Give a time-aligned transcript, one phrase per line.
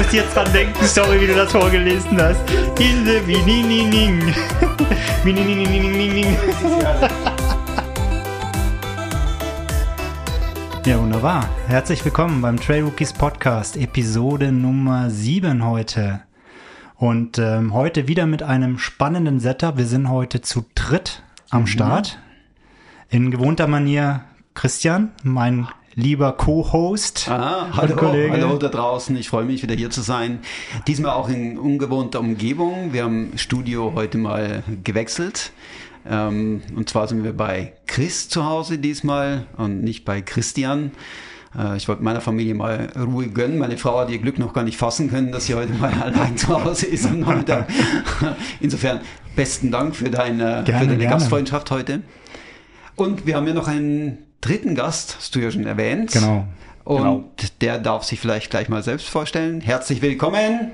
[0.00, 2.40] musste jetzt dran denken, sorry, wie du das vorgelesen hast.
[2.80, 4.22] In the Winining.
[5.24, 6.36] Winining.
[10.86, 11.46] Ja, wunderbar.
[11.66, 16.22] Herzlich willkommen beim Trail Rookies Podcast, Episode Nummer 7 heute.
[16.96, 19.76] Und ähm, heute wieder mit einem spannenden Setup.
[19.76, 21.66] Wir sind heute zu dritt am mhm.
[21.66, 22.18] Start.
[23.10, 24.24] In gewohnter Manier
[24.54, 25.68] Christian, mein
[26.00, 27.28] lieber Co-Host.
[27.28, 28.32] hallo, Kollege.
[28.32, 29.14] hallo da draußen.
[29.16, 30.40] Ich freue mich wieder hier zu sein.
[30.86, 32.92] Diesmal auch in ungewohnter Umgebung.
[32.92, 35.52] Wir haben Studio heute mal gewechselt.
[36.08, 40.92] Ähm, und zwar sind wir bei Chris zu Hause diesmal und nicht bei Christian.
[41.56, 43.58] Äh, ich wollte meiner Familie mal Ruhe gönnen.
[43.58, 46.36] Meine Frau hat ihr Glück noch gar nicht fassen können, dass sie heute mal allein
[46.38, 47.68] zu Hause ist am Nachmittag.
[48.60, 49.00] Insofern
[49.36, 52.00] besten Dank für deine, gerne, für deine Gastfreundschaft heute.
[52.96, 56.12] Und wir haben ja noch einen dritten Gast, hast du ja schon erwähnt.
[56.12, 56.44] Genau.
[56.84, 57.24] Und genau.
[57.60, 59.60] der darf sich vielleicht gleich mal selbst vorstellen.
[59.60, 60.72] Herzlich willkommen.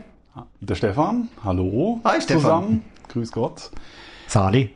[0.61, 2.01] Der Stefan, hallo.
[2.05, 2.41] Hi Stefan.
[2.41, 2.85] Zusammen.
[3.09, 3.71] Grüß Gott.
[4.29, 4.71] Sali.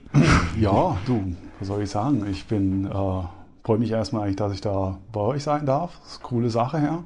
[0.58, 2.26] Ja, du, was soll ich sagen?
[2.30, 3.22] Ich bin, äh,
[3.64, 5.98] freue mich erstmal eigentlich, dass ich da bei euch sein darf.
[6.02, 7.04] Das ist eine coole Sache, ja.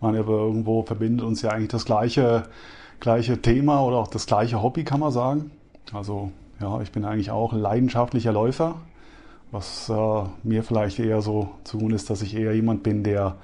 [0.00, 2.44] Man, aber irgendwo verbindet uns ja eigentlich das gleiche,
[3.00, 5.50] gleiche Thema oder auch das gleiche Hobby, kann man sagen.
[5.92, 8.76] Also, ja, ich bin eigentlich auch leidenschaftlicher Läufer
[9.54, 13.36] was äh, mir vielleicht eher so zu tun ist, dass ich eher jemand bin, der,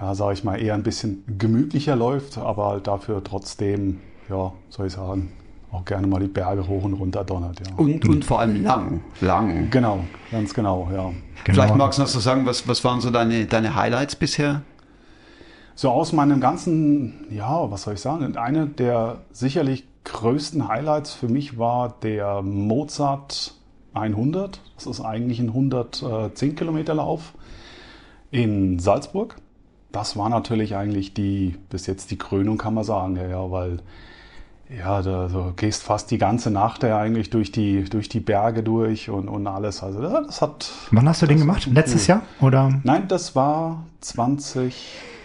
[0.00, 4.00] ja, sage ich mal, eher ein bisschen gemütlicher läuft, aber halt dafür trotzdem,
[4.30, 5.32] ja, soll ich sagen,
[5.70, 7.60] auch gerne mal die Berge hoch und runter donnert.
[7.60, 7.74] Ja.
[7.76, 9.70] Und, und vor allem lang, lang.
[9.70, 11.10] Genau, ganz genau, ja.
[11.10, 11.14] Genau.
[11.44, 14.62] Vielleicht magst du noch so sagen, was, was waren so deine, deine Highlights bisher?
[15.74, 21.28] So aus meinem ganzen, ja, was soll ich sagen, eine der sicherlich größten Highlights für
[21.28, 23.54] mich war der Mozart
[23.94, 24.60] 100.
[24.76, 27.32] Das ist eigentlich ein 110 Kilometer Lauf
[28.30, 29.36] in Salzburg.
[29.92, 33.78] Das war natürlich eigentlich die, bis jetzt die Krönung, kann man sagen, ja, ja weil
[34.68, 38.62] ja, da, du gehst fast die ganze Nacht ja eigentlich durch die, durch die Berge
[38.62, 39.82] durch und, und alles.
[39.82, 40.70] Also das hat.
[40.90, 41.66] Wann hast du den gemacht?
[41.66, 42.22] Letztes Jahr?
[42.40, 42.80] Oder?
[42.82, 44.74] Nein, das war 20.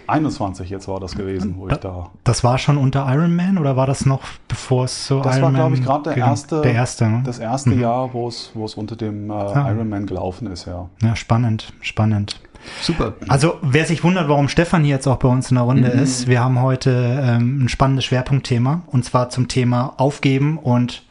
[0.09, 2.09] 21 jetzt war das gewesen, wo da, ich da.
[2.23, 5.69] Das war schon unter Ironman oder war das noch bevor es so Das Ironman war,
[5.69, 7.21] glaube ich, gerade der erste, der erste ne?
[7.25, 7.81] das erste mhm.
[7.81, 9.71] Jahr, wo es, wo es unter dem äh, ah.
[9.71, 10.89] Ironman gelaufen ist, ja.
[11.01, 12.39] Ja, spannend, spannend.
[12.81, 13.13] Super.
[13.27, 16.01] Also wer sich wundert, warum Stefan hier jetzt auch bei uns in der Runde mhm.
[16.01, 16.91] ist, wir haben heute
[17.23, 21.03] ähm, ein spannendes Schwerpunktthema und zwar zum Thema Aufgeben und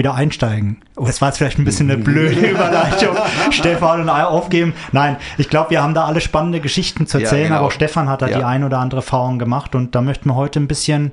[0.00, 0.78] wieder einsteigen.
[0.96, 3.16] Oh, das war jetzt vielleicht ein bisschen eine blöde Überleitung.
[3.50, 4.72] Stefan und aufgeben.
[4.92, 7.58] Nein, ich glaube, wir haben da alle spannende Geschichten zu erzählen, ja, genau.
[7.58, 8.38] aber auch Stefan hat da ja.
[8.38, 11.12] die ein oder andere Erfahrung gemacht und da möchten wir heute ein bisschen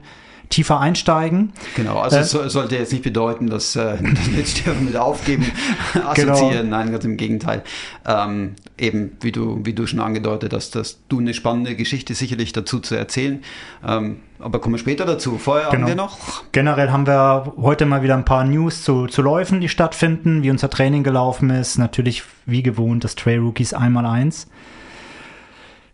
[0.49, 1.53] tiefer einsteigen.
[1.75, 5.45] Genau, also äh, es sollte jetzt nicht bedeuten, dass, äh, wir jetzt mit Aufgeben
[5.93, 6.07] genau.
[6.07, 6.65] assoziieren.
[6.65, 6.77] Genau.
[6.77, 7.63] Nein, ganz im Gegenteil.
[8.05, 12.53] Ähm, eben, wie du, wie du schon angedeutet hast, dass du eine spannende Geschichte sicherlich
[12.53, 13.43] dazu zu erzählen.
[13.85, 15.37] Ähm, aber kommen wir später dazu.
[15.37, 15.81] Vorher genau.
[15.81, 16.17] haben wir noch.
[16.51, 20.51] Generell haben wir heute mal wieder ein paar News zu, zu Läufen, die stattfinden, wie
[20.51, 21.77] unser Training gelaufen ist.
[21.77, 24.47] Natürlich, wie gewohnt, das Trail Rookies einmal eins.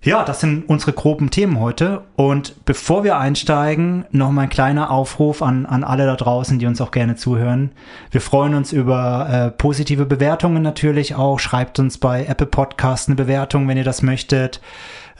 [0.06, 2.04] Ja, das sind unsere groben Themen heute.
[2.18, 6.66] Und bevor wir einsteigen, noch mal ein kleiner Aufruf an, an alle da draußen, die
[6.66, 7.72] uns auch gerne zuhören.
[8.12, 11.40] Wir freuen uns über äh, positive Bewertungen natürlich auch.
[11.40, 14.60] Schreibt uns bei Apple Podcasts eine Bewertung, wenn ihr das möchtet.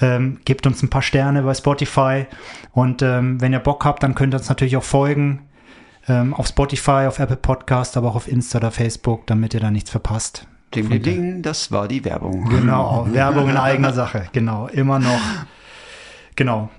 [0.02, 2.26] Ähm, gebt uns ein paar Sterne bei Spotify.
[2.74, 5.44] Und ähm, wenn ihr Bock habt, dann könnt ihr uns natürlich auch folgen.
[6.10, 9.72] Ähm, auf Spotify, auf Apple Podcast, aber auch auf Insta oder Facebook, damit ihr da
[9.72, 10.46] nichts verpasst.
[10.76, 12.50] Ding, ding, ding, das war die Werbung.
[12.50, 14.28] Genau, Werbung in eigener Sache.
[14.32, 15.22] Genau, immer noch.
[16.36, 16.70] Genau.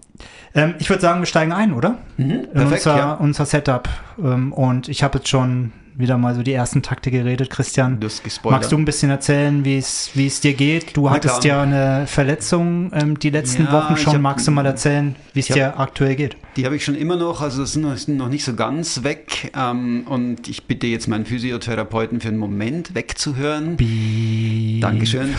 [0.55, 1.99] Ähm, ich würde sagen, wir steigen ein, oder?
[2.17, 3.13] Mhm, perfekt, unser, ja.
[3.15, 3.89] unser Setup.
[4.19, 7.51] Ähm, und ich habe jetzt schon wieder mal so die ersten Takte geredet.
[7.51, 7.99] Christian,
[8.45, 10.97] magst du ein bisschen erzählen, wie es dir geht?
[10.97, 14.15] Du hattest ja eine Verletzung ähm, die letzten ja, Wochen schon.
[14.15, 16.37] Hab, magst du mal erzählen, wie es dir aktuell geht?
[16.57, 19.53] Die habe ich schon immer noch, also das sind noch nicht so ganz weg.
[19.57, 23.77] Ähm, und ich bitte jetzt meinen Physiotherapeuten für einen Moment wegzuhören.
[23.77, 24.81] Beep.
[24.81, 25.35] Dankeschön.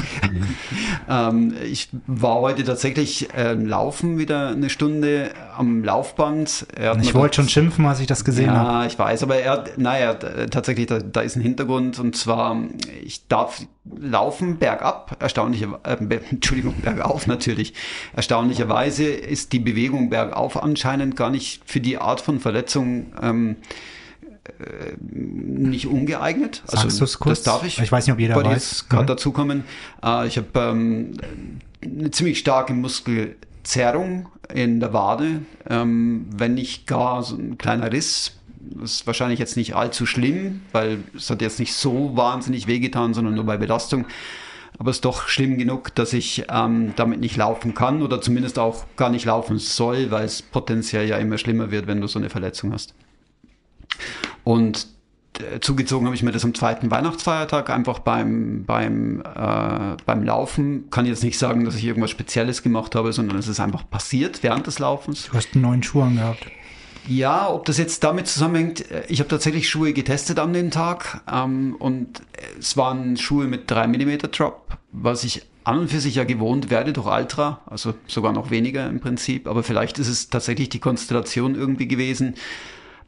[1.09, 6.67] ähm, ich war heute tatsächlich äh, laufen wieder eine Stunde am Laufband.
[7.01, 8.69] ich wollte schon schimpfen, als ich das gesehen habe.
[8.69, 10.15] Ja, ich weiß, aber er, naja,
[10.49, 12.57] tatsächlich, da, da ist ein Hintergrund und zwar,
[13.03, 13.61] ich darf
[13.97, 15.97] laufen bergab, erstaunlicher, äh,
[16.31, 17.73] Entschuldigung, bergauf natürlich.
[18.15, 23.57] Erstaunlicherweise ist die Bewegung bergauf anscheinend gar nicht für die Art von Verletzung ähm,
[24.59, 26.63] äh, nicht ungeeignet.
[26.67, 27.43] Also, Sagst du es kurz?
[27.43, 27.79] Das darf ich.
[27.79, 28.89] Ich weiß nicht, ob jeder weiß.
[28.89, 29.63] gerade dazu kommen.
[30.03, 31.17] Äh, ich habe ähm,
[31.83, 38.34] eine ziemlich starke Muskelzerrung in der Wade, ähm, wenn nicht gar so ein kleiner Riss
[38.83, 43.35] ist wahrscheinlich jetzt nicht allzu schlimm, weil es hat jetzt nicht so wahnsinnig wehgetan, sondern
[43.35, 44.05] nur bei Belastung.
[44.77, 48.59] aber es ist doch schlimm genug, dass ich ähm, damit nicht laufen kann oder zumindest
[48.59, 52.19] auch gar nicht laufen soll, weil es potenziell ja immer schlimmer wird, wenn du so
[52.19, 52.93] eine Verletzung hast.
[54.43, 54.87] Und
[55.39, 60.89] äh, zugezogen habe ich mir das am zweiten Weihnachtsfeiertag einfach beim, beim, äh, beim Laufen.
[60.89, 64.43] Kann jetzt nicht sagen, dass ich irgendwas Spezielles gemacht habe, sondern es ist einfach passiert
[64.43, 65.27] während des Laufens.
[65.27, 66.45] Du hast einen neuen Schuh angehabt.
[67.07, 71.21] Ja, ob das jetzt damit zusammenhängt, äh, ich habe tatsächlich Schuhe getestet an dem Tag
[71.31, 72.21] ähm, und
[72.59, 76.69] es waren Schuhe mit 3 mm Drop, was ich an und für sich ja gewohnt
[76.69, 80.79] werde durch Ultra, also sogar noch weniger im Prinzip, aber vielleicht ist es tatsächlich die
[80.79, 82.35] Konstellation irgendwie gewesen.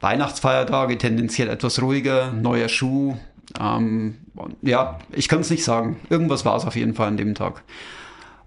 [0.00, 3.16] Weihnachtsfeiertage tendenziell etwas ruhiger, neuer Schuh.
[3.58, 4.18] Ähm,
[4.62, 5.96] ja, ich kann es nicht sagen.
[6.10, 7.62] Irgendwas war es auf jeden Fall an dem Tag.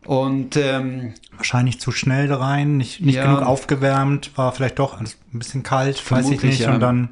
[0.06, 5.07] Und ähm, wahrscheinlich zu schnell rein, nicht, nicht ja, genug aufgewärmt, war vielleicht doch ein
[5.31, 6.62] bisschen kalt, weiß ich nicht.
[6.62, 6.74] Ja.
[6.74, 7.09] Und dann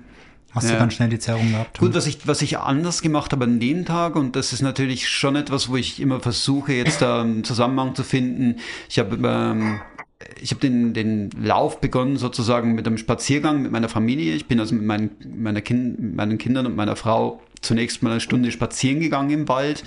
[0.51, 0.73] hast ja.
[0.73, 1.77] du ganz schnell die Zerrung gehabt.
[1.77, 5.07] Gut, was ich, was ich anders gemacht habe an dem Tag, und das ist natürlich
[5.07, 8.55] schon etwas, wo ich immer versuche, jetzt da einen Zusammenhang zu finden.
[8.89, 9.81] Ich habe ähm,
[10.41, 14.33] ich habe den, den Lauf begonnen sozusagen mit einem Spaziergang mit meiner Familie.
[14.33, 18.19] Ich bin also mit meinen, meiner kind, meinen Kindern und meiner Frau zunächst mal eine
[18.19, 19.83] Stunde spazieren gegangen im Wald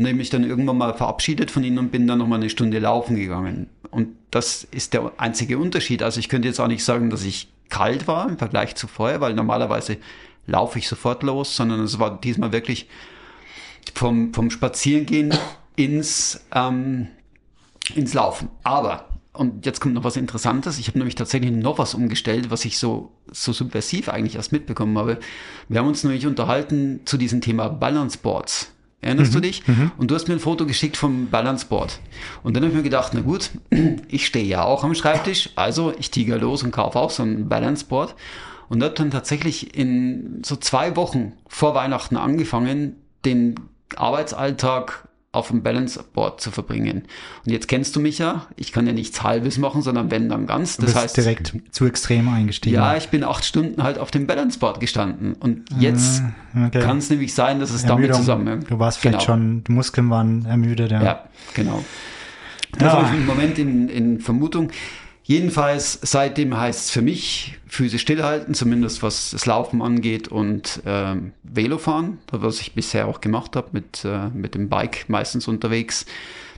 [0.00, 2.48] und habe mich dann irgendwann mal verabschiedet von ihnen und bin dann noch mal eine
[2.48, 3.68] Stunde laufen gegangen.
[3.90, 6.02] Und das ist der einzige Unterschied.
[6.02, 9.20] Also ich könnte jetzt auch nicht sagen, dass ich kalt war im Vergleich zu vorher,
[9.20, 9.98] weil normalerweise
[10.46, 12.88] laufe ich sofort los, sondern es war diesmal wirklich
[13.94, 15.34] vom, vom Spazierengehen
[15.76, 17.08] ins, ähm,
[17.94, 18.48] ins Laufen.
[18.62, 19.04] Aber,
[19.34, 22.78] und jetzt kommt noch was Interessantes, ich habe nämlich tatsächlich noch was umgestellt, was ich
[22.78, 25.18] so, so subversiv eigentlich erst mitbekommen habe.
[25.68, 28.72] Wir haben uns nämlich unterhalten zu diesem Thema Balance Boards.
[29.02, 29.34] Erinnerst mhm.
[29.34, 29.66] du dich?
[29.66, 29.92] Mhm.
[29.96, 32.00] Und du hast mir ein Foto geschickt vom Balanceboard.
[32.42, 33.50] Und dann habe ich mir gedacht, na gut,
[34.08, 37.48] ich stehe ja auch am Schreibtisch, also ich tiger los und kaufe auch so ein
[37.48, 38.14] Balanceboard.
[38.68, 43.56] Und habe dann tatsächlich in so zwei Wochen vor Weihnachten angefangen, den
[43.96, 47.04] Arbeitsalltag auf dem Balanceboard zu verbringen.
[47.46, 50.46] Und jetzt kennst du mich ja, ich kann ja nichts Halbes machen, sondern wenn dann
[50.46, 50.76] ganz.
[50.76, 52.74] Das heißt direkt zu extrem eingestiegen.
[52.74, 55.34] Ja, ich bin acht Stunden halt auf dem Balanceboard gestanden.
[55.34, 56.22] Und jetzt
[56.54, 56.80] ah, okay.
[56.80, 58.02] kann es nämlich sein, dass es Ermüdung.
[58.02, 58.70] damit zusammenhängt.
[58.70, 59.26] Du warst vielleicht genau.
[59.26, 61.02] schon, die Muskeln waren ermüdet, ja.
[61.02, 61.24] Ja,
[61.54, 61.84] genau.
[62.72, 62.92] Das ja.
[62.92, 64.70] habe ich im Moment in, in Vermutung.
[65.30, 71.30] Jedenfalls, seitdem heißt es für mich, Füße stillhalten, zumindest was das Laufen angeht und ähm,
[71.44, 76.04] Velofahren, was ich bisher auch gemacht habe, mit, äh, mit dem Bike meistens unterwegs,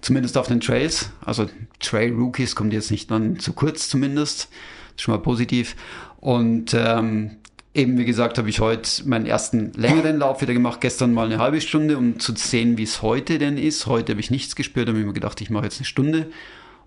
[0.01, 1.11] zumindest auf den Trails.
[1.23, 4.49] Also Trail Rookies kommt jetzt nicht dann zu kurz zumindest,
[4.97, 5.77] schon mal positiv.
[6.21, 7.33] Und ähm,
[7.75, 11.37] eben wie gesagt habe ich heute meinen ersten längeren Lauf wieder gemacht, gestern mal eine
[11.37, 13.85] halbe Stunde, um zu sehen, wie es heute denn ist.
[13.85, 16.29] Heute habe ich nichts gespürt, habe mir gedacht, ich mache jetzt eine Stunde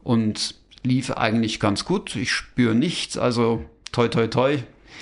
[0.04, 0.56] und
[0.86, 2.16] lief eigentlich ganz gut.
[2.16, 4.58] Ich spüre nichts, also toi toi toi.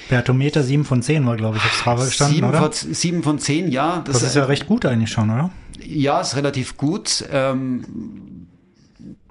[0.10, 2.60] Bertometer 7 von 10 war, glaube ich, aufs Strava gestanden, 7 oder?
[2.60, 4.02] Von, 7 von 10, ja.
[4.06, 5.50] Das, das ist ja recht gut eigentlich schon, oder?
[5.86, 7.24] Ja, ist relativ gut.
[7.32, 8.48] Ähm,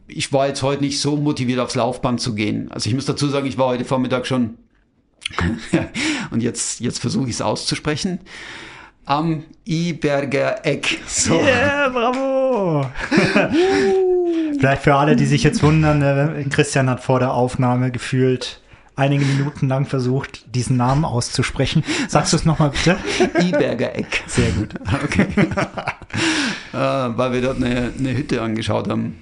[0.07, 2.71] ich war jetzt heute nicht so motiviert, aufs Laufband zu gehen.
[2.71, 4.59] Also ich muss dazu sagen, ich war heute Vormittag schon
[6.31, 8.21] und jetzt, jetzt versuche ich es auszusprechen.
[9.05, 11.01] Am Iberger Eck.
[11.07, 11.35] So.
[11.35, 12.87] Yeah, bravo!
[14.59, 18.61] Vielleicht für alle, die sich jetzt wundern, äh, Christian hat vor der Aufnahme gefühlt
[18.95, 21.83] einige Minuten lang versucht, diesen Namen auszusprechen.
[22.09, 22.97] Sagst du es nochmal bitte?
[23.41, 24.23] Iberger Eck.
[24.27, 24.75] Sehr gut.
[25.05, 25.27] Okay.
[26.73, 29.17] äh, weil wir dort eine, eine Hütte angeschaut haben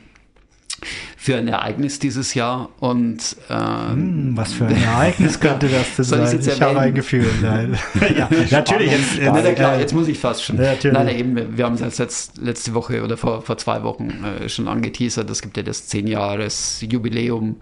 [1.22, 6.04] für ein Ereignis dieses Jahr und äh, hm, was für ein Ereignis könnte das denn
[6.06, 6.40] sein?
[6.40, 7.26] Ich, ich habe ein Gefühl.
[7.42, 8.90] ja, natürlich.
[8.90, 10.56] Jetzt, jetzt, Nein, klar, jetzt muss ich fast schon.
[10.56, 14.48] Ja, Nein, eben, wir haben es jetzt letzte Woche oder vor, vor zwei Wochen äh,
[14.48, 15.28] schon angeteasert.
[15.28, 17.56] Es gibt ja das 10 Jahres Jubiläum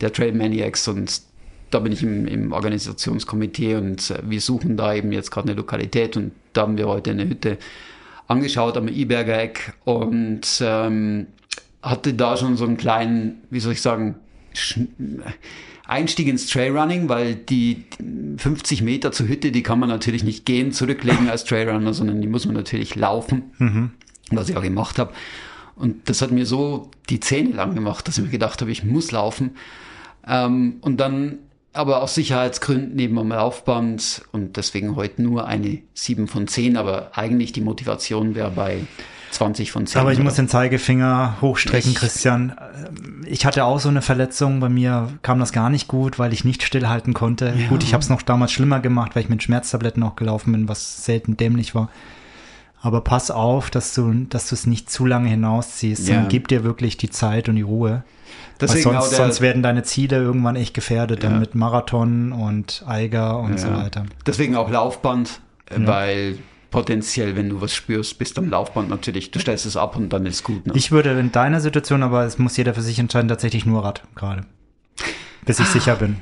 [0.00, 1.22] der Trail Maniacs und
[1.70, 5.56] da bin ich im, im Organisationskomitee und äh, wir suchen da eben jetzt gerade eine
[5.56, 7.58] Lokalität und da haben wir heute eine Hütte
[8.26, 11.28] angeschaut am Iberger Eck und ähm,
[11.84, 14.16] hatte da schon so einen kleinen, wie soll ich sagen,
[15.86, 17.84] Einstieg ins Trailrunning, weil die
[18.38, 22.26] 50 Meter zur Hütte, die kann man natürlich nicht gehen, zurücklegen als Trailrunner, sondern die
[22.26, 23.90] muss man natürlich laufen, mhm.
[24.30, 25.12] was ich auch gemacht habe.
[25.76, 28.84] Und das hat mir so die Zähne lang gemacht, dass ich mir gedacht habe, ich
[28.84, 29.56] muss laufen.
[30.26, 31.38] Ähm, und dann
[31.74, 37.18] aber aus Sicherheitsgründen neben am Laufband und deswegen heute nur eine 7 von 10, aber
[37.18, 38.86] eigentlich die Motivation wäre bei
[39.34, 40.00] 20 von 10.
[40.00, 40.24] Aber ich oder?
[40.24, 42.54] muss den Zeigefinger hochstrecken, ich, Christian.
[43.26, 44.60] Ich hatte auch so eine Verletzung.
[44.60, 47.54] Bei mir kam das gar nicht gut, weil ich nicht stillhalten konnte.
[47.56, 47.68] Ja.
[47.68, 50.68] Gut, ich habe es noch damals schlimmer gemacht, weil ich mit Schmerztabletten auch gelaufen bin,
[50.68, 51.90] was selten dämlich war.
[52.80, 56.08] Aber pass auf, dass du, dass du es nicht zu lange hinausziehst.
[56.08, 56.20] Ja.
[56.20, 58.04] Und gib dir wirklich die Zeit und die Ruhe.
[58.60, 61.30] Deswegen sonst, der, sonst werden deine Ziele irgendwann echt gefährdet, ja.
[61.30, 63.58] dann mit Marathon und Eiger und ja.
[63.58, 64.04] so weiter.
[64.26, 65.86] Deswegen auch Laufband, ja.
[65.86, 66.38] weil
[66.74, 70.26] potenziell, wenn du was spürst, bist am Laufband natürlich, du stellst es ab und dann
[70.26, 70.66] ist gut.
[70.66, 70.72] Ne?
[70.74, 74.02] Ich würde in deiner Situation, aber es muss jeder für sich entscheiden, tatsächlich nur Rad
[74.16, 74.44] gerade.
[75.46, 76.16] Bis ich sicher bin.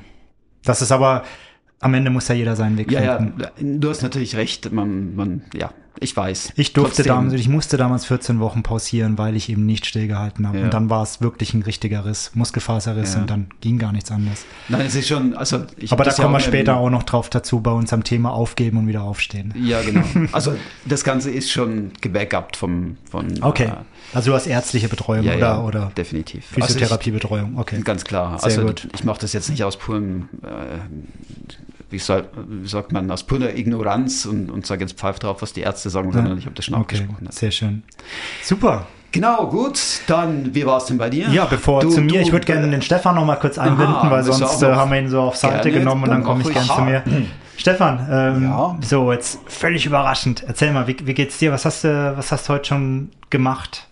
[0.62, 1.24] Das ist aber,
[1.80, 3.40] am Ende muss ja jeder seinen Weg ja, finden.
[3.40, 4.70] Ja, du hast natürlich recht.
[4.70, 6.52] Man, man, ja, ich weiß.
[6.56, 10.58] Ich durfte damals, ich musste damals 14 Wochen pausieren, weil ich eben nicht stillgehalten habe.
[10.58, 10.64] Ja.
[10.64, 13.20] Und dann war es wirklich ein richtiger Riss, Muskelfaserriss ja.
[13.20, 14.44] und dann ging gar nichts anderes.
[14.68, 17.60] Nein, es ist schon, also ich Aber da kommen wir später auch noch drauf dazu
[17.60, 19.54] bei uns am Thema aufgeben und wieder aufstehen.
[19.56, 20.02] Ja, genau.
[20.32, 23.42] Also das Ganze ist schon gebackupt vom, von.
[23.42, 23.64] Okay.
[23.64, 23.72] Äh,
[24.14, 26.46] also du hast ärztliche Betreuung ja, oder, oder definitiv.
[26.46, 27.80] Physiotherapiebetreuung, okay.
[27.82, 28.38] Ganz klar.
[28.38, 28.88] Sehr also gut.
[28.94, 30.46] ich mache das jetzt nicht aus purem äh,
[31.92, 35.52] wie, soll, wie sagt man, aus purer Ignoranz und, und sage jetzt pfeif drauf, was
[35.52, 36.14] die Ärzte sagen, ja.
[36.14, 36.96] sondern ich habe das schon okay.
[36.96, 37.28] abgesprochen.
[37.30, 37.82] Sehr schön.
[38.42, 38.86] Super.
[39.12, 39.78] Genau, gut.
[40.06, 41.28] Dann, wie war es denn bei dir?
[41.28, 43.94] Ja, bevor du, zu mir, du, ich würde gerne den Stefan noch mal kurz einbinden,
[43.94, 46.50] Aha, weil sonst äh, haben wir ihn so auf Seite genommen und dann komme ich
[46.50, 47.02] gerne zu mir.
[47.58, 48.78] Stefan, ähm, ja.
[48.80, 50.42] so jetzt völlig überraschend.
[50.48, 51.52] Erzähl mal, wie, wie geht's dir?
[51.52, 53.86] Was hast du, was hast du heute schon gemacht?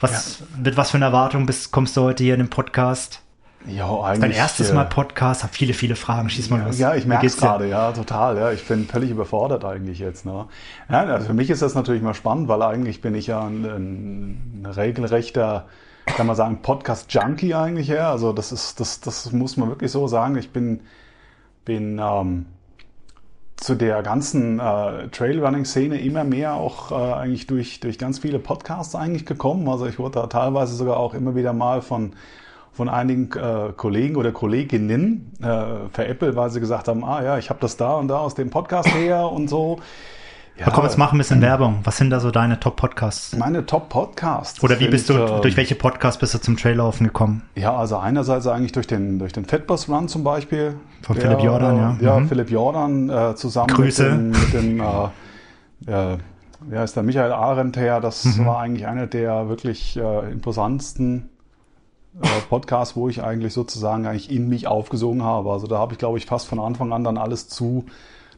[0.00, 0.46] Was, ja.
[0.62, 3.20] Mit was für einer Erwartung bist, kommst du heute hier in den Podcast?
[3.66, 4.20] Ja, eigentlich.
[4.20, 6.30] Dein erstes Mal Podcast, hab viele, viele Fragen.
[6.30, 6.78] Schieß mal los.
[6.78, 8.36] Ja, ich merke es gerade, ja, total.
[8.36, 10.24] Ja, ich bin völlig überfordert eigentlich jetzt.
[10.24, 10.46] Ne?
[10.88, 13.64] Ja, also für mich ist das natürlich mal spannend, weil eigentlich bin ich ja ein,
[13.64, 15.66] ein regelrechter,
[16.06, 17.88] kann man sagen, Podcast-Junkie eigentlich.
[17.88, 18.10] Ja.
[18.10, 20.36] Also das ist, das, das muss man wirklich so sagen.
[20.36, 20.80] Ich bin,
[21.64, 22.46] bin ähm,
[23.56, 28.94] zu der ganzen äh, Trailrunning-Szene immer mehr auch äh, eigentlich durch, durch ganz viele Podcasts
[28.94, 29.68] eigentlich gekommen.
[29.68, 32.12] Also ich wurde da teilweise sogar auch immer wieder mal von
[32.72, 37.50] von einigen äh, Kollegen oder Kolleginnen äh, veräppelt, weil sie gesagt haben, ah ja, ich
[37.50, 39.80] habe das da und da aus dem Podcast her und so.
[40.58, 41.80] Ja, komm, jetzt mach ein bisschen Werbung.
[41.84, 43.36] Was sind da so deine Top-Podcasts?
[43.36, 44.62] Meine Top-Podcasts.
[44.62, 47.42] Oder wie bist du, äh, durch welche Podcasts bist du zum Traillaufen gekommen?
[47.54, 50.74] Ja, also einerseits eigentlich durch den, durch den Fatbus Run zum Beispiel.
[51.02, 51.96] Von der, Philipp Jordan, ja.
[52.00, 52.28] Ja, mhm.
[52.28, 54.10] Philipp Jordan äh, zusammen Grüße.
[54.10, 56.18] mit dem, mit dem äh, äh,
[56.72, 58.00] ja, ist der Michael Arendt her.
[58.00, 58.46] Das mhm.
[58.46, 61.37] war eigentlich einer der wirklich äh, imposantesten äh,
[62.48, 65.50] Podcast, wo ich eigentlich sozusagen eigentlich in mich aufgesogen habe.
[65.52, 67.84] Also da habe ich, glaube ich, fast von Anfang an dann alles zu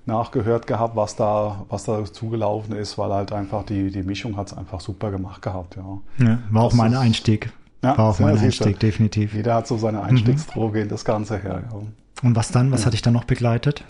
[0.07, 4.49] nachgehört gehabt, was da, was da zugelaufen ist, weil halt einfach die, die Mischung hat
[4.49, 6.27] es einfach super gemacht gehabt, ja.
[6.27, 7.53] ja war auch mein Einstieg.
[7.83, 9.35] Ja, war auch mein Einstieg, definitiv.
[9.35, 10.05] Jeder hat so seine mhm.
[10.05, 10.83] Einstiegsdroge mhm.
[10.85, 11.81] in das Ganze her, ja.
[12.23, 12.71] Und was dann?
[12.71, 12.87] Was ja.
[12.87, 13.85] hat dich dann noch begleitet?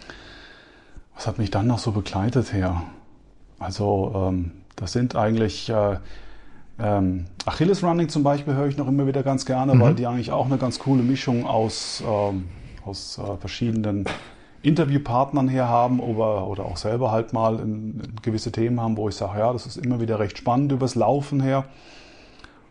[1.17, 2.83] Was hat mich dann noch so begleitet her?
[3.59, 5.97] Also, ähm, das sind eigentlich äh,
[6.83, 9.81] ähm, Achilles Running zum Beispiel höre ich noch immer wieder ganz gerne, mhm.
[9.81, 12.47] weil die eigentlich auch eine ganz coole Mischung aus, ähm,
[12.85, 14.07] aus äh, verschiedenen
[14.63, 19.09] Interviewpartnern her haben oder, oder auch selber halt mal in, in gewisse Themen haben, wo
[19.09, 21.65] ich sage, ja, das ist immer wieder recht spannend übers Laufen her.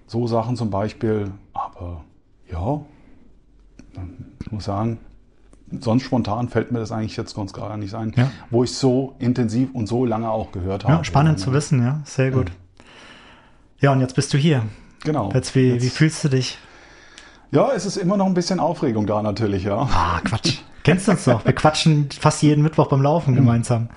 [0.08, 2.04] So Sachen zum Beispiel, aber
[2.52, 2.82] ja,
[4.44, 5.00] ich muss sagen,
[5.80, 8.32] sonst spontan fällt mir das eigentlich jetzt ganz gar nicht ein, ja.
[8.50, 10.94] wo ich so intensiv und so lange auch gehört habe.
[10.94, 12.50] Ja, spannend zu wissen, ja, sehr gut.
[12.50, 12.56] Ja,
[13.88, 14.64] und jetzt bist du hier.
[15.04, 15.32] Genau.
[15.34, 15.84] Jetzt, wie, jetzt.
[15.84, 16.58] wie fühlst du dich?
[17.52, 19.88] Ja, es ist immer noch ein bisschen Aufregung da natürlich, ja.
[19.92, 20.60] Ah, Quatsch.
[20.84, 21.46] Kennst du uns doch?
[21.46, 23.90] Wir quatschen fast jeden Mittwoch beim Laufen gemeinsam.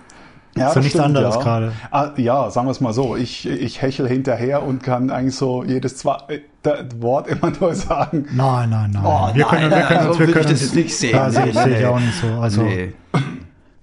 [0.57, 1.41] Ja, so nichts stimmt, anderes ja.
[1.43, 1.73] gerade.
[1.91, 3.17] Ah, ja, sagen wir es mal so.
[3.17, 8.27] Ich, ich hechel hinterher und kann eigentlich so jedes zwei, äh, Wort immer nur sagen.
[8.33, 9.03] Nein, nein, nein.
[9.05, 11.17] Oh, wir können, nein, wir können, also wir können das jetzt nicht sehen.
[11.17, 12.27] Ja, sehe ich, seh ich auch nicht so.
[12.41, 12.93] Also, nee.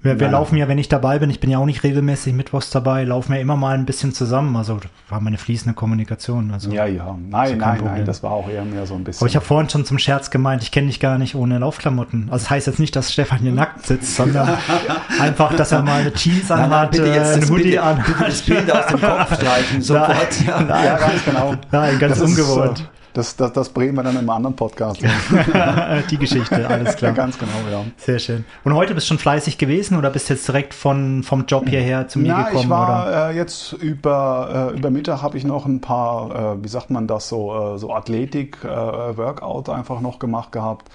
[0.01, 2.70] Wir, wir laufen ja, wenn ich dabei bin, ich bin ja auch nicht regelmäßig mittwochs
[2.70, 4.56] dabei, laufen wir immer mal ein bisschen zusammen.
[4.56, 4.79] Also
[5.10, 6.51] war meine fließende Kommunikation.
[6.51, 7.18] Also, ja, ja.
[7.29, 9.22] Nein, nein, nein, das war auch eher mehr so ein bisschen.
[9.22, 12.29] Aber ich habe vorhin schon zum Scherz gemeint, ich kenne dich gar nicht ohne Laufklamotten.
[12.32, 14.58] Also das heißt jetzt nicht, dass Stefan hier nackt sitzt, sondern
[15.20, 18.06] einfach, dass er mal eine Jeans anhat, nein, nein, ein Hoodie bitte, anhat.
[18.06, 20.46] Bitte das Bild aus dem Kopf streichen, sofort.
[20.46, 20.86] Nein, ja.
[20.86, 21.56] ja, ganz genau.
[21.72, 22.89] Nein, ganz das ungewohnt.
[23.19, 25.01] Das, das, das bringen wir dann im anderen Podcast.
[26.09, 27.11] Die Geschichte, alles klar.
[27.11, 27.83] Ja, ganz genau, ja.
[27.97, 28.45] Sehr schön.
[28.63, 31.67] Und heute bist du schon fleißig gewesen oder bist du jetzt direkt von, vom Job
[31.67, 32.63] hierher zu mir Na, gekommen?
[32.63, 36.69] Ich war äh, jetzt über, äh, über Mittag habe ich noch ein paar, äh, wie
[36.69, 40.89] sagt man das so, äh, so Athletik-Workout äh, einfach noch gemacht gehabt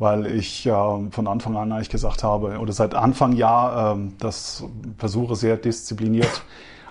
[0.00, 4.64] weil ich äh, von Anfang an eigentlich gesagt habe, oder seit Anfang Jahr äh, das
[4.96, 6.42] versuche sehr diszipliniert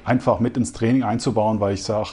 [0.06, 2.12] einfach mit ins Training einzubauen, weil ich sage,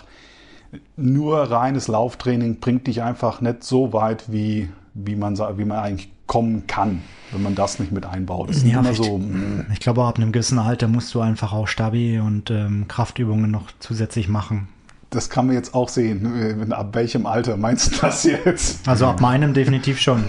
[0.96, 6.10] nur reines Lauftraining bringt dich einfach nicht so weit, wie, wie, man, wie man eigentlich
[6.26, 7.02] kommen kann,
[7.32, 8.48] wenn man das nicht mit einbaut.
[8.48, 9.18] Das ist ja, immer so.
[9.18, 9.66] Mm.
[9.72, 13.70] Ich glaube, ab einem gewissen Alter musst du einfach auch Stabi und ähm, Kraftübungen noch
[13.78, 14.68] zusätzlich machen.
[15.10, 16.72] Das kann man jetzt auch sehen.
[16.72, 18.88] Ab welchem Alter meinst du das jetzt?
[18.88, 20.24] Also ab meinem definitiv schon.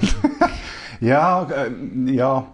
[1.00, 2.46] ja, äh, ja,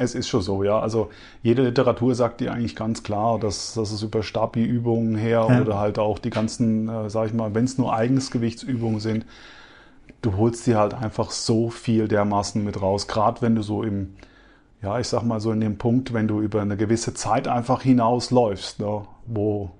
[0.00, 0.80] es ist schon so, ja.
[0.80, 1.10] Also
[1.42, 5.60] jede Literatur sagt dir eigentlich ganz klar, dass, dass es über Stabi-Übungen her ja.
[5.60, 9.26] oder halt auch die ganzen, äh, sag ich mal, wenn es nur Eigensgewichtsübungen sind,
[10.22, 13.08] du holst dir halt einfach so viel dermaßen mit raus.
[13.08, 14.14] Gerade wenn du so im,
[14.82, 17.82] ja, ich sag mal so in dem Punkt, wenn du über eine gewisse Zeit einfach
[17.82, 19.70] hinausläufst, ne, wo,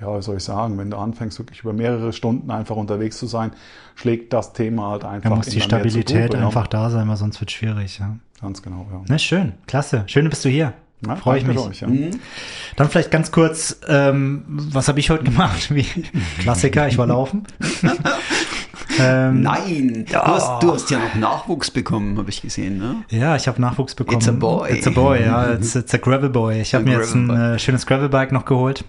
[0.00, 3.26] ja, was soll ich sagen, wenn du anfängst, wirklich über mehrere Stunden einfach unterwegs zu
[3.26, 3.52] sein,
[3.94, 5.30] schlägt das Thema halt einfach.
[5.30, 6.70] Da muss die Stabilität Gruppe, einfach ja.
[6.70, 8.16] da sein, weil sonst wird es schwierig, ja.
[8.40, 9.02] Ganz genau, ja.
[9.08, 10.04] Na, schön, klasse.
[10.06, 10.74] Schön, bist du hier.
[11.06, 11.58] Ja, Freue ich mich.
[11.58, 11.88] Euch, ja.
[11.88, 12.10] Mhm.
[12.76, 15.72] Dann vielleicht ganz kurz, ähm, was habe ich heute gemacht?
[15.74, 15.86] Wie
[16.40, 17.44] Klassiker, ich war laufen.
[19.00, 22.96] ähm, Nein, du, hast, du hast ja noch Nachwuchs bekommen, habe ich gesehen, ne?
[23.10, 24.18] Ja, ich habe Nachwuchs bekommen.
[24.18, 24.72] It's a boy.
[24.72, 25.52] It's a boy, ja.
[25.52, 26.60] It's, it's a Gravel Boy.
[26.60, 28.84] Ich habe mir jetzt ein äh, schönes Gravelbike noch geholt.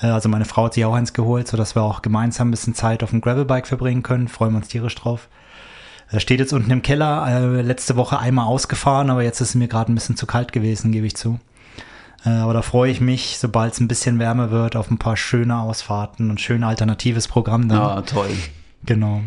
[0.00, 2.74] Äh, also meine Frau hat sich auch eins geholt, sodass wir auch gemeinsam ein bisschen
[2.74, 4.26] Zeit auf dem Gravelbike verbringen können.
[4.26, 5.28] Freuen wir uns tierisch drauf.
[6.14, 9.54] Er steht jetzt unten im Keller, äh, letzte Woche einmal ausgefahren, aber jetzt ist es
[9.56, 11.40] mir gerade ein bisschen zu kalt gewesen, gebe ich zu.
[12.24, 15.16] Äh, aber da freue ich mich, sobald es ein bisschen wärmer wird, auf ein paar
[15.16, 17.78] schöne Ausfahrten und schön alternatives Programm dann.
[17.78, 18.28] Ja, toll.
[18.86, 19.22] Genau.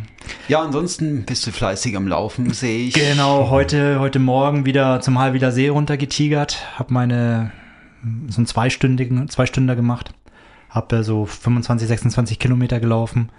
[0.48, 2.94] Ja, ansonsten bist du fleißig am Laufen, sehe ich.
[2.94, 7.51] Genau, heute, heute Morgen wieder zum Halwiler See runtergetigert, habe meine
[8.29, 9.44] so einen zweistündigen, zwei
[9.75, 10.12] gemacht,
[10.70, 13.29] habe so 25, 26 Kilometer gelaufen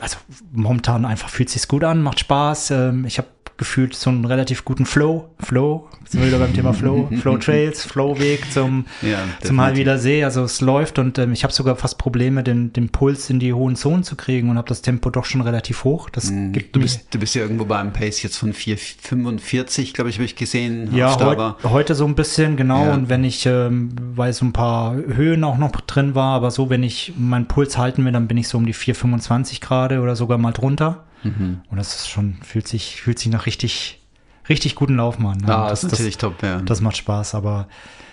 [0.00, 0.16] also
[0.52, 2.70] momentan einfach fühlt sich gut an, macht Spaß.
[2.70, 3.28] Ähm, ich habe
[3.60, 7.84] gefühlt so einen relativ guten Flow, Flow, sind wir wieder beim Thema Flow, Flow Trails,
[7.84, 10.24] Flowweg zum, ja, zum Mal wieder See.
[10.24, 13.52] Also es läuft und ähm, ich habe sogar fast Probleme, den, den Puls in die
[13.52, 16.08] hohen Zonen zu kriegen und habe das Tempo doch schon relativ hoch.
[16.08, 20.08] Das mm, gibt du, bist, du bist ja irgendwo beim Pace jetzt von 4,45, glaube
[20.08, 20.94] ich, habe ich gesehen.
[20.96, 22.86] Ja, heut, heute so ein bisschen, genau.
[22.86, 22.94] Ja.
[22.94, 26.70] Und wenn ich, ähm, weil so ein paar Höhen auch noch drin war, aber so,
[26.70, 30.16] wenn ich meinen Puls halten will, dann bin ich so um die 4,25 Grad oder
[30.16, 31.04] sogar mal drunter.
[31.22, 31.60] Mhm.
[31.70, 34.00] Und das ist schon, fühlt sich, fühlt sich nach richtig,
[34.48, 35.38] richtig guten Lauf an.
[35.38, 35.54] Ne?
[35.54, 36.60] Ah, das ist natürlich top, ja.
[36.62, 37.68] Das macht Spaß, aber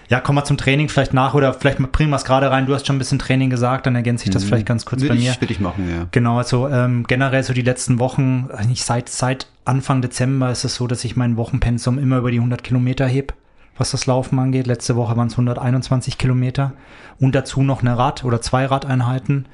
[0.09, 2.65] ja, kommen wir zum Training vielleicht nach oder vielleicht bringen wir es gerade rein.
[2.65, 4.47] Du hast schon ein bisschen Training gesagt, dann ergänze ich das mhm.
[4.47, 5.31] vielleicht ganz kurz will bei mir.
[5.31, 6.07] Ich, will ich machen, ja.
[6.11, 10.75] Genau, also ähm, generell so die letzten Wochen, nicht seit, seit Anfang Dezember ist es
[10.75, 13.33] so, dass ich mein Wochenpensum immer über die 100 Kilometer heb,
[13.77, 14.65] was das Laufen angeht.
[14.65, 16.71] Letzte Woche waren es 121 Kilometer
[17.19, 19.45] und dazu noch eine Rad- oder zwei Radeinheiten.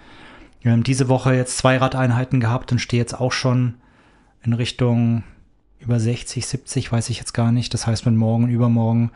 [0.63, 3.75] Wir haben diese Woche jetzt zwei Radeinheiten gehabt und stehe jetzt auch schon
[4.43, 5.23] in Richtung
[5.79, 7.73] über 60, 70, weiß ich jetzt gar nicht.
[7.73, 9.11] Das heißt, wenn morgen, übermorgen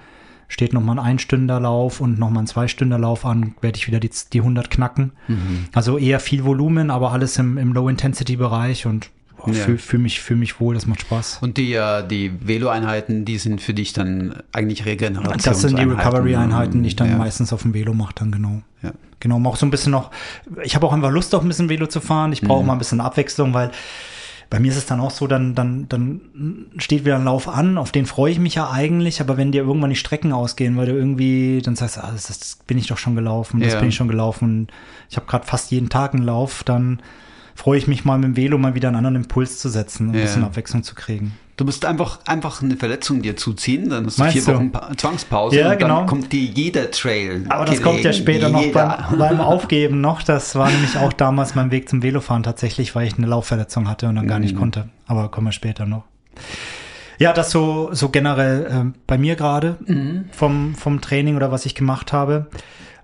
[0.50, 4.70] steht nochmal ein Einstünderlauf und nochmal ein Zweistünderlauf an, werde ich wieder die, die 100
[4.70, 5.14] knacken.
[5.28, 5.66] Mhm.
[5.74, 9.10] Also eher viel Volumen, aber alles im, im Low-Intensity-Bereich und
[9.46, 9.54] ja.
[9.54, 11.40] fühle fühl mich, fühl mich wohl, das macht Spaß.
[11.42, 15.38] Und die, äh, die Velo-Einheiten, die sind für dich dann eigentlich Regeneration?
[15.44, 17.18] Das sind die Recovery-Einheiten, die ich dann ja.
[17.18, 18.62] meistens auf dem Velo mache, dann genau.
[18.82, 18.92] Ja.
[19.20, 20.12] Genau, auch so ein bisschen noch,
[20.64, 22.32] ich habe auch einfach Lust, auch ein bisschen Velo zu fahren.
[22.34, 22.68] Ich brauche mhm.
[22.68, 23.72] mal ein bisschen Abwechslung, weil
[24.50, 26.22] bei mir ist es dann auch so, dann, dann, dann
[26.78, 29.64] steht wieder ein Lauf an, auf den freue ich mich ja eigentlich, aber wenn dir
[29.64, 32.88] irgendwann die Strecken ausgehen, weil du irgendwie, dann sagst du, ah, das, das bin ich
[32.88, 33.80] doch schon gelaufen, das ja.
[33.80, 34.68] bin ich schon gelaufen.
[35.10, 37.02] Ich habe gerade fast jeden Tag einen Lauf, dann
[37.58, 40.14] freue ich mich mal mit dem Velo mal wieder einen anderen Impuls zu setzen, ein
[40.14, 40.22] ja.
[40.22, 41.34] bisschen Abwechslung zu kriegen.
[41.58, 44.96] Du musst einfach, einfach eine Verletzung dir zuziehen, dann hast du vier Wochen du?
[44.96, 45.98] Zwangspause ja, und genau.
[45.98, 47.46] dann kommt die jeder Trail.
[47.50, 50.22] Aber das kommt ja später noch beim, beim, Aufgeben noch.
[50.22, 54.08] Das war nämlich auch damals mein Weg zum Velofahren tatsächlich, weil ich eine Laufverletzung hatte
[54.08, 54.60] und dann gar nicht mhm.
[54.60, 54.90] konnte.
[55.08, 56.04] Aber kommen wir später noch.
[57.18, 60.26] Ja, das so, so generell äh, bei mir gerade mhm.
[60.32, 62.46] vom, vom Training oder was ich gemacht habe.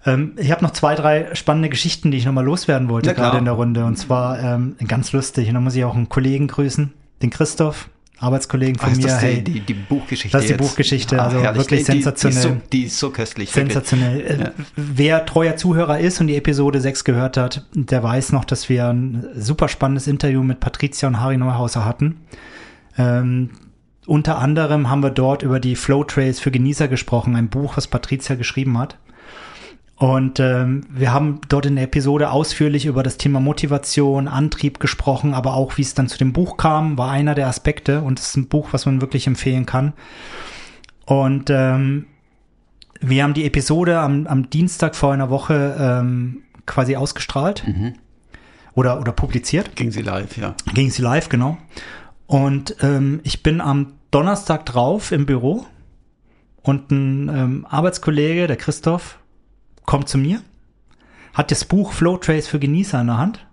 [0.05, 3.37] Ähm, ich habe noch zwei, drei spannende Geschichten, die ich nochmal loswerden wollte, ja, gerade
[3.37, 3.85] in der Runde.
[3.85, 5.47] Und zwar ähm, ganz lustig.
[5.47, 7.89] Und da muss ich auch einen Kollegen grüßen, den Christoph.
[8.19, 9.17] Arbeitskollegen von Ach, mir.
[9.17, 10.37] hey, die, die, Buchgeschichte.
[10.37, 10.61] Das ist die jetzt?
[10.61, 12.41] Buchgeschichte, also ah, wirklich sensationell.
[12.41, 13.51] Die, die, ist so, die, ist so, köstlich.
[13.51, 14.21] Sensationell.
[14.21, 14.51] Äh, ja.
[14.77, 18.87] Wer treuer Zuhörer ist und die Episode 6 gehört hat, der weiß noch, dass wir
[18.87, 22.21] ein super spannendes Interview mit Patricia und Harry Neuhauser hatten.
[22.97, 23.49] Ähm,
[24.05, 27.87] unter anderem haben wir dort über die Flow Trails für Genießer gesprochen, ein Buch, was
[27.87, 28.97] Patricia geschrieben hat.
[29.95, 35.33] Und ähm, wir haben dort in der Episode ausführlich über das Thema Motivation, Antrieb gesprochen,
[35.33, 38.29] aber auch wie es dann zu dem Buch kam, war einer der Aspekte und es
[38.29, 39.93] ist ein Buch, was man wirklich empfehlen kann.
[41.05, 42.07] Und ähm,
[43.01, 47.93] wir haben die Episode am, am Dienstag vor einer Woche ähm, quasi ausgestrahlt mhm.
[48.73, 49.75] oder, oder publiziert.
[49.75, 50.55] Ging sie live, ja.
[50.73, 51.57] Ging sie live, genau.
[52.25, 55.65] Und ähm, ich bin am Donnerstag drauf im Büro
[56.61, 59.19] und ein ähm, Arbeitskollege, der Christoph,
[59.85, 60.41] kommt zu mir,
[61.33, 63.45] hat das Buch Flow Trace für Genießer in der Hand.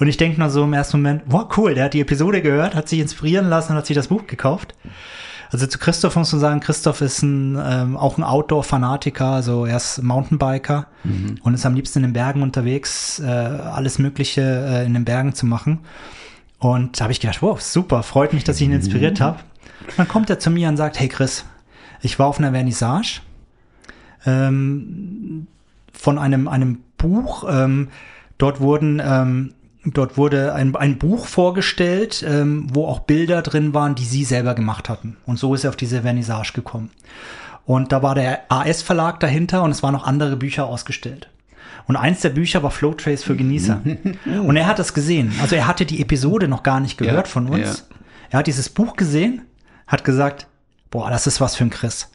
[0.00, 2.74] Und ich denke nur so im ersten Moment, wow, cool, der hat die Episode gehört,
[2.74, 4.74] hat sich inspirieren lassen und hat sich das Buch gekauft.
[5.50, 9.76] Also zu Christoph muss man sagen, Christoph ist ein, ähm, auch ein Outdoor-Fanatiker, also er
[9.76, 11.36] ist Mountainbiker mhm.
[11.42, 15.34] und ist am liebsten in den Bergen unterwegs, äh, alles Mögliche äh, in den Bergen
[15.34, 15.80] zu machen.
[16.58, 19.24] Und da habe ich gedacht, wow, super, freut mich, dass ich ihn inspiriert mhm.
[19.24, 19.38] habe.
[19.96, 21.44] Dann kommt er zu mir und sagt, hey Chris,
[22.00, 23.20] ich war auf einer Vernissage
[24.26, 25.46] ähm,
[25.92, 27.44] von einem, einem Buch.
[27.48, 27.88] Ähm,
[28.38, 33.94] dort wurden ähm, dort wurde ein, ein Buch vorgestellt, ähm, wo auch Bilder drin waren,
[33.94, 35.16] die sie selber gemacht hatten.
[35.26, 36.90] Und so ist er auf diese Vernissage gekommen.
[37.66, 41.30] Und da war der AS-Verlag dahinter und es waren noch andere Bücher ausgestellt.
[41.86, 43.82] Und eins der Bücher war Flow Trace für Genießer.
[44.42, 45.32] und er hat das gesehen.
[45.40, 47.84] Also er hatte die Episode noch gar nicht gehört ja, von uns.
[47.90, 47.96] Ja.
[48.30, 49.42] Er hat dieses Buch gesehen,
[49.86, 50.46] hat gesagt,
[50.90, 52.10] boah, das ist was für ein Chris.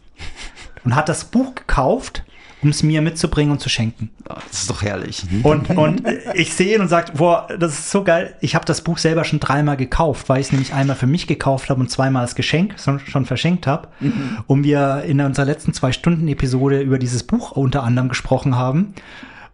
[0.84, 2.24] Und hat das Buch gekauft
[2.62, 4.10] um es mir mitzubringen und zu schenken.
[4.26, 5.24] Das ist doch herrlich.
[5.44, 8.36] Und, und ich sehe ihn und sage, boah, das ist so geil.
[8.42, 11.26] Ich habe das Buch selber schon dreimal gekauft, weil ich es nämlich einmal für mich
[11.28, 13.88] gekauft habe und zweimal als Geschenk schon verschenkt habe.
[14.00, 14.40] Mhm.
[14.48, 18.94] Und wir in unserer letzten zwei Stunden Episode über dieses Buch unter anderem gesprochen haben.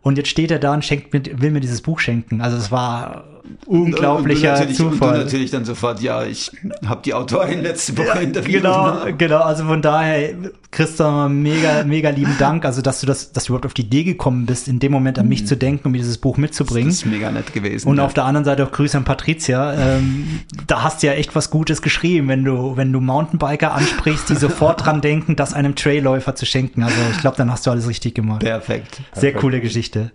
[0.01, 2.41] Und jetzt steht er da und schenkt mir, will mir dieses Buch schenken.
[2.41, 3.23] Also es war
[3.65, 5.09] unglaublicher und natürlich, Zufall.
[5.09, 6.51] Und du natürlich dann sofort, ja, ich
[6.85, 8.61] habe die Autorin letzte Woche ja, interviewt.
[8.61, 9.13] Genau, ne?
[9.13, 9.39] genau.
[9.39, 10.33] Also von daher,
[10.71, 12.65] Christoph, mega, mega lieben Dank.
[12.65, 15.19] Also dass du das, dass du überhaupt auf die Idee gekommen bist, in dem Moment
[15.19, 15.47] an mich mhm.
[15.47, 16.89] zu denken und mir dieses Buch mitzubringen.
[16.89, 17.87] Das ist mega nett gewesen.
[17.87, 18.05] Und ja.
[18.05, 19.73] auf der anderen Seite auch Grüße an Patricia.
[19.73, 24.29] Ähm, da hast du ja echt was Gutes geschrieben, wenn du, wenn du Mountainbiker ansprichst,
[24.29, 26.83] die sofort dran denken, das einem Trailläufer zu schenken.
[26.83, 28.41] Also ich glaube, dann hast du alles richtig gemacht.
[28.41, 28.95] Perfekt.
[28.95, 29.39] Sehr Perfekt.
[29.39, 30.11] coole Geschichte.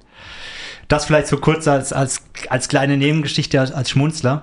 [0.90, 4.42] Das vielleicht so kurz als, als, als kleine Nebengeschichte, als, als Schmunzler.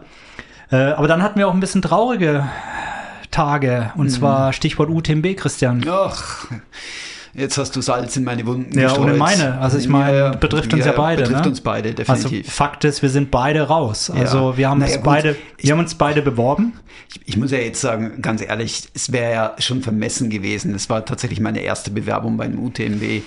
[0.72, 2.48] Äh, aber dann hatten wir auch ein bisschen traurige
[3.32, 3.92] Tage.
[3.96, 4.12] Und mhm.
[4.12, 5.86] zwar Stichwort UTMB, Christian.
[5.90, 6.48] Ach,
[7.34, 9.60] jetzt hast du Salz in meine Wunden Ja, ohne meine.
[9.60, 11.24] Also ich meine, ja, betrifft uns ja, ja beide.
[11.24, 11.50] Betrifft ne?
[11.50, 12.40] uns beide, definitiv.
[12.40, 14.10] Also Fakt ist, wir sind beide raus.
[14.10, 14.58] Also ja.
[14.58, 16.74] wir haben naja, uns beide, wir haben uns beide beworben.
[17.10, 20.74] Ich, ich muss ja jetzt sagen, ganz ehrlich, es wäre ja schon vermessen gewesen.
[20.76, 23.24] Es war tatsächlich meine erste Bewerbung beim UTMB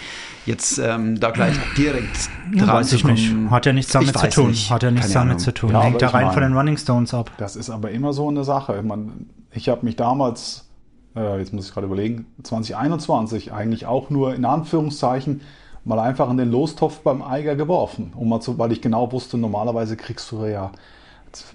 [0.47, 3.33] jetzt ähm, da gleich direkt ja, dran weiß ich nicht.
[3.51, 4.51] Hat ja nichts damit zu tun.
[4.51, 4.71] Nicht.
[4.71, 5.45] Hat ja nichts Keine damit Ahnung.
[5.45, 5.71] zu tun.
[5.73, 7.31] Ja, Hängt da rein mein, von den Running Stones ab.
[7.39, 8.77] Das ist aber immer so eine Sache.
[8.79, 10.70] Ich, mein, ich habe mich damals,
[11.17, 15.43] äh, jetzt muss ich gerade überlegen, 2021 eigentlich auch nur in Anführungszeichen
[15.85, 19.39] mal einfach in den Lostopf beim Eiger geworfen, um mal zu, weil ich genau wusste,
[19.39, 20.73] normalerweise kriegst du ja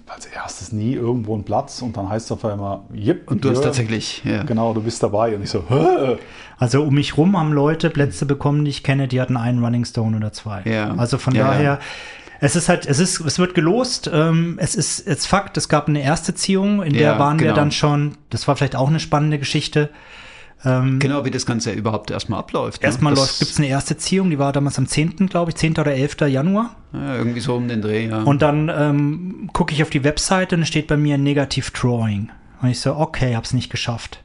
[0.06, 3.30] als erstes nie irgendwo einen Platz und dann heißt es auf einmal, yep.
[3.30, 4.42] Und du hast tatsächlich, ja.
[4.44, 6.16] Genau, du bist dabei und ich so, Hö!
[6.58, 9.84] Also um mich rum haben Leute Plätze bekommen, die ich kenne, die hatten einen Running
[9.84, 10.62] Stone oder zwei.
[10.64, 10.94] Ja.
[10.96, 11.78] Also von ja, daher, ja.
[12.40, 14.10] Es ist halt, es ist, es wird gelost.
[14.12, 17.50] Ähm, es ist jetzt Fakt, es gab eine erste Ziehung, in der waren genau.
[17.50, 19.90] wir dann schon, das war vielleicht auch eine spannende Geschichte.
[20.64, 22.82] Ähm, genau, wie das Ganze überhaupt erstmal abläuft.
[22.82, 22.86] Ne?
[22.86, 25.72] Erstmal läuft, gibt es eine erste Ziehung, die war damals am 10., glaube ich, 10.
[25.78, 26.16] oder 11.
[26.28, 26.76] Januar.
[26.92, 28.22] Ja, irgendwie so um den Dreh, ja.
[28.22, 32.30] Und dann ähm, gucke ich auf die Webseite und es steht bei mir Negative Drawing.
[32.62, 34.22] Und ich so, okay, hab's nicht geschafft.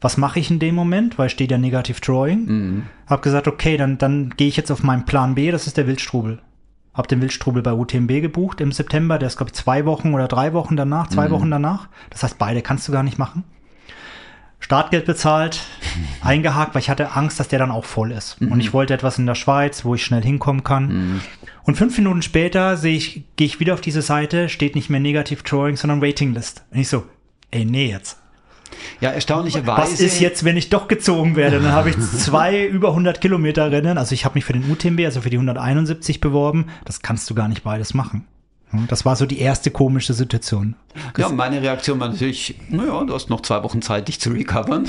[0.00, 1.18] Was mache ich in dem Moment?
[1.18, 2.44] Weil steht ja Negative Drawing.
[2.44, 2.82] Mhm.
[3.06, 5.86] Hab gesagt, okay, dann, dann gehe ich jetzt auf meinen Plan B, das ist der
[5.86, 6.40] Wildstrubel.
[6.92, 10.26] Hab den Wildstrubel bei UTMB gebucht im September, der ist, glaube ich, zwei Wochen oder
[10.28, 11.32] drei Wochen danach, zwei mhm.
[11.32, 11.88] Wochen danach.
[12.10, 13.44] Das heißt, beide kannst du gar nicht machen.
[14.58, 15.62] Startgeld bezahlt,
[16.20, 18.40] eingehakt, weil ich hatte Angst, dass der dann auch voll ist.
[18.40, 18.52] Mhm.
[18.52, 20.88] Und ich wollte etwas in der Schweiz, wo ich schnell hinkommen kann.
[20.88, 21.20] Mhm.
[21.62, 25.00] Und fünf Minuten später sehe ich, gehe ich wieder auf diese Seite, steht nicht mehr
[25.00, 26.64] Negative Drawing, sondern Waiting List.
[26.70, 27.04] Und ich so,
[27.50, 28.19] ey, nee, jetzt.
[29.00, 29.92] Ja, erstaunlicherweise.
[29.92, 31.60] Was ist jetzt, wenn ich doch gezogen werde?
[31.60, 33.98] Dann habe ich zwei über 100 Kilometer Rennen.
[33.98, 36.66] Also ich habe mich für den UTMB, also für die 171 beworben.
[36.84, 38.26] Das kannst du gar nicht beides machen.
[38.70, 40.76] Hm, das war so die erste komische Situation.
[41.16, 44.86] Ja, meine Reaktion war natürlich, naja, du hast noch zwei Wochen Zeit, dich zu recovern.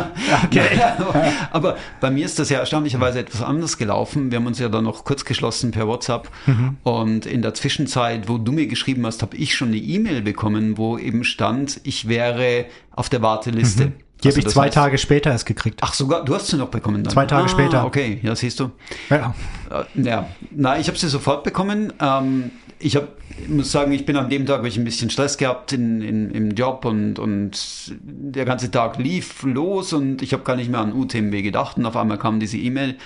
[0.44, 0.80] okay.
[1.50, 4.30] Aber bei mir ist das ja erstaunlicherweise etwas anders gelaufen.
[4.30, 6.28] Wir haben uns ja dann noch kurz geschlossen per WhatsApp.
[6.46, 6.76] Mhm.
[6.82, 10.76] Und in der Zwischenzeit, wo du mir geschrieben hast, habe ich schon eine E-Mail bekommen,
[10.76, 13.86] wo eben stand, ich wäre auf der Warteliste.
[13.86, 13.92] Mhm.
[14.22, 15.80] Die also habe ich zwei heißt, Tage später erst gekriegt.
[15.82, 17.12] Ach sogar, du hast sie noch bekommen dann?
[17.12, 17.84] Zwei Tage ah, später.
[17.84, 18.70] Okay, ja, siehst du.
[19.10, 19.34] Ja.
[19.68, 21.92] Äh, ja, na, ich habe sie sofort bekommen.
[22.00, 23.08] Ähm, ich habe,
[23.48, 26.30] muss sagen, ich bin an dem Tag habe ich ein bisschen Stress gehabt in, in,
[26.30, 30.80] im Job und, und der ganze Tag lief los und ich habe gar nicht mehr
[30.80, 32.96] an UTMB gedacht und auf einmal kam diese E-Mail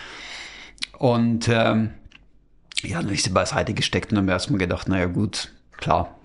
[0.99, 1.91] und ähm,
[2.83, 6.17] ja, dann habe ich sie beiseite gesteckt und habe mir erstmal gedacht, naja gut, klar,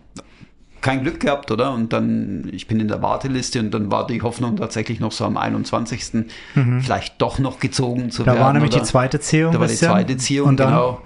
[0.81, 1.73] kein Glück gehabt, oder?
[1.73, 5.25] Und dann, ich bin in der Warteliste und dann war die Hoffnung tatsächlich noch so
[5.25, 6.25] am 21.
[6.55, 6.81] Mhm.
[6.81, 8.39] vielleicht doch noch gezogen zu da werden.
[8.39, 8.81] Da war nämlich oder?
[8.81, 9.53] die zweite Ziehung.
[9.53, 11.01] Da war die zweite Ziehung, und dann, genau.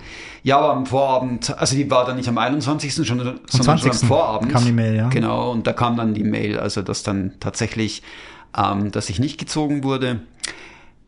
[0.45, 3.81] Ja, aber am Vorabend, also die war dann nicht am 21., schon, sondern 20.
[3.81, 4.51] schon am Vorabend.
[4.51, 5.09] kam die Mail, ja.
[5.09, 8.03] Genau, und da kam dann die Mail, also dass dann tatsächlich,
[8.55, 10.19] ähm, dass ich nicht gezogen wurde.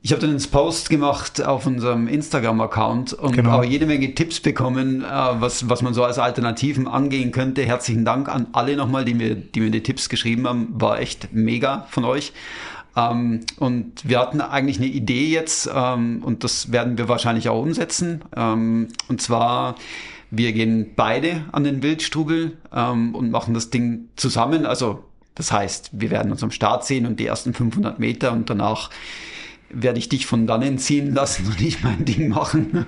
[0.02, 3.60] Ich habe dann einen Post gemacht auf unserem Instagram-Account und genau.
[3.60, 7.64] auch jede Menge Tipps bekommen, äh, was, was man so als Alternativen angehen könnte.
[7.64, 10.70] Herzlichen Dank an alle nochmal, die mir, die mir die Tipps geschrieben haben.
[10.82, 12.34] War echt mega von euch.
[12.98, 17.62] Ähm, und wir hatten eigentlich eine Idee jetzt, ähm, und das werden wir wahrscheinlich auch
[17.62, 18.24] umsetzen.
[18.36, 19.76] Ähm, und zwar,
[20.32, 24.66] wir gehen beide an den Wildstrubel ähm, und machen das Ding zusammen.
[24.66, 25.04] Also
[25.36, 28.90] das heißt, wir werden uns am Start sehen und die ersten 500 Meter und danach
[29.70, 32.86] werde ich dich von dannen ziehen lassen und nicht mein Ding machen.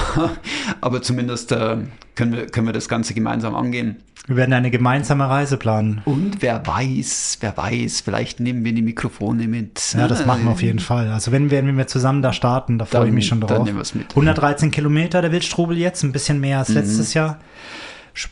[0.80, 1.78] Aber zumindest äh,
[2.14, 3.96] können, wir, können wir das Ganze gemeinsam angehen.
[4.26, 6.00] Wir werden eine gemeinsame Reise planen.
[6.04, 9.94] Und wer weiß, wer weiß, vielleicht nehmen wir die Mikrofone mit.
[9.98, 11.08] Ja, das machen wir auf jeden Fall.
[11.08, 13.50] Also wenn wir, wenn wir zusammen da starten, da freue ich mich schon drauf.
[13.50, 14.10] Dann nehmen wir es mit.
[14.10, 16.76] 113 Kilometer der Wildstrubel jetzt, ein bisschen mehr als mhm.
[16.76, 17.38] letztes Jahr.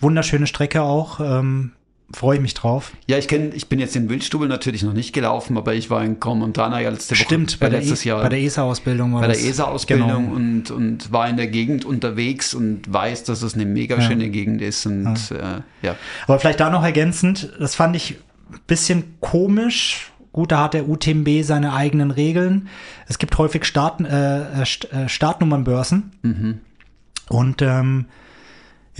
[0.00, 1.18] Wunderschöne Strecke auch.
[1.18, 1.72] Ähm,
[2.12, 2.92] freue ich mich drauf.
[3.06, 6.04] Ja, ich kenne, ich bin jetzt in Wildstubel natürlich noch nicht gelaufen, aber ich war
[6.04, 7.24] in Gromontana ja letzte Woche.
[7.24, 8.22] Stimmt, bei äh, letztes der e Jahr.
[8.22, 10.34] Bei der ESA-Ausbildung war Bei der ESA-Ausbildung genau.
[10.34, 14.02] und, und war in der Gegend unterwegs und weiß, dass es eine mega ja.
[14.02, 15.56] schöne Gegend ist und ja.
[15.56, 15.96] Äh, ja.
[16.26, 18.18] Aber vielleicht da noch ergänzend, das fand ich
[18.52, 20.10] ein bisschen komisch.
[20.32, 22.68] Gut, da hat der UTMB seine eigenen Regeln.
[23.08, 26.12] Es gibt häufig Start, äh, äh Startnummernbörsen.
[26.22, 26.58] Mhm.
[27.28, 28.06] Und ähm,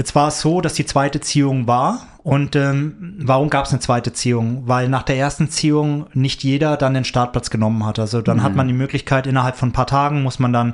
[0.01, 2.07] Jetzt war es so, dass die zweite Ziehung war.
[2.23, 4.63] Und ähm, warum gab es eine zweite Ziehung?
[4.65, 7.99] Weil nach der ersten Ziehung nicht jeder dann den Startplatz genommen hat.
[7.99, 8.43] Also dann mhm.
[8.43, 10.73] hat man die Möglichkeit, innerhalb von ein paar Tagen muss man dann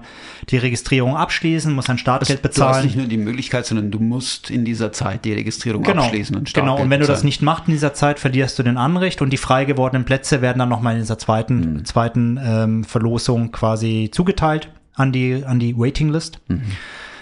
[0.50, 2.70] die Registrierung abschließen, muss ein Startgeld bezahlen.
[2.70, 6.04] Du hast nicht nur die Möglichkeit, sondern du musst in dieser Zeit die Registrierung genau,
[6.04, 7.06] abschließen und Startgeld Genau, und wenn bezahlen.
[7.08, 10.04] du das nicht machst in dieser Zeit, verlierst du den Anrecht und die frei gewordenen
[10.04, 11.84] Plätze werden dann nochmal in dieser zweiten, mhm.
[11.84, 16.38] zweiten ähm, Verlosung quasi zugeteilt an die, an die Waitinglist.
[16.46, 16.62] Mhm.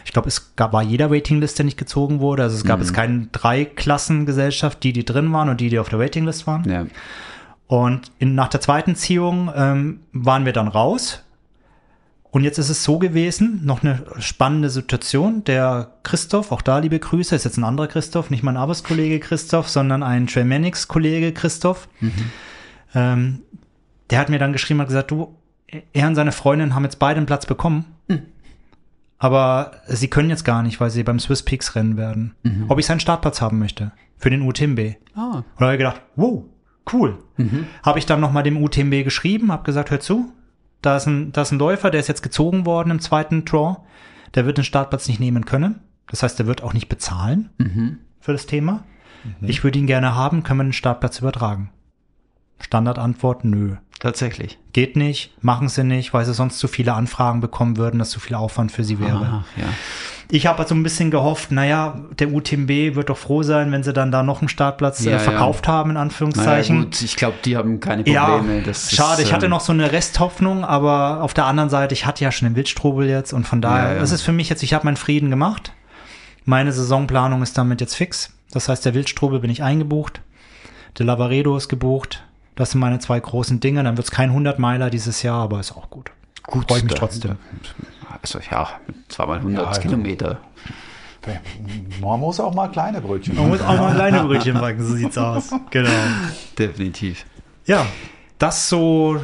[0.05, 2.43] Ich glaube, es gab, war jeder Waitinglist, der nicht gezogen wurde.
[2.43, 2.85] Also es gab mhm.
[2.85, 6.69] jetzt keine Drei-Klassen-Gesellschaft, die, die drin waren und die, die auf der Waitinglist waren.
[6.69, 6.87] Ja.
[7.67, 11.23] Und in, nach der zweiten Ziehung ähm, waren wir dann raus.
[12.31, 15.45] Und jetzt ist es so gewesen, noch eine spannende Situation.
[15.45, 19.69] Der Christoph, auch da liebe Grüße, ist jetzt ein anderer Christoph, nicht mein Arbeitskollege Christoph,
[19.69, 21.89] sondern ein Trailmanics-Kollege Christoph.
[22.01, 22.13] Mhm.
[22.95, 23.43] Ähm,
[24.11, 25.37] der hat mir dann geschrieben und gesagt, du,
[25.93, 27.94] er und seine Freundin haben jetzt beide einen Platz bekommen.
[29.19, 32.35] Aber sie können jetzt gar nicht, weil sie beim Swiss Peaks rennen werden.
[32.43, 32.67] Mhm.
[32.69, 33.93] Ob ich seinen Startplatz haben möchte.
[34.17, 34.97] Für den UTMB.
[35.15, 35.39] Ah.
[35.39, 36.45] Und da habe ich gedacht, wow,
[36.93, 37.19] cool.
[37.37, 37.67] Mhm.
[37.83, 40.33] Habe ich dann nochmal dem UTMB geschrieben, habe gesagt, hör zu,
[40.83, 43.79] da ist, ein, da ist ein Läufer, der ist jetzt gezogen worden im zweiten Draw.
[44.35, 45.81] Der wird den Startplatz nicht nehmen können.
[46.09, 47.99] Das heißt, der wird auch nicht bezahlen mhm.
[48.21, 48.85] für das Thema.
[49.25, 49.49] Mhm.
[49.49, 51.71] Ich würde ihn gerne haben, können wir den Startplatz übertragen?
[52.61, 53.77] Standardantwort, nö.
[54.05, 54.59] Tatsächlich.
[54.75, 58.21] Geht nicht, machen sie nicht, weil sie sonst zu viele Anfragen bekommen würden, dass zu
[58.21, 59.17] viel Aufwand für sie wäre.
[59.17, 59.65] Aha, ja.
[60.31, 63.95] Ich habe also ein bisschen gehofft, naja, der UTMB wird doch froh sein, wenn sie
[63.95, 65.73] dann da noch einen Startplatz äh, ja, äh, verkauft ja.
[65.73, 66.77] haben, in Anführungszeichen.
[66.77, 68.75] Naja, gut, ich glaube, die haben keine Probleme.
[68.75, 72.05] Schade, ist, ich hatte ähm, noch so eine Resthoffnung, aber auf der anderen Seite, ich
[72.05, 74.75] hatte ja schon den Wildstrobel jetzt und von daher, das ist für mich jetzt, ich
[74.75, 75.73] habe meinen Frieden gemacht.
[76.45, 78.35] Meine Saisonplanung ist damit jetzt fix.
[78.53, 80.21] Das heißt, der Wildstrobel bin ich eingebucht.
[80.99, 82.23] Der Lavaredo ist gebucht.
[82.55, 83.83] Das sind meine zwei großen Dinge.
[83.83, 86.11] Dann wird es kein 100-Meiler dieses Jahr, aber ist auch gut.
[86.45, 86.71] Gut.
[86.71, 87.37] Freue mich trotzdem.
[88.23, 88.69] Also ja,
[89.09, 90.41] zweimal 100 ja, also, Kilometer.
[92.01, 95.17] Man muss auch mal kleine Brötchen Man muss auch mal kleine Brötchen backen, so sieht's
[95.17, 95.51] aus.
[95.71, 95.91] Genau.
[96.59, 97.25] Definitiv.
[97.67, 97.87] Ja,
[98.39, 99.21] das so.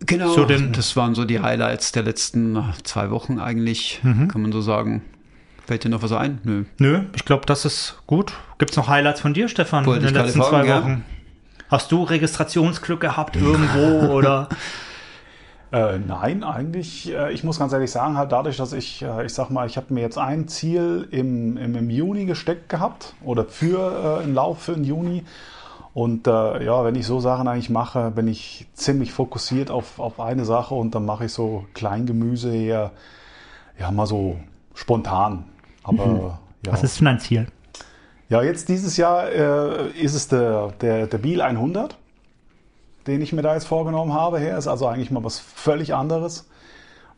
[0.00, 4.28] Genau, so den, das waren so die Highlights der letzten zwei Wochen eigentlich, mhm.
[4.28, 5.02] kann man so sagen.
[5.66, 6.38] Fällt dir noch was ein?
[6.44, 6.64] Nö.
[6.78, 8.34] Nö, ich glaube, das ist gut.
[8.58, 10.90] Gibt es noch Highlights von dir, Stefan, Wollte in den letzten fragen, zwei Wochen?
[10.90, 11.15] Ja.
[11.68, 14.48] Hast du Registrationsglück gehabt irgendwo oder?
[15.72, 19.34] Äh, nein, eigentlich, äh, ich muss ganz ehrlich sagen, halt dadurch, dass ich, äh, ich
[19.34, 23.44] sag mal, ich habe mir jetzt ein Ziel im, im, im, Juni gesteckt gehabt oder
[23.44, 25.24] für äh, einen Lauf für den Juni.
[25.92, 30.20] Und äh, ja, wenn ich so Sachen eigentlich mache, bin ich ziemlich fokussiert auf, auf
[30.20, 32.92] eine Sache und dann mache ich so Kleingemüse eher,
[33.78, 34.36] ja, mal so
[34.74, 35.46] spontan.
[35.82, 36.20] Aber mhm.
[36.64, 36.72] ja.
[36.72, 37.48] Was ist denn dein Ziel?
[38.28, 41.96] Ja, jetzt dieses Jahr äh, ist es der, der, der Biel 100,
[43.06, 44.38] den ich mir da jetzt vorgenommen habe.
[44.38, 46.48] Her ist also eigentlich mal was völlig anderes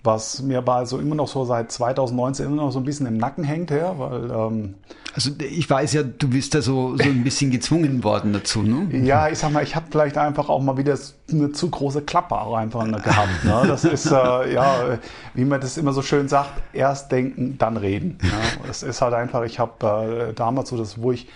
[0.04, 3.16] was mir bei so immer noch so seit 2019 immer noch so ein bisschen im
[3.16, 4.74] Nacken hängt her, weil ähm,
[5.14, 8.86] also ich weiß ja, du bist da so, so ein bisschen gezwungen worden dazu, ne?
[9.04, 10.96] Ja, ich sag mal, ich habe vielleicht einfach auch mal wieder
[11.30, 13.44] eine zu große Klappe auch einfach gehabt.
[13.44, 13.64] Ne?
[13.66, 14.98] Das ist äh, ja,
[15.34, 18.18] wie man das immer so schön sagt, erst denken, dann reden.
[18.22, 18.70] Ja?
[18.70, 21.26] Es ist halt einfach, ich habe äh, damals so das, wo ich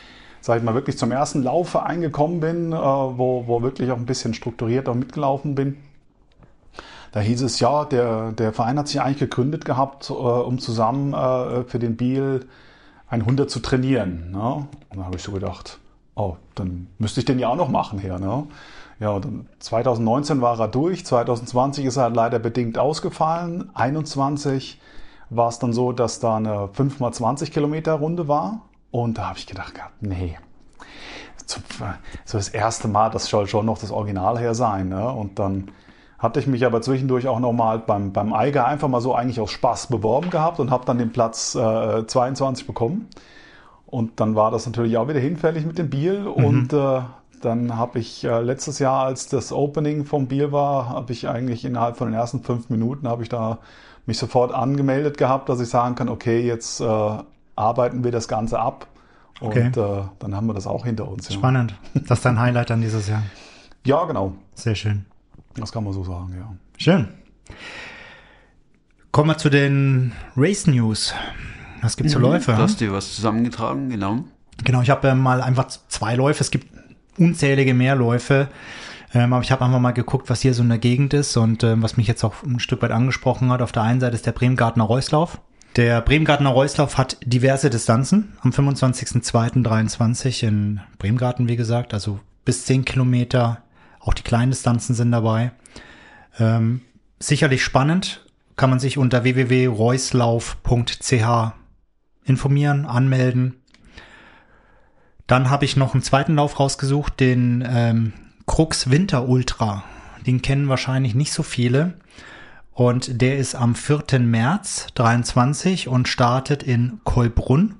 [0.40, 4.06] sag ich mal, wirklich zum ersten Laufe eingekommen bin, äh, wo, wo wirklich auch ein
[4.06, 5.76] bisschen strukturiert auch mitgelaufen bin
[7.12, 11.12] da hieß es, ja, der, der Verein hat sich eigentlich gegründet gehabt, äh, um zusammen
[11.12, 12.46] äh, für den Biel
[13.08, 14.30] ein 100 zu trainieren.
[14.32, 14.66] Ne?
[14.88, 15.78] Und da habe ich so gedacht,
[16.14, 18.18] oh, dann müsste ich den ja auch noch machen hier.
[18.18, 18.46] Ne?
[18.98, 24.80] Ja, und dann 2019 war er durch, 2020 ist er leider bedingt ausgefallen, 2021
[25.28, 28.62] war es dann so, dass da eine 5x20 Kilometer Runde war.
[28.90, 30.38] Und da habe ich gedacht, nee,
[32.24, 34.88] so das erste Mal, das soll schon noch das Original her sein.
[34.88, 35.10] Ne?
[35.10, 35.70] Und dann
[36.22, 39.50] hatte ich mich aber zwischendurch auch nochmal beim, beim Eiger einfach mal so eigentlich aus
[39.50, 43.08] Spaß beworben gehabt und habe dann den Platz äh, 22 bekommen.
[43.86, 46.20] Und dann war das natürlich auch wieder hinfällig mit dem Biel.
[46.20, 46.28] Mhm.
[46.28, 47.00] Und äh,
[47.40, 51.64] dann habe ich äh, letztes Jahr, als das Opening vom Biel war, habe ich eigentlich
[51.64, 53.58] innerhalb von den ersten fünf Minuten habe ich da
[54.06, 57.18] mich sofort angemeldet gehabt, dass ich sagen kann, okay, jetzt äh,
[57.56, 58.86] arbeiten wir das Ganze ab.
[59.40, 59.66] Okay.
[59.66, 61.28] Und äh, dann haben wir das auch hinter uns.
[61.28, 61.34] Ja.
[61.34, 61.74] Spannend.
[61.94, 63.22] Das ist dein Highlight dann dieses Jahr.
[63.84, 64.34] Ja, genau.
[64.54, 65.04] Sehr schön.
[65.56, 66.54] Das kann man so sagen, ja.
[66.76, 67.08] Schön.
[69.10, 71.14] Kommen wir zu den Race News.
[71.82, 72.52] Was gibt's für mhm, Läufe?
[72.52, 74.24] Du hast dir was zusammengetragen, genau.
[74.64, 76.40] Genau, ich habe äh, mal einfach zwei Läufe.
[76.40, 76.68] Es gibt
[77.18, 78.48] unzählige mehr Läufe.
[79.14, 81.62] Ähm, aber ich habe einfach mal geguckt, was hier so in der Gegend ist und
[81.62, 83.60] ähm, was mich jetzt auch ein Stück weit angesprochen hat.
[83.60, 85.40] Auf der einen Seite ist der Bremgartner Reuslauf.
[85.76, 88.32] Der Bremgartner Reuslauf hat diverse Distanzen.
[88.40, 93.62] Am 25.02.23 in Bremgarten, wie gesagt, also bis 10 Kilometer.
[94.04, 95.52] Auch die kleinen Distanzen sind dabei.
[96.38, 96.80] Ähm,
[97.18, 98.26] sicherlich spannend.
[98.56, 101.52] Kann man sich unter www.reuslauf.ch
[102.24, 103.54] informieren, anmelden.
[105.26, 108.12] Dann habe ich noch einen zweiten Lauf rausgesucht, den ähm,
[108.46, 109.84] Krux Winter Ultra.
[110.26, 111.94] Den kennen wahrscheinlich nicht so viele.
[112.72, 114.20] Und der ist am 4.
[114.20, 117.76] März 23 und startet in Kolbrunn.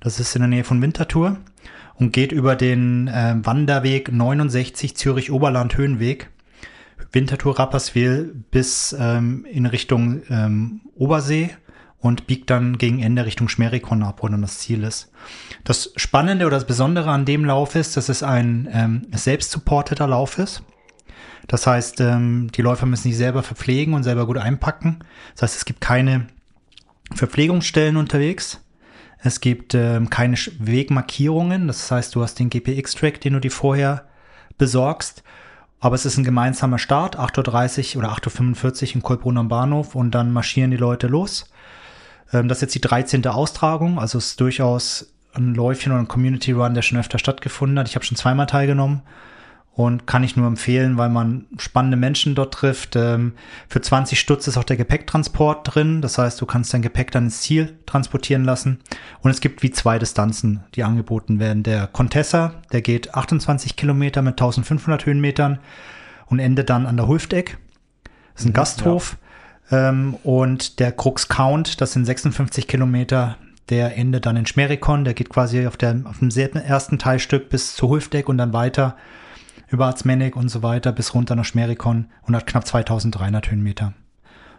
[0.00, 1.38] Das ist in der Nähe von Winterthur
[2.02, 6.30] und geht über den äh, Wanderweg 69 Zürich-Oberland Höhenweg.
[7.12, 11.50] Winterthur Rapperswil bis ähm, in Richtung ähm, Obersee
[12.00, 15.12] und biegt dann gegen Ende Richtung Schmerikon ab, wo dann das Ziel ist.
[15.62, 20.08] Das Spannende oder das Besondere an dem Lauf ist, dass es ein ähm, selbst supporteter
[20.08, 20.64] Lauf ist.
[21.46, 25.00] Das heißt, ähm, die Läufer müssen sich selber verpflegen und selber gut einpacken.
[25.34, 26.26] Das heißt, es gibt keine
[27.14, 28.61] Verpflegungsstellen unterwegs.
[29.22, 31.68] Es gibt ähm, keine Wegmarkierungen.
[31.68, 34.04] Das heißt, du hast den GPX-Track, den du dir vorher
[34.58, 35.22] besorgst.
[35.80, 39.94] Aber es ist ein gemeinsamer Start, 8.30 Uhr oder 8.45 Uhr in Kolbrunn am Bahnhof
[39.94, 41.50] und dann marschieren die Leute los.
[42.32, 43.26] Ähm, das ist jetzt die 13.
[43.26, 47.78] Austragung, also es ist durchaus ein Läufchen oder ein Community Run, der schon öfter stattgefunden
[47.78, 47.88] hat.
[47.88, 49.02] Ich habe schon zweimal teilgenommen
[49.74, 52.94] und kann ich nur empfehlen, weil man spannende Menschen dort trifft.
[52.94, 53.32] Ähm,
[53.68, 56.02] für 20 Stutz ist auch der Gepäcktransport drin.
[56.02, 58.80] Das heißt, du kannst dein Gepäck dann ins Ziel transportieren lassen.
[59.22, 61.62] Und es gibt wie zwei Distanzen, die angeboten werden.
[61.62, 65.58] Der Contessa, der geht 28 Kilometer mit 1500 Höhenmetern
[66.26, 67.56] und endet dann an der Hulfdeck.
[68.34, 69.16] Das ist ein mhm, Gasthof.
[69.70, 69.88] Ja.
[69.88, 73.38] Ähm, und der Crux Count, das sind 56 Kilometer.
[73.70, 75.04] Der endet dann in Schmerikon.
[75.06, 78.96] Der geht quasi auf, der, auf dem ersten Teilstück bis zu Hulfdeck und dann weiter
[79.72, 83.94] über Arzmenek und so weiter bis runter nach Schmerikon und hat knapp 2300 Höhenmeter.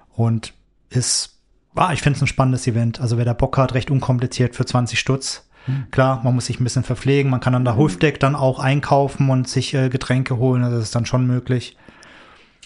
[0.10, 0.54] Und
[0.90, 1.40] ist,
[1.76, 3.00] ah, ich finde es ein spannendes Event.
[3.00, 5.48] Also wer da Bock hat, recht unkompliziert für 20 Stutz.
[5.68, 5.86] Mhm.
[5.92, 9.30] Klar, man muss sich ein bisschen verpflegen, man kann an der Hofdeck dann auch einkaufen
[9.30, 11.78] und sich äh, Getränke holen, also das ist dann schon möglich.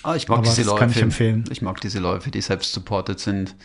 [0.03, 0.79] Ah, ich mag Aber diese Läufe.
[0.79, 1.43] Kann ich empfehlen.
[1.51, 3.55] Ich mag diese Läufe, die selbst supported sind.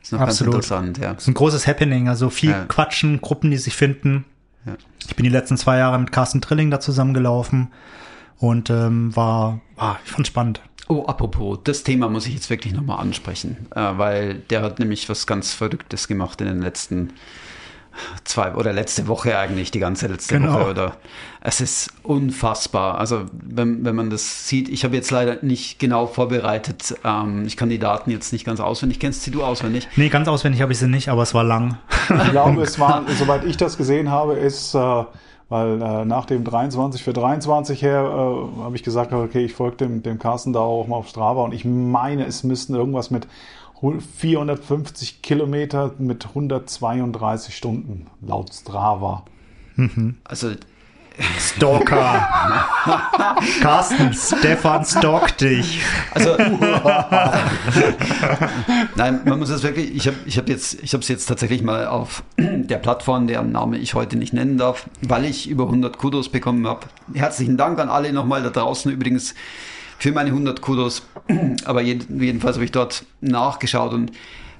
[0.00, 0.54] Das ist noch Absolut.
[0.54, 1.14] ganz interessant, ja.
[1.14, 2.64] Das ist ein großes Happening, also viel ja.
[2.66, 4.24] Quatschen, Gruppen, die sich finden.
[4.66, 4.74] Ja.
[5.06, 7.68] Ich bin die letzten zwei Jahre mit Carsten Trilling da zusammengelaufen.
[8.38, 10.60] Und ähm, war, ah, ich fand spannend.
[10.88, 15.08] Oh, apropos, das Thema muss ich jetzt wirklich nochmal ansprechen, äh, weil der hat nämlich
[15.08, 17.12] was ganz Verrücktes gemacht in den letzten
[18.24, 20.54] zwei oder letzte Woche eigentlich, die ganze letzte genau.
[20.54, 20.96] Woche oder
[21.40, 22.98] es ist unfassbar.
[22.98, 27.56] Also wenn, wenn man das sieht, ich habe jetzt leider nicht genau vorbereitet, ähm, ich
[27.56, 29.00] kann die Daten jetzt nicht ganz auswendig.
[29.00, 29.88] Kennst du auswendig?
[29.96, 31.78] Nee, ganz auswendig habe ich sie nicht, aber es war lang.
[32.10, 35.04] Ich glaube, es war, soweit ich das gesehen habe, ist äh,
[35.48, 39.76] weil äh, nach dem 23 für 23 her äh, habe ich gesagt, okay, ich folge
[39.76, 43.28] dem, dem Carsten da auch mal auf Strava und ich meine, es müssten irgendwas mit
[43.80, 49.24] 450 Kilometer mit 132 Stunden laut Strava.
[49.76, 50.16] Mhm.
[50.24, 50.52] Also
[51.38, 52.28] Stalker.
[53.60, 55.80] Carsten, Stefan stalkt dich.
[56.12, 56.36] Also,
[58.96, 62.22] nein, man muss es wirklich, ich habe ich hab jetzt, es jetzt tatsächlich mal auf
[62.38, 66.66] der Plattform, deren Name ich heute nicht nennen darf, weil ich über 100 Kudos bekommen
[66.66, 66.86] habe.
[67.14, 69.34] Herzlichen Dank an alle nochmal da draußen übrigens
[69.98, 71.02] für meine 100 Kudos.
[71.64, 74.12] Aber jedenfalls habe ich dort nachgeschaut und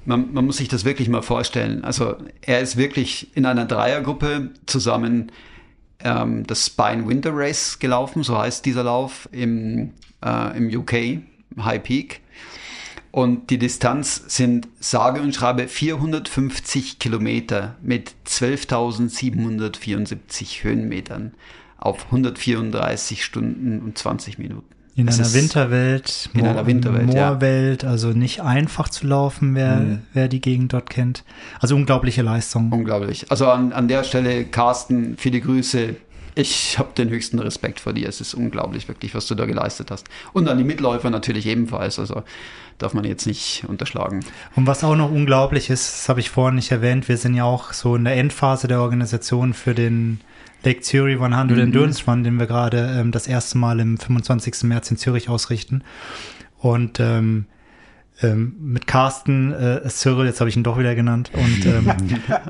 [0.05, 1.83] man, man muss sich das wirklich mal vorstellen.
[1.83, 5.31] Also er ist wirklich in einer Dreiergruppe zusammen
[6.03, 11.21] ähm, das Spine Winter Race gelaufen, so heißt dieser Lauf im, äh, im UK,
[11.59, 12.19] High Peak.
[13.11, 21.33] Und die Distanz sind sage und schreibe 450 Kilometer mit 12.774 Höhenmetern
[21.77, 24.76] auf 134 Stunden und 20 Minuten.
[24.97, 27.89] In einer Winterwelt, in Moor, einer Winterwelt, Moorwelt, ja.
[27.89, 29.99] also nicht einfach zu laufen, wer, mhm.
[30.13, 31.23] wer die Gegend dort kennt.
[31.59, 32.71] Also unglaubliche Leistung.
[32.71, 33.29] Unglaublich.
[33.29, 35.95] Also an, an der Stelle, Carsten, viele Grüße.
[36.33, 38.09] ich habe den höchsten Respekt vor dir.
[38.09, 40.07] Es ist unglaublich, wirklich, was du da geleistet hast.
[40.33, 41.99] Und an die Mitläufer natürlich ebenfalls.
[41.99, 42.23] Also
[42.79, 44.25] darf man jetzt nicht unterschlagen.
[44.55, 47.43] Und was auch noch unglaublich ist, das habe ich vorhin nicht erwähnt, wir sind ja
[47.43, 50.21] auch so in der Endphase der Organisation für den
[50.67, 51.59] Lake Zurich 100 mhm.
[51.59, 54.63] Endurance Run, den wir gerade ähm, das erste Mal im 25.
[54.63, 55.83] März in Zürich ausrichten.
[56.57, 57.45] Und ähm,
[58.21, 61.93] ähm, mit Carsten, äh, Cyril, jetzt habe ich ihn doch wieder genannt, und, ähm,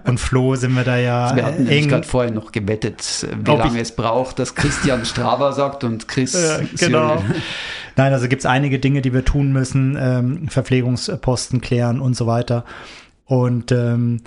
[0.05, 1.89] und Flo sind wir da ja also wir hatten eng.
[1.89, 6.65] gerade vorher noch gewettet, wie lange es braucht, dass Christian Strava sagt und Chris äh,
[6.77, 7.21] Genau.
[7.97, 12.27] Nein, also gibt es einige Dinge, die wir tun müssen, ähm, Verpflegungsposten klären und so
[12.27, 12.63] weiter.
[13.25, 14.21] Und ähm,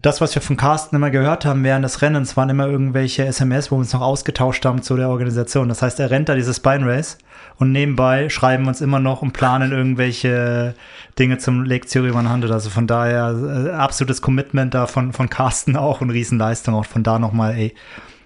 [0.00, 3.70] das, was wir von Carsten immer gehört haben während des Rennens, waren immer irgendwelche SMS,
[3.70, 5.68] wo wir uns noch ausgetauscht haben zu der Organisation.
[5.68, 7.18] Das heißt, er rennt da dieses Spine Race
[7.56, 10.74] und nebenbei schreiben wir uns immer noch und planen irgendwelche
[11.18, 12.50] Dinge zum Lake Zurich 100.
[12.50, 13.34] Also von daher
[13.66, 16.74] äh, absolutes Commitment da von, von Carsten auch und Riesenleistung.
[16.74, 17.74] Auch von da nochmal, ey,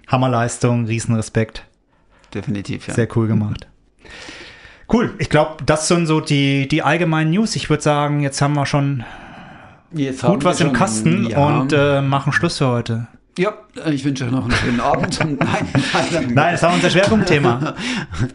[0.07, 1.65] Hammerleistung, Riesenrespekt.
[2.35, 2.93] Definitiv, ja.
[2.93, 3.67] Sehr cool gemacht.
[4.91, 5.13] Cool.
[5.17, 7.55] Ich glaube, das sind so die, die allgemeinen News.
[7.55, 9.03] Ich würde sagen, jetzt haben wir schon
[9.95, 11.59] jetzt gut was im Kasten ja.
[11.59, 13.07] und äh, machen Schluss für heute.
[13.35, 13.53] Ja,
[13.91, 15.17] ich wünsche euch noch einen schönen Abend.
[15.39, 17.73] nein, nein, nein, das war unser Schwerpunktthema.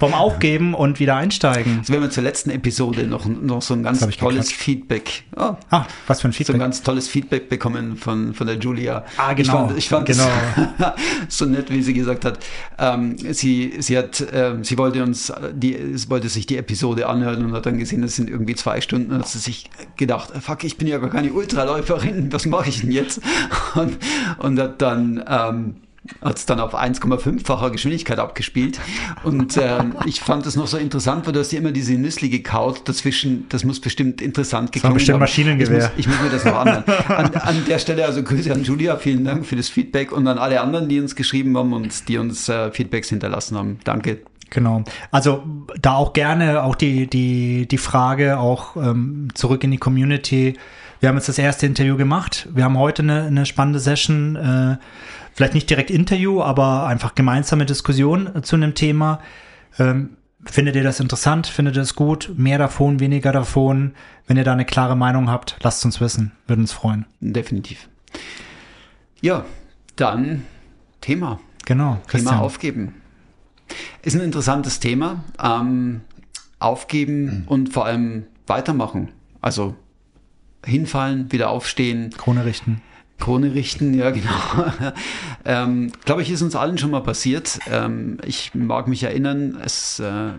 [0.00, 1.76] Vom Aufgeben und wieder einsteigen.
[1.76, 4.52] Jetzt werden wir zur letzten Episode noch, noch so ein ganz tolles geklatscht.
[4.52, 5.22] Feedback.
[5.36, 6.46] Oh, ah, was für ein Feedback?
[6.46, 9.04] So ein ganz tolles Feedback bekommen von, von der Julia.
[9.16, 9.70] Ah, genau.
[9.76, 10.28] Ich fand, ich fand
[10.66, 10.94] genau.
[11.28, 12.40] so nett, wie sie gesagt hat.
[12.76, 15.78] Ähm, sie, sie hat, ähm, sie wollte uns, die,
[16.10, 19.20] wollte sich die Episode anhören und hat dann gesehen, das sind irgendwie zwei Stunden und
[19.20, 22.90] hat sie sich gedacht, fuck, ich bin ja gar keine Ultraläuferin, was mache ich denn
[22.90, 23.20] jetzt?
[23.74, 23.96] Und,
[24.38, 25.76] und hat dann, ähm,
[26.22, 28.80] hat es dann auf 1,5-facher Geschwindigkeit abgespielt.
[29.24, 32.28] Und äh, ich fand es noch so interessant, weil du hast ja immer diese Nüssli
[32.28, 33.46] gekaut dazwischen.
[33.48, 35.90] Das muss bestimmt interessant geklungen Das bestimmt Maschinengewehr.
[35.98, 36.84] Ich muss, ich muss, mir das noch anhören.
[37.08, 40.38] An, an, der Stelle also Grüße an Julia, vielen Dank für das Feedback und an
[40.38, 43.78] alle anderen, die uns geschrieben haben und die uns äh, Feedbacks hinterlassen haben.
[43.84, 44.20] Danke.
[44.50, 44.84] Genau.
[45.10, 45.44] Also
[45.80, 50.56] da auch gerne auch die, die, die Frage auch ähm, zurück in die Community.
[51.00, 52.48] Wir haben jetzt das erste Interview gemacht.
[52.52, 54.36] Wir haben heute eine, eine spannende Session.
[54.36, 54.78] Äh,
[55.32, 59.20] vielleicht nicht direkt Interview, aber einfach gemeinsame Diskussion zu einem Thema.
[59.78, 61.46] Ähm, findet ihr das interessant?
[61.46, 62.32] Findet ihr das gut?
[62.36, 63.92] Mehr davon, weniger davon?
[64.26, 66.32] Wenn ihr da eine klare Meinung habt, lasst uns wissen.
[66.48, 67.06] Würden uns freuen.
[67.20, 67.88] Definitiv.
[69.20, 69.44] Ja,
[69.94, 70.44] dann
[71.00, 71.38] Thema.
[71.64, 71.98] Genau.
[72.08, 72.34] Christian.
[72.34, 72.94] Thema aufgeben.
[74.02, 75.22] Ist ein interessantes Thema.
[75.40, 76.00] Ähm,
[76.58, 77.44] aufgeben mhm.
[77.46, 79.12] und vor allem weitermachen.
[79.40, 79.76] Also
[80.68, 82.10] hinfallen, wieder aufstehen.
[82.16, 82.82] Krone richten.
[83.18, 84.30] Krone richten, ja genau.
[85.44, 87.58] ähm, Glaube ich, ist uns allen schon mal passiert.
[87.70, 90.30] Ähm, ich mag mich erinnern, es, äh,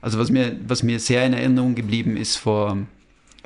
[0.00, 2.76] also was mir, was mir sehr in Erinnerung geblieben ist vor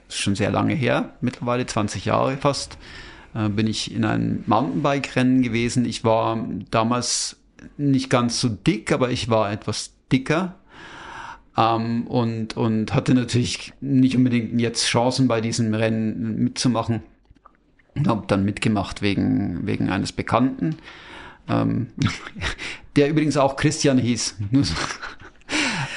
[0.08, 2.76] schon sehr lange her, mittlerweile 20 Jahre fast,
[3.34, 5.84] äh, bin ich in einem Mountainbike-Rennen gewesen.
[5.84, 7.36] Ich war damals
[7.76, 10.56] nicht ganz so dick, aber ich war etwas dicker.
[11.56, 17.02] Ähm, und, und hatte natürlich nicht unbedingt jetzt Chancen bei diesem Rennen mitzumachen
[18.06, 20.76] habe dann mitgemacht wegen, wegen eines Bekannten,
[21.48, 21.88] ähm,
[22.96, 24.36] der übrigens auch Christian hieß.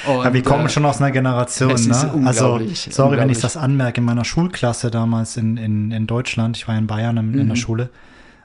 [0.06, 2.26] Und, ja, wir kommen äh, schon aus einer Generation, ne?
[2.26, 6.68] Also, sorry, wenn ich das anmerke, in meiner Schulklasse damals in, in, in Deutschland, ich
[6.68, 7.38] war in Bayern in, mhm.
[7.38, 7.60] in der mhm.
[7.60, 7.90] Schule,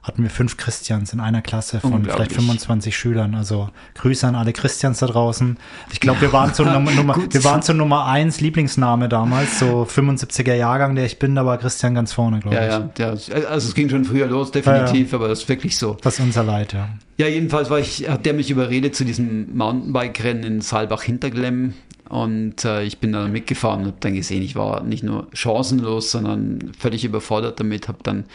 [0.04, 3.36] hatten wir fünf Christians in einer Klasse von vielleicht 25 Schülern.
[3.36, 5.58] Also Grüße an alle Christians da draußen.
[5.93, 9.84] Ich glaube, wir waren zu Nummer, Nummer wir waren zu Nummer eins Lieblingsname damals, so
[9.84, 12.99] 75er Jahrgang, der ich bin, da war Christian ganz vorne, glaube ja, ich.
[12.99, 15.18] Ja, ja, also es ging schon früher los, definitiv, ja, ja.
[15.18, 15.97] aber das ist wirklich so.
[16.02, 16.89] Das ist unser Leid, ja.
[17.18, 21.76] Ja, jedenfalls war ich, hat der mich überredet zu diesem Mountainbike-Rennen in Saalbach-Hinterglemm.
[22.10, 26.12] Und äh, ich bin dann mitgefahren und habe dann gesehen, ich war nicht nur chancenlos,
[26.12, 28.26] sondern völlig überfordert damit, habe dann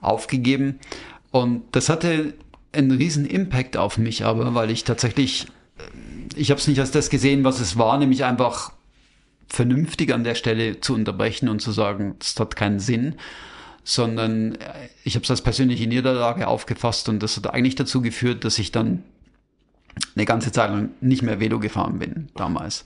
[0.00, 0.78] aufgegeben.
[1.30, 2.34] Und das hatte
[2.72, 5.46] einen riesen Impact auf mich aber, weil ich tatsächlich,
[6.36, 8.72] ich habe es nicht als das gesehen, was es war, nämlich einfach
[9.48, 13.16] vernünftig an der Stelle zu unterbrechen und zu sagen, das hat keinen Sinn,
[13.82, 14.56] sondern
[15.02, 18.70] ich habe es als persönliche Niederlage aufgefasst und das hat eigentlich dazu geführt, dass ich
[18.70, 19.02] dann
[20.14, 22.84] eine ganze Zeit lang nicht mehr Velo gefahren bin damals.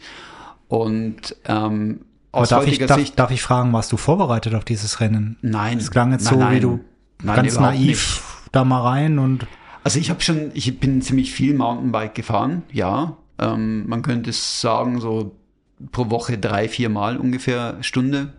[0.69, 2.01] Und ähm,
[2.33, 5.37] aus darf ich, darf, darf ich fragen, warst du vorbereitet auf dieses Rennen?
[5.43, 5.79] Nein.
[5.79, 6.57] Es klang jetzt nein, so, nein.
[6.57, 6.81] wie du
[7.25, 8.23] Nein, ganz naiv nicht.
[8.53, 9.47] da mal rein und.
[9.83, 13.17] Also ich habe schon, ich bin ziemlich viel Mountainbike gefahren, ja.
[13.39, 15.35] Ähm, man könnte sagen, so
[15.93, 18.33] pro Woche drei, vier Mal ungefähr Stunde.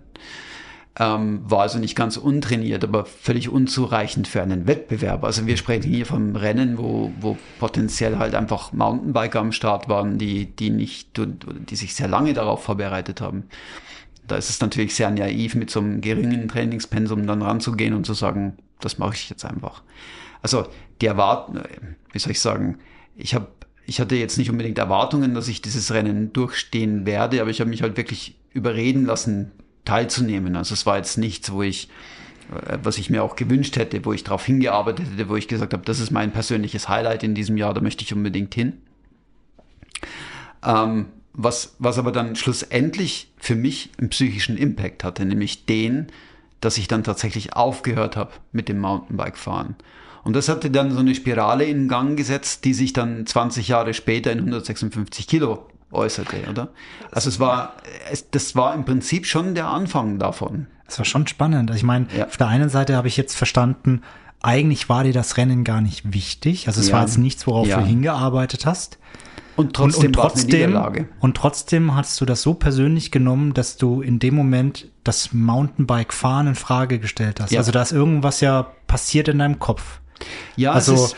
[0.98, 5.26] Ähm, war also nicht ganz untrainiert, aber völlig unzureichend für einen Wettbewerb.
[5.26, 10.18] Also wir sprechen hier vom Rennen, wo, wo potenziell halt einfach Mountainbiker am Start waren,
[10.18, 13.44] die, die nicht, die sich sehr lange darauf vorbereitet haben
[14.28, 18.14] da ist es natürlich sehr naiv, mit so einem geringen Trainingspensum dann ranzugehen und zu
[18.14, 19.84] sagen, das mache ich jetzt einfach.
[20.42, 20.68] Also
[21.02, 21.62] die erwarten,
[22.12, 22.78] wie soll ich sagen,
[23.16, 23.48] ich habe
[23.88, 27.70] ich hatte jetzt nicht unbedingt Erwartungen, dass ich dieses Rennen durchstehen werde, aber ich habe
[27.70, 29.52] mich halt wirklich überreden lassen,
[29.86, 30.56] teilzunehmen.
[30.56, 31.90] Also es war jetzt nichts, wo ich,
[32.68, 35.74] äh, was ich mir auch gewünscht hätte, wo ich darauf hingearbeitet hätte, wo ich gesagt
[35.74, 38.82] habe, das ist mein persönliches Highlight in diesem Jahr, da möchte ich unbedingt hin.
[40.64, 46.08] Ähm, was, was aber dann schlussendlich für mich einen psychischen Impact hatte, nämlich den,
[46.62, 49.76] dass ich dann tatsächlich aufgehört habe mit dem Mountainbike-Fahren.
[50.24, 53.94] Und das hatte dann so eine Spirale in Gang gesetzt, die sich dann 20 Jahre
[53.94, 56.70] später in 156 Kilo äußerte, oder?
[57.12, 57.76] Also es war,
[58.12, 60.68] es, das war im Prinzip schon der Anfang davon.
[60.86, 61.70] Das war schon spannend.
[61.70, 62.26] Also ich meine, ja.
[62.26, 64.02] auf der einen Seite habe ich jetzt verstanden,
[64.42, 66.68] eigentlich war dir das Rennen gar nicht wichtig.
[66.68, 66.96] Also es ja.
[66.96, 67.80] war jetzt nichts, worauf ja.
[67.80, 69.00] du hingearbeitet hast.
[69.56, 74.02] Und trotzdem, und, und trotzdem, und trotzdem hast du das so persönlich genommen, dass du
[74.02, 77.52] in dem Moment das Mountainbike-Fahren in Frage gestellt hast.
[77.52, 77.60] Ja.
[77.60, 80.02] Also da ist irgendwas ja passiert in deinem Kopf.
[80.58, 81.10] Ja, also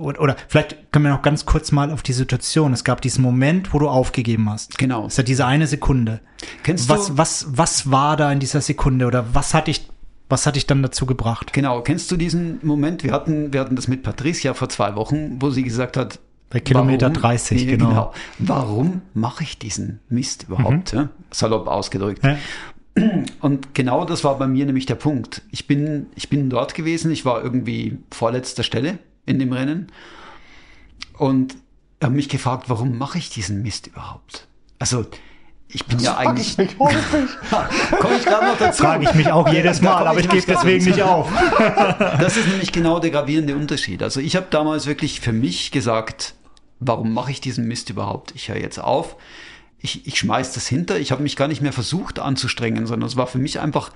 [0.00, 2.72] oder vielleicht können wir noch ganz kurz mal auf die Situation.
[2.72, 4.78] Es gab diesen Moment, wo du aufgegeben hast.
[4.78, 5.06] Genau.
[5.06, 6.20] Es ist ja diese eine Sekunde.
[6.64, 7.18] Kennst was, du?
[7.18, 9.88] Was, was war da in dieser Sekunde oder was hat dich,
[10.30, 11.52] was hat dich dann dazu gebracht?
[11.52, 11.82] Genau.
[11.82, 13.04] Kennst du diesen Moment?
[13.04, 16.20] Wir hatten, wir hatten das mit Patricia vor zwei Wochen, wo sie gesagt hat,
[16.50, 17.88] bei Kilometer warum, 30, nee, genau.
[17.88, 18.14] genau.
[18.38, 20.92] Warum mache ich diesen Mist überhaupt?
[20.92, 20.98] Mhm.
[20.98, 21.08] Ja?
[21.30, 22.24] Salopp ausgedrückt.
[22.24, 22.38] Ja.
[23.40, 25.42] Und genau das war bei mir nämlich der Punkt.
[25.52, 29.92] Ich bin, ich bin dort gewesen, ich war irgendwie vorletzter Stelle in dem Rennen
[31.18, 31.56] und
[32.02, 34.48] habe mich gefragt, warum mache ich diesen Mist überhaupt?
[34.78, 35.06] Also,
[35.72, 36.56] ich bin das ja eigentlich.
[36.68, 38.82] Ich Komme ich gerade noch dazu?
[38.82, 41.30] Frage ich mich auch jedes Mal, aber ich, ich gebe deswegen nicht auf.
[41.98, 44.02] das ist nämlich genau der gravierende Unterschied.
[44.02, 46.34] Also ich habe damals wirklich für mich gesagt,
[46.80, 48.32] warum mache ich diesen Mist überhaupt?
[48.34, 49.16] Ich höre jetzt auf.
[49.78, 50.98] Ich, ich schmeiß das hinter.
[50.98, 53.90] Ich habe mich gar nicht mehr versucht anzustrengen, sondern es war für mich einfach.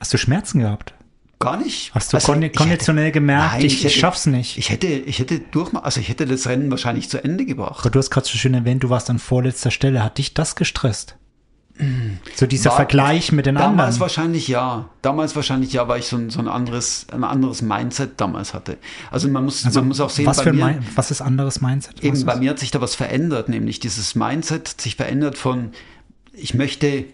[0.00, 0.94] Hast du Schmerzen gehabt?
[1.38, 1.94] Gar nicht.
[1.94, 4.58] Hast du also, konditionell hätte, gemerkt, nein, ich, ich, hätte, ich, schaff's nicht?
[4.58, 7.80] Ich hätte, ich hätte durch, also ich hätte das Rennen wahrscheinlich zu Ende gebracht.
[7.80, 10.02] Aber du hast gerade so schön erwähnt, du warst an vorletzter Stelle.
[10.02, 11.16] Hat dich das gestresst?
[12.34, 13.78] So dieser War, Vergleich mit den damals anderen.
[13.78, 14.88] Damals wahrscheinlich ja.
[15.00, 18.78] Damals wahrscheinlich ja, weil ich so ein, so ein anderes, ein anderes Mindset damals hatte.
[19.12, 22.02] Also man muss, also man muss auch sehen, was, für mir, was ist anderes Mindset?
[22.02, 25.70] Eben, bei mir hat sich da was verändert, nämlich dieses Mindset hat sich verändert von,
[26.32, 27.04] ich möchte,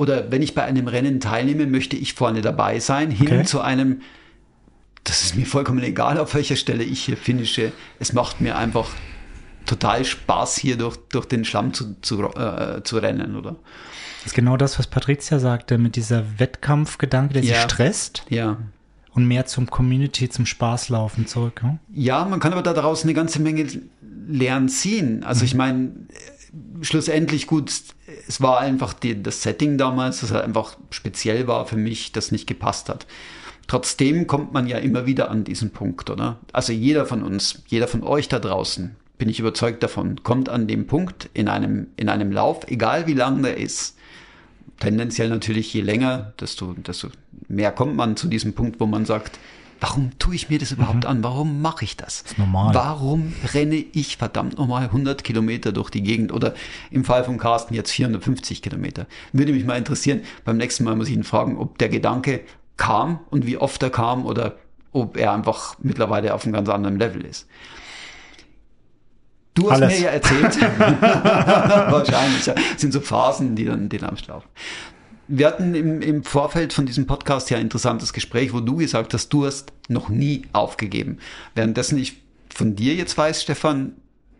[0.00, 3.44] oder wenn ich bei einem Rennen teilnehme, möchte ich vorne dabei sein, hin okay.
[3.44, 4.00] zu einem,
[5.04, 7.70] das ist mir vollkommen egal, auf welcher Stelle ich hier finische.
[7.98, 8.88] Es macht mir einfach
[9.66, 13.56] total Spaß, hier durch, durch den Schlamm zu, zu, äh, zu rennen, oder?
[14.20, 17.56] Das ist genau das, was Patricia sagte, mit dieser Wettkampfgedanke, der ja.
[17.56, 18.24] sie stresst.
[18.30, 18.56] Ja.
[19.12, 21.60] Und mehr zum Community, zum Spaßlaufen zurück.
[21.60, 21.78] Hm?
[21.92, 23.66] Ja, man kann aber da draußen eine ganze Menge
[24.26, 25.24] lernen ziehen.
[25.24, 25.44] Also mhm.
[25.44, 25.92] ich meine,
[26.82, 27.70] schlussendlich gut,
[28.26, 32.32] es war einfach die, das Setting damals, das halt einfach speziell war für mich, das
[32.32, 33.06] nicht gepasst hat.
[33.66, 36.38] Trotzdem kommt man ja immer wieder an diesen Punkt, oder?
[36.52, 40.66] Also jeder von uns, jeder von euch da draußen, bin ich überzeugt davon, kommt an
[40.66, 43.96] dem Punkt in einem, in einem Lauf, egal wie lang der ist,
[44.80, 47.08] tendenziell natürlich je länger, desto, desto
[47.46, 49.38] mehr kommt man zu diesem Punkt, wo man sagt,
[49.80, 51.10] warum tue ich mir das überhaupt mhm.
[51.10, 51.24] an?
[51.24, 52.22] Warum mache ich das?
[52.22, 52.74] das ist normal.
[52.74, 56.32] Warum renne ich verdammt nochmal 100 Kilometer durch die Gegend?
[56.32, 56.54] Oder
[56.90, 59.06] im Fall von Carsten jetzt 450 Kilometer.
[59.32, 62.40] Würde mich mal interessieren, beim nächsten Mal muss ich ihn fragen, ob der Gedanke
[62.76, 64.56] kam und wie oft er kam oder
[64.92, 67.46] ob er einfach mittlerweile auf einem ganz anderen Level ist.
[69.54, 69.98] Du hast Alles.
[69.98, 70.60] mir ja erzählt.
[70.80, 72.46] Wahrscheinlich.
[72.46, 72.54] Ja.
[72.54, 74.48] Das sind so Phasen, die dann den laufen.
[75.32, 79.14] Wir hatten im, im Vorfeld von diesem Podcast ja ein interessantes Gespräch, wo du gesagt
[79.14, 81.18] hast, du hast noch nie aufgegeben.
[81.54, 82.20] Währenddessen ich
[82.52, 83.92] von dir jetzt weiß, Stefan,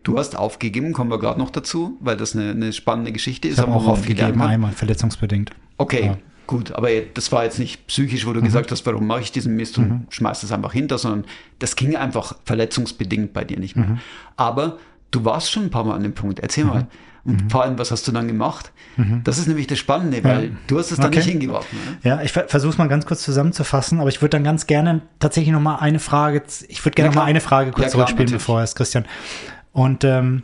[0.03, 3.53] du hast aufgegeben, kommen wir gerade noch dazu, weil das eine, eine spannende Geschichte ist.
[3.53, 5.51] Ich habe auch aufgegeben, einmal verletzungsbedingt.
[5.77, 6.17] Okay, ja.
[6.45, 8.45] gut, aber das war jetzt nicht psychisch, wo du mhm.
[8.45, 10.05] gesagt hast, warum mache ich diesen Mist und mhm.
[10.09, 11.23] schmeißt es einfach hinter, sondern
[11.59, 13.87] das ging einfach verletzungsbedingt bei dir nicht mehr.
[13.87, 13.99] Mhm.
[14.35, 14.77] Aber
[15.11, 16.39] du warst schon ein paar Mal an dem Punkt.
[16.41, 16.87] Erzähl mal.
[17.23, 17.49] Und mhm.
[17.49, 18.71] vor allem, was hast du dann gemacht?
[18.97, 19.21] Mhm.
[19.23, 20.49] Das ist nämlich das Spannende, weil ja.
[20.67, 21.17] du hast es dann okay.
[21.17, 21.77] nicht hingeworfen.
[21.85, 22.09] Ne?
[22.09, 25.53] Ja, ich versuche es mal ganz kurz zusammenzufassen, aber ich würde dann ganz gerne tatsächlich
[25.53, 28.31] noch mal eine Frage, ich würde gerne ja, noch mal eine Frage kurz ja, zurückspielen,
[28.31, 29.05] bevor es Christian.
[29.71, 30.43] Und ähm,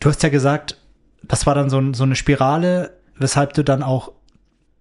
[0.00, 0.78] du hast ja gesagt,
[1.22, 4.12] das war dann so, so eine Spirale, weshalb du dann auch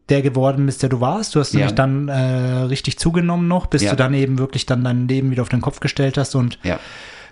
[0.08, 1.36] der geworden bist, der du warst.
[1.36, 1.60] Du hast ja.
[1.60, 3.92] nämlich dann äh, richtig zugenommen noch, bis ja.
[3.92, 6.80] du dann eben wirklich dann dein Leben wieder auf den Kopf gestellt hast und ja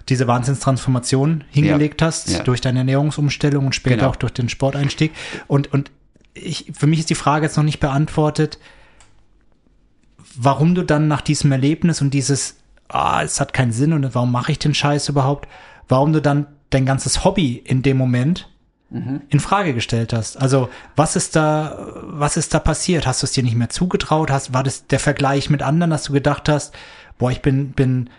[0.10, 2.08] diese Wahnsinnstransformation hingelegt ja.
[2.08, 2.44] hast, ja.
[2.44, 4.10] durch deine Ernährungsumstellung und später genau.
[4.10, 5.12] auch durch den Sporteinstieg.
[5.48, 5.92] Und, und
[6.34, 8.60] ich, für mich ist die Frage jetzt noch nicht beantwortet,
[10.36, 14.32] warum du dann nach diesem Erlebnis und dieses, ah, es hat keinen Sinn und warum
[14.32, 15.48] mache ich den Scheiß überhaupt,
[15.88, 18.50] warum du dann dein ganzes Hobby in dem Moment
[18.90, 19.22] mhm.
[19.30, 20.38] in Frage gestellt hast.
[20.38, 23.08] Also was ist da, was ist da passiert?
[23.08, 24.32] Hast du es dir nicht mehr zugetraut?
[24.32, 26.74] Hast, war das der Vergleich mit anderen, dass du gedacht hast,
[27.18, 28.10] boah, ich bin, bin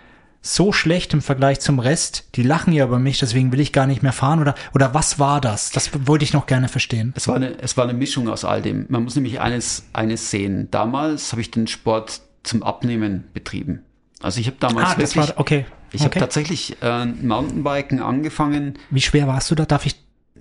[0.41, 2.29] so schlecht im Vergleich zum Rest.
[2.35, 4.41] Die lachen ja über mich, deswegen will ich gar nicht mehr fahren.
[4.41, 5.71] Oder, oder was war das?
[5.71, 7.13] Das wollte ich noch gerne verstehen.
[7.17, 8.87] Es war eine, es war eine Mischung aus all dem.
[8.89, 10.69] Man muss nämlich eines, eines sehen.
[10.71, 13.83] Damals habe ich den Sport zum Abnehmen betrieben.
[14.21, 15.67] Also ich habe damals ah, wirklich, war, okay.
[15.91, 16.11] Ich okay.
[16.11, 18.75] habe tatsächlich äh, Mountainbiken angefangen.
[18.91, 19.65] Wie schwer warst du da?
[19.65, 19.97] Darf ich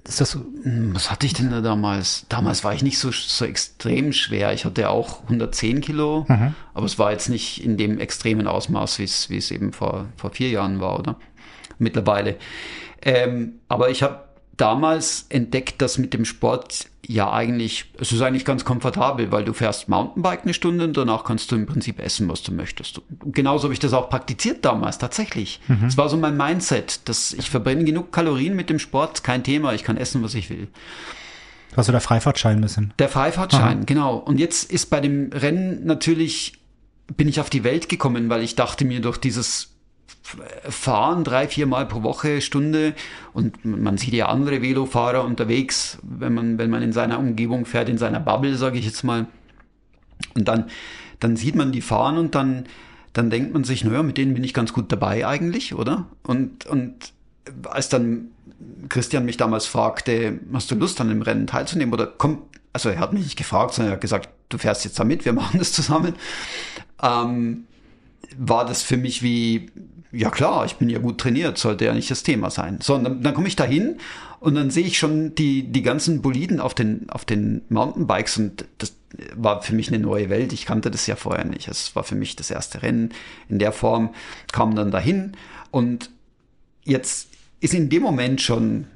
[0.08, 0.40] ist das so?
[0.40, 2.26] Hm, was hatte ich denn da damals?
[2.30, 4.54] Damals war ich nicht so, so extrem schwer.
[4.54, 6.56] Ich hatte auch 110 Kilo, mhm.
[6.74, 10.06] aber es war jetzt nicht in dem extremen Ausmaß, wie es, wie es eben vor,
[10.16, 11.18] vor vier Jahren war, oder?
[11.78, 12.38] Mittlerweile.
[13.02, 14.24] Ähm, aber ich habe
[14.56, 19.54] damals entdeckt, dass mit dem Sport ja eigentlich, es ist eigentlich ganz komfortabel, weil du
[19.54, 23.02] fährst Mountainbike eine Stunde und danach kannst du im Prinzip essen, was du möchtest.
[23.26, 25.62] Genauso habe ich das auch praktiziert damals, tatsächlich.
[25.68, 25.98] Es mhm.
[25.98, 29.84] war so mein Mindset, dass ich verbrenne genug Kalorien mit dem Sport, kein Thema, ich
[29.84, 30.68] kann essen, was ich will.
[31.76, 32.94] Was du der Freifahrtschein ein bisschen.
[33.00, 33.84] Der Freifahrtschein, Aha.
[33.86, 34.16] genau.
[34.18, 36.54] Und jetzt ist bei dem Rennen natürlich,
[37.16, 39.77] bin ich auf die Welt gekommen, weil ich dachte mir durch dieses
[40.70, 42.94] fahren drei, vier Mal pro Woche, Stunde.
[43.34, 47.90] Und man sieht ja andere Velofahrer unterwegs, wenn man, wenn man in seiner Umgebung fährt,
[47.90, 49.28] in seiner Bubble, sage ich jetzt mal.
[50.36, 50.66] Und dann,
[51.20, 52.66] dann sieht man die fahren und dann,
[53.14, 56.08] dann denkt man sich, naja, mit denen bin ich ganz gut dabei eigentlich, oder?
[56.24, 57.14] Und, und
[57.70, 58.30] als dann
[58.90, 61.94] Christian mich damals fragte, hast du Lust an dem Rennen teilzunehmen?
[61.94, 65.00] Oder komm, also er hat mich nicht gefragt, sondern er hat gesagt, du fährst jetzt
[65.00, 66.16] da mit, wir machen das zusammen.
[67.02, 67.66] Ähm,
[68.38, 69.72] war das für mich wie,
[70.18, 72.80] ja klar, ich bin ja gut trainiert, sollte ja nicht das Thema sein.
[72.82, 73.98] So, und dann, dann komme ich da hin
[74.40, 78.66] und dann sehe ich schon die, die ganzen Boliden auf den, auf den Mountainbikes und
[78.80, 78.94] das
[79.36, 80.54] war für mich eine neue Welt.
[80.54, 81.68] Ich kannte das ja vorher nicht.
[81.68, 83.14] Es war für mich das erste Rennen
[83.48, 84.10] in der Form,
[84.52, 85.34] kam dann dahin
[85.72, 86.10] und
[86.84, 88.88] jetzt ist in dem Moment schon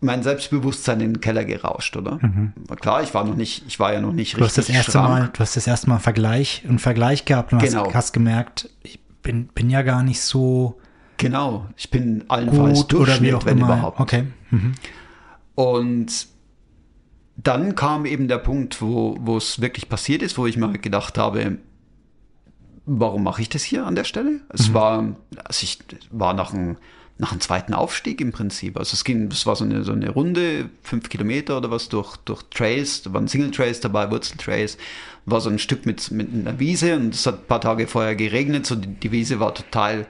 [0.00, 2.18] mein Selbstbewusstsein in den Keller gerauscht, oder?
[2.22, 2.52] Mhm.
[2.80, 4.58] Klar, ich war noch nicht, ich war ja noch nicht du richtig.
[4.58, 7.86] Hast das erste Mal, du hast das erste Mal Vergleich, einen Vergleich gehabt und genau.
[7.86, 10.78] hast, hast, gemerkt, ich bin, bin ja gar nicht so.
[11.16, 13.66] Genau, ich bin allenfalls gut oder wie auch wenn immer.
[13.66, 14.00] überhaupt.
[14.00, 14.24] Okay.
[14.50, 14.72] Mhm.
[15.54, 16.28] Und
[17.36, 21.58] dann kam eben der Punkt, wo, es wirklich passiert ist, wo ich mir gedacht habe,
[22.86, 24.40] warum mache ich das hier an der Stelle?
[24.48, 24.74] Es mhm.
[24.74, 25.78] war, also ich
[26.10, 26.76] war nach einem
[27.18, 28.78] nach einem zweiten Aufstieg im Prinzip.
[28.78, 32.16] Also es ging, es war so eine, so eine Runde, fünf Kilometer oder was durch,
[32.18, 34.78] durch Trails, da waren Single Trails dabei, Wurzeltrails,
[35.30, 38.16] war so ein Stück mit, mit einer Wiese und es hat ein paar Tage vorher
[38.16, 40.06] geregnet, so die, die Wiese war total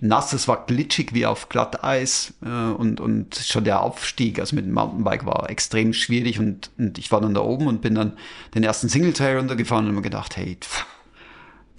[0.00, 4.66] nass, es war glitschig wie auf Glatteis äh, und, und schon der Aufstieg, also mit
[4.66, 8.14] dem Mountainbike war extrem schwierig und, und ich war dann da oben und bin dann
[8.54, 10.84] den ersten Single Trail runtergefahren und mir gedacht, hey, pff,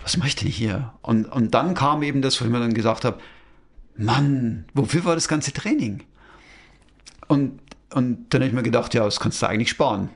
[0.01, 0.93] was mache ich denn hier?
[1.01, 3.19] Und, und dann kam eben das, wo ich mir dann gesagt habe,
[3.97, 6.03] Mann, wofür war das ganze Training?
[7.27, 7.59] Und,
[7.93, 10.09] und dann habe ich mir gedacht, ja, das kannst du eigentlich sparen.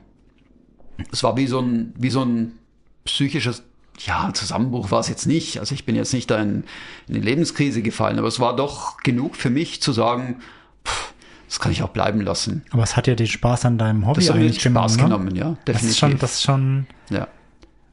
[1.12, 2.59] Es war wie so ein, wie so ein
[3.04, 3.62] psychisches,
[3.98, 5.58] ja, Zusammenbruch war es jetzt nicht.
[5.58, 6.64] Also ich bin jetzt nicht da in,
[7.06, 10.40] in eine Lebenskrise gefallen, aber es war doch genug für mich zu sagen,
[10.86, 11.12] pff,
[11.48, 12.62] das kann ich auch bleiben lassen.
[12.70, 15.38] Aber es hat ja den Spaß an deinem Hobby das eigentlich genommen, Spaß genommen, ne?
[15.38, 15.74] ja, definitiv.
[15.74, 17.28] Das ist schon, das ist schon, ja.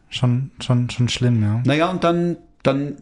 [0.09, 1.61] schon, schon, schon schlimm, ja.
[1.65, 2.97] Naja, und dann, dann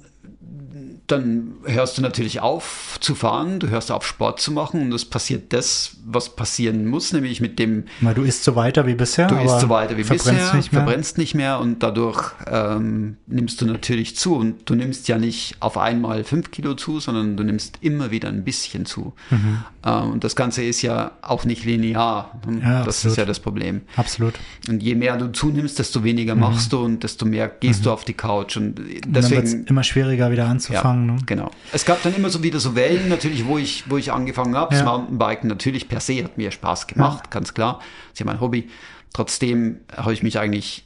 [1.08, 5.06] dann hörst du natürlich auf zu fahren, du hörst auf Sport zu machen und es
[5.06, 7.84] passiert das, was passieren muss, nämlich mit dem.
[8.02, 9.28] Na, du isst so weiter wie bisher.
[9.28, 10.82] Du isst so weiter wie verbrennst bisher, nicht mehr.
[10.82, 15.58] verbrennst nicht mehr und dadurch ähm, nimmst du natürlich zu und du nimmst ja nicht
[15.60, 19.14] auf einmal fünf Kilo zu, sondern du nimmst immer wieder ein bisschen zu.
[19.30, 19.64] Mhm.
[19.86, 22.40] Ähm, und das Ganze ist ja auch nicht linear.
[22.62, 23.12] Ja, das absolut.
[23.12, 23.82] ist ja das Problem.
[23.96, 24.34] Absolut.
[24.68, 26.42] Und je mehr du zunimmst, desto weniger mhm.
[26.42, 27.84] machst du und desto mehr gehst mhm.
[27.84, 30.95] du auf die Couch und deswegen und dann immer schwieriger wieder anzufangen.
[30.95, 31.20] Ja angefangen.
[31.20, 31.26] Ne?
[31.26, 31.52] Genau.
[31.72, 34.74] Es gab dann immer so wieder so Wellen, natürlich, wo ich, wo ich angefangen habe.
[34.74, 34.82] Ja.
[34.82, 37.30] Das Mountainbiken natürlich per se hat mir Spaß gemacht, ja.
[37.30, 37.80] ganz klar.
[37.80, 38.70] Das ist ja mein Hobby.
[39.14, 40.86] Trotzdem habe ich mich eigentlich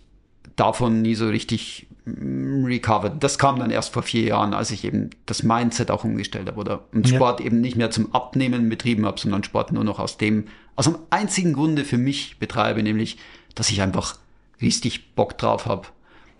[0.56, 3.24] davon nie so richtig mm, recovered.
[3.24, 6.60] Das kam dann erst vor vier Jahren, als ich eben das Mindset auch umgestellt habe
[6.60, 7.48] oder und Sport ja.
[7.48, 10.46] eben nicht mehr zum Abnehmen betrieben habe, sondern Sport nur noch aus dem,
[10.76, 13.18] aus dem einzigen Grunde für mich betreibe, nämlich,
[13.56, 14.18] dass ich einfach
[14.62, 15.88] richtig Bock drauf habe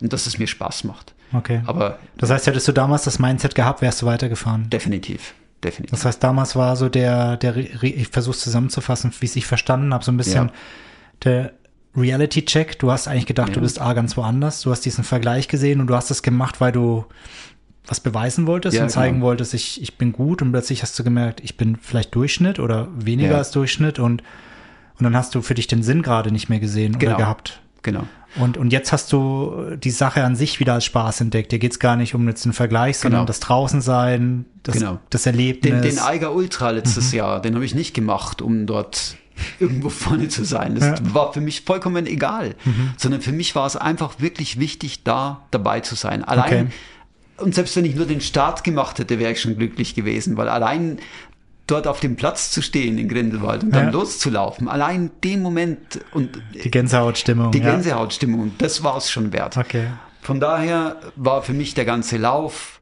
[0.02, 1.14] und dass es mir Spaß macht.
[1.34, 1.62] Okay.
[1.66, 4.70] Aber das heißt, hättest du damals das Mindset gehabt, wärst du weitergefahren.
[4.70, 5.34] Definitiv.
[5.64, 5.92] Definitiv.
[5.92, 10.06] Das heißt, damals war so der, der, ich versuche zusammenzufassen, wie es ich verstanden habe,
[10.06, 10.54] so ein bisschen ja.
[11.24, 11.54] der
[11.96, 12.80] Reality-Check.
[12.80, 13.56] Du hast eigentlich gedacht, ja.
[13.56, 14.62] du bist A ganz woanders.
[14.62, 17.06] Du hast diesen Vergleich gesehen und du hast das gemacht, weil du
[17.90, 19.28] was beweisen wolltest ja, und zeigen genau.
[19.28, 22.88] wolltest, ich, ich bin gut und plötzlich hast du gemerkt, ich bin vielleicht Durchschnitt oder
[22.94, 24.22] weniger als Durchschnitt und,
[25.00, 27.16] und dann hast du für dich den Sinn gerade nicht mehr gesehen genau.
[27.16, 27.62] oder gehabt.
[27.82, 28.04] Genau.
[28.36, 31.52] Und, und jetzt hast du die Sache an sich wieder als Spaß entdeckt.
[31.52, 33.28] Dir geht's gar nicht um jetzt einen Vergleich, sondern genau.
[33.28, 35.00] das Draußensein, das, genau.
[35.10, 35.72] das Erlebnis.
[35.72, 37.18] Den, den Eiger Ultra letztes mhm.
[37.18, 39.18] Jahr, den habe ich nicht gemacht, um dort
[39.60, 40.76] irgendwo vorne zu sein.
[40.76, 41.14] Das ja.
[41.14, 42.56] war für mich vollkommen egal.
[42.66, 42.92] Mhm.
[42.98, 46.24] Sondern für mich war es einfach wirklich wichtig, da dabei zu sein.
[46.24, 47.44] Allein, okay.
[47.44, 50.50] und selbst wenn ich nur den Start gemacht hätte, wäre ich schon glücklich gewesen, weil
[50.50, 51.00] allein
[51.72, 53.92] dort auf dem Platz zu stehen in Grindelwald und dann ja.
[53.92, 57.52] loszulaufen, allein den Moment und die Gänsehautstimmung.
[57.52, 59.58] Die Gänsehautstimmung, das war es schon wert.
[59.58, 59.88] Okay.
[60.22, 62.82] Von daher war für mich der ganze Lauf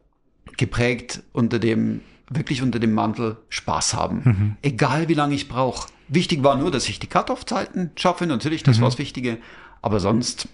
[0.57, 4.21] geprägt unter dem, wirklich unter dem Mantel Spaß haben.
[4.23, 4.57] Mhm.
[4.61, 5.87] Egal wie lange ich brauche.
[6.07, 8.83] Wichtig war nur, dass ich die Cut-Off-Zeiten schaffe, natürlich, das mhm.
[8.83, 9.37] war das Wichtige.
[9.81, 10.47] Aber sonst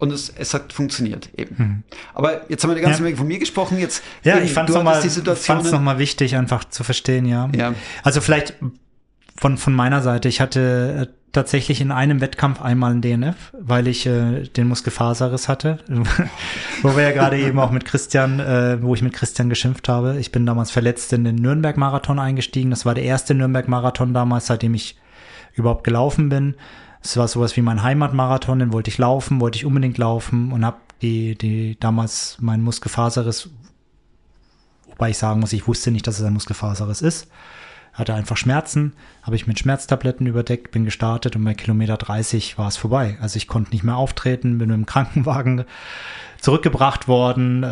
[0.00, 1.54] und es, es hat funktioniert eben.
[1.56, 1.82] Mhm.
[2.14, 3.04] Aber jetzt haben wir eine ganze ja.
[3.04, 3.78] Menge von mir gesprochen.
[3.78, 7.48] Jetzt ja, eben, ich fand es nochmal noch wichtig, einfach zu verstehen, ja.
[7.54, 7.74] ja.
[8.02, 8.54] Also vielleicht
[9.36, 10.28] von von meiner Seite.
[10.28, 15.48] Ich hatte äh, tatsächlich in einem Wettkampf einmal ein DNF, weil ich äh, den Muskelfaserriss
[15.48, 15.78] hatte,
[16.82, 20.18] wo wir ja gerade eben auch mit Christian, äh, wo ich mit Christian geschimpft habe.
[20.18, 22.70] Ich bin damals verletzt in den Nürnberg-Marathon eingestiegen.
[22.70, 24.96] Das war der erste Nürnberg-Marathon damals, seitdem ich
[25.54, 26.54] überhaupt gelaufen bin.
[27.02, 30.64] Es war sowas wie mein Heimatmarathon, den wollte ich laufen, wollte ich unbedingt laufen und
[30.64, 33.48] habe die, die damals mein Muskelfaserriss,
[34.88, 37.28] wobei ich sagen muss, ich wusste nicht, dass es ein Muskelfaserriss ist
[37.92, 38.92] hatte einfach Schmerzen,
[39.22, 43.18] habe ich mit Schmerztabletten überdeckt, bin gestartet und bei Kilometer 30 war es vorbei.
[43.20, 45.64] Also ich konnte nicht mehr auftreten, bin mit dem Krankenwagen
[46.40, 47.68] zurückgebracht worden, äh,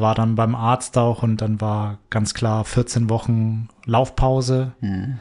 [0.00, 4.72] war dann beim Arzt auch und dann war ganz klar 14 Wochen Laufpause.
[4.80, 5.18] Mhm.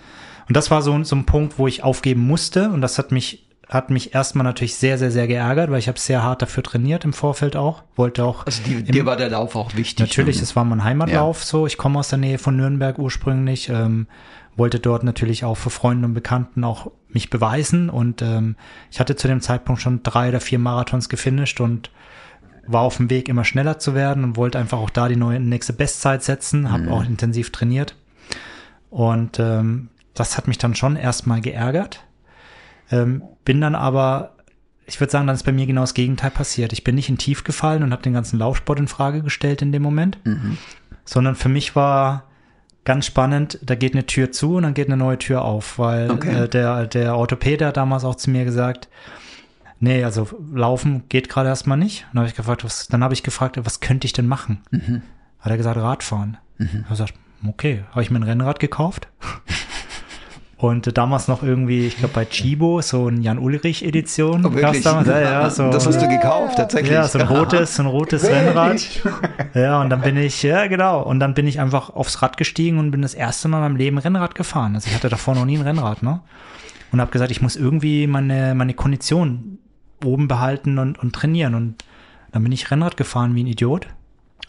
[0.48, 3.48] Und das war so, so ein Punkt, wo ich aufgeben musste und das hat mich
[3.72, 7.06] hat mich erstmal natürlich sehr, sehr, sehr geärgert, weil ich habe sehr hart dafür trainiert
[7.06, 7.84] im Vorfeld auch.
[7.96, 8.46] Wollte auch.
[8.46, 10.06] Also die, dir war der Lauf auch wichtig.
[10.06, 11.46] Natürlich, es war mein Heimatlauf ja.
[11.46, 11.66] so.
[11.66, 13.70] Ich komme aus der Nähe von Nürnberg ursprünglich.
[13.70, 14.08] Ähm,
[14.58, 18.56] wollte dort natürlich auch für Freunde und Bekannten auch mich beweisen und ähm,
[18.92, 21.90] ich hatte zu dem Zeitpunkt schon drei oder vier Marathons gefinisht und
[22.68, 25.40] war auf dem Weg immer schneller zu werden und wollte einfach auch da die neue
[25.40, 26.92] nächste Bestzeit setzen, habe mhm.
[26.92, 27.96] auch intensiv trainiert
[28.90, 32.04] und ähm, das hat mich dann schon erstmal geärgert,
[32.92, 34.36] ähm, bin dann aber
[34.86, 36.74] ich würde sagen, dann ist bei mir genau das Gegenteil passiert.
[36.74, 39.72] Ich bin nicht in Tief gefallen und habe den ganzen Laufsport in Frage gestellt in
[39.72, 40.58] dem Moment, mhm.
[41.06, 42.26] sondern für mich war
[42.84, 46.12] ganz spannend, da geht eine Tür zu und dann geht eine neue Tür auf, weil
[46.12, 46.44] okay.
[46.44, 48.90] äh, der, der Orthopäde hat damals auch zu mir gesagt,
[49.80, 52.06] nee, also laufen geht gerade erstmal nicht.
[52.06, 54.62] Und dann habe ich gefragt, was, dann habe ich gefragt, was könnte ich denn machen?
[54.72, 55.04] Mhm.
[55.40, 56.38] Hat er gesagt, Radfahren.
[56.58, 56.68] Mhm.
[56.68, 57.14] Ich habe gesagt,
[57.48, 59.08] okay, habe ich mir ein Rennrad gekauft.
[60.62, 64.46] Und damals noch irgendwie, ich glaube bei Chibo, so ein Jan-Ulrich-Edition.
[64.46, 64.50] Oh?
[64.50, 65.08] Damals.
[65.08, 66.92] Ja, ja, so, das hast du gekauft, tatsächlich.
[66.92, 68.82] Ja, so ein rotes, so ein rotes Rennrad.
[69.54, 72.78] Ja, und dann bin ich, ja genau, und dann bin ich einfach aufs Rad gestiegen
[72.78, 74.76] und bin das erste Mal in meinem Leben Rennrad gefahren.
[74.76, 76.22] Also ich hatte davor noch nie ein Rennrad, ne?
[76.92, 79.58] Und habe gesagt, ich muss irgendwie meine, meine Kondition
[80.06, 81.56] oben behalten und, und trainieren.
[81.56, 81.84] Und
[82.32, 83.88] dann bin ich Rennrad gefahren wie ein Idiot.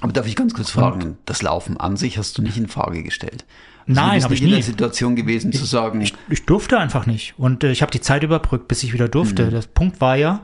[0.00, 2.68] Aber darf ich ganz kurz fragen, und, das Laufen an sich hast du nicht in
[2.68, 3.44] Frage gestellt?
[3.88, 4.48] Also Nein, habe ich nie.
[4.48, 6.00] in der Situation gewesen ich, zu sagen.
[6.00, 7.34] Ich, ich, durfte einfach nicht.
[7.38, 9.46] Und äh, ich habe die Zeit überbrückt, bis ich wieder durfte.
[9.46, 9.50] Mhm.
[9.50, 10.40] Der Punkt war ja,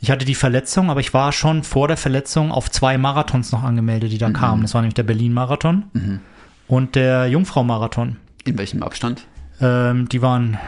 [0.00, 3.62] ich hatte die Verletzung, aber ich war schon vor der Verletzung auf zwei Marathons noch
[3.62, 4.34] angemeldet, die da mhm.
[4.34, 4.62] kamen.
[4.62, 6.20] Das war nämlich der Berlin-Marathon mhm.
[6.68, 8.16] und der Jungfrau-Marathon.
[8.44, 9.26] In welchem Abstand?
[9.60, 10.58] Ähm, die waren,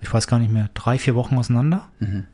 [0.00, 1.88] ich weiß gar nicht mehr, drei, vier Wochen auseinander.
[1.98, 2.26] Mhm.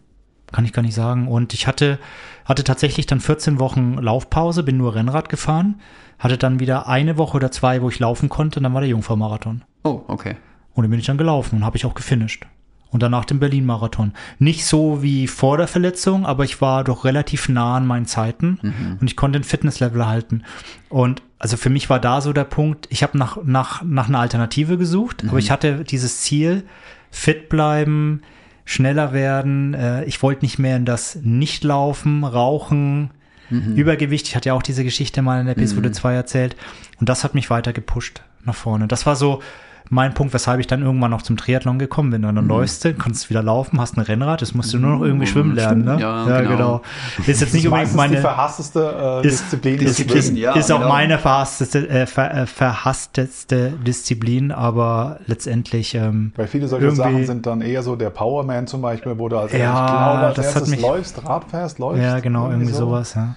[0.52, 1.28] Kann ich gar nicht sagen.
[1.28, 1.98] Und ich hatte,
[2.44, 5.76] hatte tatsächlich dann 14 Wochen Laufpause, bin nur Rennrad gefahren
[6.18, 8.90] hatte dann wieder eine Woche oder zwei, wo ich laufen konnte, und dann war der
[8.90, 9.62] Jungfrau-Marathon.
[9.84, 10.36] Oh, okay.
[10.74, 12.46] Und dann bin ich dann gelaufen und habe ich auch gefinisht.
[12.90, 14.12] Und danach den Berlin-Marathon.
[14.38, 18.58] Nicht so wie vor der Verletzung, aber ich war doch relativ nah an meinen Zeiten
[18.62, 18.98] mhm.
[19.00, 20.44] und ich konnte ein Fitnesslevel halten.
[20.88, 24.20] Und also für mich war da so der Punkt, ich habe nach, nach, nach einer
[24.20, 25.30] Alternative gesucht, mhm.
[25.30, 26.64] aber ich hatte dieses Ziel,
[27.10, 28.22] fit bleiben,
[28.66, 29.72] schneller werden.
[29.72, 33.10] Äh, ich wollte nicht mehr in das Nicht-Laufen, Rauchen,
[33.48, 33.76] mhm.
[33.76, 34.28] Übergewicht.
[34.28, 35.94] Ich hatte ja auch diese Geschichte mal in der Episode mhm.
[35.94, 36.56] 2 erzählt.
[37.00, 38.88] Und das hat mich weiter gepusht nach vorne.
[38.88, 39.40] Das war so
[39.88, 42.24] mein Punkt, weshalb ich dann irgendwann noch zum Triathlon gekommen bin.
[42.24, 42.50] Und dann mhm.
[42.50, 45.54] läufst du, kannst wieder laufen, hast ein Rennrad, das musst du nur noch irgendwie schwimmen
[45.54, 45.84] lernen.
[45.84, 45.98] Ne?
[46.00, 46.50] Ja, ja genau.
[46.56, 46.82] genau.
[47.26, 48.16] Ist jetzt nicht unbedingt meine.
[48.16, 49.78] die verhassteste äh, Disziplin.
[49.80, 50.88] Ist, ist, ist, ja, ist auch genau.
[50.88, 55.94] meine verhassteste, äh, ver, äh, verhassteste Disziplin, aber letztendlich.
[55.94, 59.38] Ähm, Weil viele solche Sachen sind dann eher so der Powerman zum Beispiel, wo du
[59.38, 62.02] als ja, genau als das hat mich, läufst, Rad fährst, läufst.
[62.02, 62.86] Ja, genau, irgendwie, irgendwie so.
[62.86, 63.36] sowas, ja.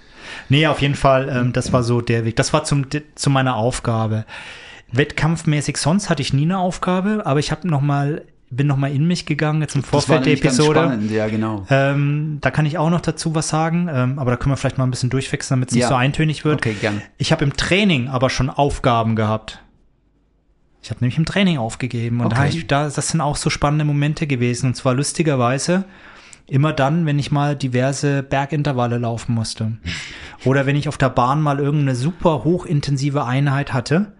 [0.50, 2.36] Nee, auf jeden Fall, ähm, das war so der Weg.
[2.36, 2.86] Das war zum,
[3.16, 4.26] zu meiner Aufgabe.
[4.92, 8.92] Wettkampfmäßig sonst hatte ich nie eine Aufgabe, aber ich habe noch mal bin noch mal
[8.92, 11.00] in mich gegangen jetzt im Vorfeld der Episode.
[11.10, 11.66] ja, genau.
[11.70, 14.78] Ähm, da kann ich auch noch dazu was sagen, ähm, aber da können wir vielleicht
[14.78, 15.82] mal ein bisschen durchwechseln, damit es ja.
[15.82, 16.56] nicht so eintönig wird.
[16.56, 17.02] Okay, gern.
[17.18, 19.62] Ich habe im Training aber schon Aufgaben gehabt.
[20.82, 22.64] Ich habe nämlich im Training aufgegeben und okay.
[22.68, 25.84] da das sind auch so spannende Momente gewesen und zwar lustigerweise
[26.48, 29.74] immer dann, wenn ich mal diverse Bergintervalle laufen musste
[30.46, 34.14] oder wenn ich auf der Bahn mal irgendeine super hochintensive Einheit hatte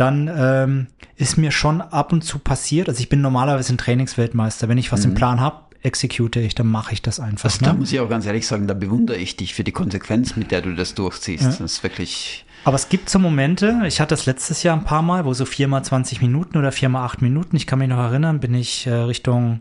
[0.00, 0.86] dann ähm,
[1.16, 4.68] ist mir schon ab und zu passiert, also ich bin normalerweise ein Trainingsweltmeister.
[4.68, 5.10] Wenn ich was mhm.
[5.10, 7.44] im Plan habe, execute ich, dann mache ich das einfach.
[7.44, 7.72] Also, ne?
[7.72, 10.50] Da muss ich auch ganz ehrlich sagen, da bewundere ich dich für die Konsequenz, mit
[10.50, 11.42] der du das durchziehst.
[11.42, 11.48] Ja.
[11.50, 12.44] Das ist wirklich.
[12.64, 15.44] Aber es gibt so Momente, ich hatte das letztes Jahr ein paar Mal, wo so
[15.44, 18.92] viermal 20 Minuten oder viermal acht Minuten, ich kann mich noch erinnern, bin ich äh,
[18.92, 19.60] Richtung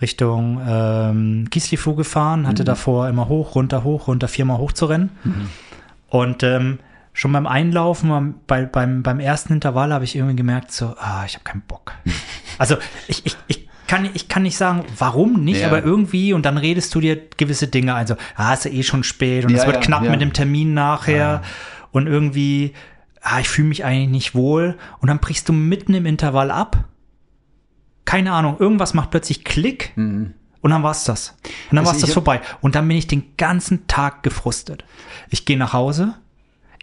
[0.00, 2.66] Richtung ähm, Kieslifu gefahren, hatte mhm.
[2.66, 5.10] davor immer hoch, runter, hoch, runter, viermal hoch zu rennen.
[5.24, 5.48] Mhm.
[6.08, 6.78] Und ähm,
[7.18, 11.34] schon beim Einlaufen, bei, beim, beim ersten Intervall habe ich irgendwie gemerkt, so, ah, ich
[11.34, 11.92] habe keinen Bock.
[12.58, 12.76] also
[13.08, 15.66] ich, ich, ich kann, ich kann nicht sagen, warum nicht, ja.
[15.66, 18.82] aber irgendwie, und dann redest du dir gewisse Dinge ein, so, ah, ist ja eh
[18.82, 21.42] schon spät und ja, es wird ja, knapp mit dem Termin nachher
[21.90, 22.74] und irgendwie,
[23.20, 26.84] ah, ich fühle mich eigentlich nicht wohl und dann brichst du mitten im Intervall ab
[28.08, 30.32] keine Ahnung, irgendwas macht plötzlich Klick mhm.
[30.62, 31.36] und dann war's das.
[31.70, 32.40] Und dann also war's das vorbei.
[32.62, 34.82] Und dann bin ich den ganzen Tag gefrustet.
[35.28, 36.14] Ich gehe nach Hause,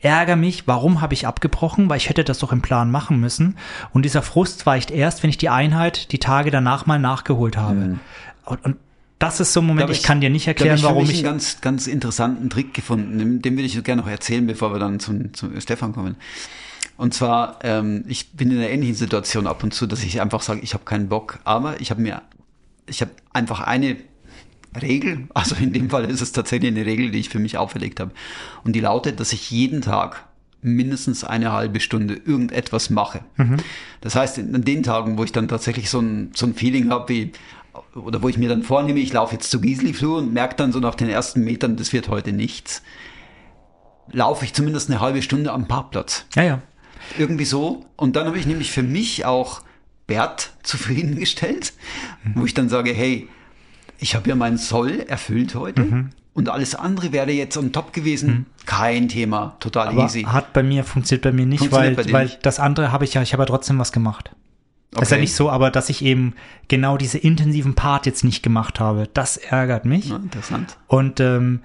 [0.01, 3.57] ärgere mich, warum habe ich abgebrochen, weil ich hätte das doch im Plan machen müssen.
[3.93, 7.75] Und dieser Frust weicht erst, wenn ich die Einheit die Tage danach mal nachgeholt habe.
[7.75, 7.99] Mhm.
[8.45, 8.75] Und, und
[9.19, 11.11] das ist so ein Moment, ich, ich, kann dir nicht erklären, ich warum ich.
[11.11, 14.79] Ich einen ganz, ganz interessanten Trick gefunden, den will ich gerne noch erzählen, bevor wir
[14.79, 16.17] dann zum, zum Stefan kommen.
[16.97, 20.41] Und zwar, ähm, ich bin in einer ähnlichen Situation ab und zu, dass ich einfach
[20.41, 22.21] sage, ich habe keinen Bock, aber ich habe mir,
[22.87, 23.97] ich habe einfach eine
[24.81, 27.99] Regel, also in dem Fall ist es tatsächlich eine Regel, die ich für mich auferlegt
[27.99, 28.11] habe.
[28.63, 30.25] Und die lautet, dass ich jeden Tag
[30.61, 33.23] mindestens eine halbe Stunde irgendetwas mache.
[33.37, 33.57] Mhm.
[34.01, 37.09] Das heißt, an den Tagen, wo ich dann tatsächlich so ein, so ein Feeling habe,
[37.09, 37.31] wie,
[37.93, 40.79] oder wo ich mir dann vornehme, ich laufe jetzt zu Gisli-Flur und merke dann so
[40.79, 42.81] nach den ersten Metern, das wird heute nichts,
[44.11, 46.25] laufe ich zumindest eine halbe Stunde am Parkplatz.
[46.35, 46.61] Ja, ja.
[47.19, 47.85] Irgendwie so.
[47.95, 49.61] Und dann habe ich nämlich für mich auch
[50.07, 51.73] Bert zufriedengestellt,
[52.23, 52.31] mhm.
[52.35, 53.27] wo ich dann sage, hey,
[54.05, 55.81] ich habe ja meinen Soll erfüllt heute.
[55.81, 56.09] Mhm.
[56.35, 58.29] Und alles andere wäre jetzt on top gewesen.
[58.29, 58.45] Mhm.
[58.67, 60.21] Kein Thema, total Aber easy.
[60.21, 62.45] Hat bei mir, funktioniert bei mir nicht, weil, weil nicht.
[62.45, 64.29] das andere habe ich ja, ich habe ja trotzdem was gemacht.
[64.93, 65.01] Okay.
[65.01, 66.35] ist ja nicht so, aber dass ich eben
[66.67, 70.09] genau diese intensiven Part jetzt nicht gemacht habe, das ärgert mich.
[70.09, 70.77] Ja, interessant.
[70.85, 71.61] Und ähm,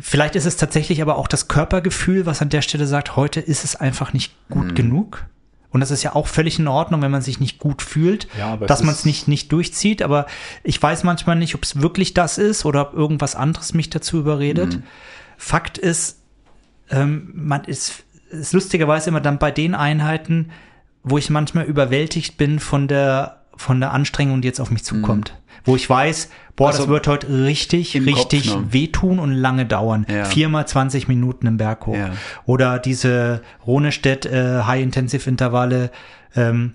[0.00, 3.62] vielleicht ist es tatsächlich aber auch das Körpergefühl, was an der Stelle sagt, heute ist
[3.62, 4.74] es einfach nicht gut mhm.
[4.74, 5.26] genug.
[5.70, 8.56] Und das ist ja auch völlig in Ordnung, wenn man sich nicht gut fühlt, ja,
[8.56, 10.02] dass man es nicht, nicht durchzieht.
[10.02, 10.26] Aber
[10.62, 14.18] ich weiß manchmal nicht, ob es wirklich das ist oder ob irgendwas anderes mich dazu
[14.18, 14.76] überredet.
[14.76, 14.82] Mhm.
[15.36, 16.20] Fakt ist,
[16.90, 20.50] ähm, man ist, ist lustigerweise immer dann bei den Einheiten,
[21.02, 25.34] wo ich manchmal überwältigt bin von der, von der Anstrengung, die jetzt auf mich zukommt.
[25.34, 28.72] Mhm wo ich weiß, boah, also das wird heute richtig, richtig Kopf, ne?
[28.72, 30.06] wehtun und lange dauern.
[30.08, 30.24] Ja.
[30.24, 31.94] Viermal 20 Minuten im Berg hoch.
[31.94, 32.12] Ja.
[32.46, 35.90] Oder diese Ronestedt äh, High-Intensive-Intervalle,
[36.34, 36.72] ähm,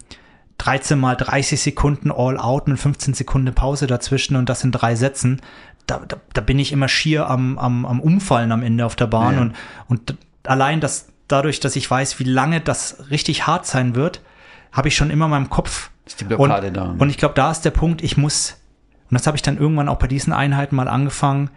[0.59, 4.95] 13 mal 30 Sekunden all out mit 15 Sekunden Pause dazwischen und das in drei
[4.95, 5.41] Sätzen.
[5.87, 9.07] Da, da, da bin ich immer schier am, am, am Umfallen am Ende auf der
[9.07, 9.41] Bahn ja.
[9.41, 9.55] und,
[9.87, 14.21] und allein das, dadurch, dass ich weiß, wie lange das richtig hart sein wird,
[14.71, 15.89] habe ich schon immer in meinem Kopf.
[16.05, 16.95] Ist die Blockade und, da.
[16.97, 18.60] Und ich glaube, da ist der Punkt, ich muss
[19.11, 21.49] und das habe ich dann irgendwann auch bei diesen Einheiten mal angefangen,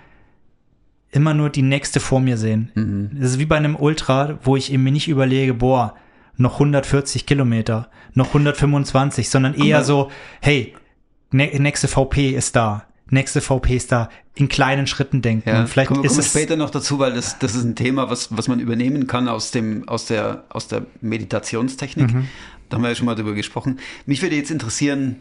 [1.12, 2.72] immer nur die nächste vor mir sehen.
[2.74, 3.11] Mhm.
[3.14, 5.94] Das ist wie bei einem Ultra, wo ich eben mir nicht überlege, boah,
[6.36, 10.74] noch 140 Kilometer, noch 125, sondern eher Aber so, hey,
[11.30, 15.48] nächste VP ist da, nächste VP ist da, in kleinen Schritten denken.
[15.48, 18.11] Ja, vielleicht kommen, ist kommen es später noch dazu, weil das, das ist ein Thema,
[18.11, 22.12] was, was man übernehmen kann aus dem, aus der, aus der Meditationstechnik.
[22.12, 22.28] Mhm.
[22.68, 23.78] Da haben wir ja schon mal drüber gesprochen.
[24.07, 25.16] Mich würde jetzt interessieren,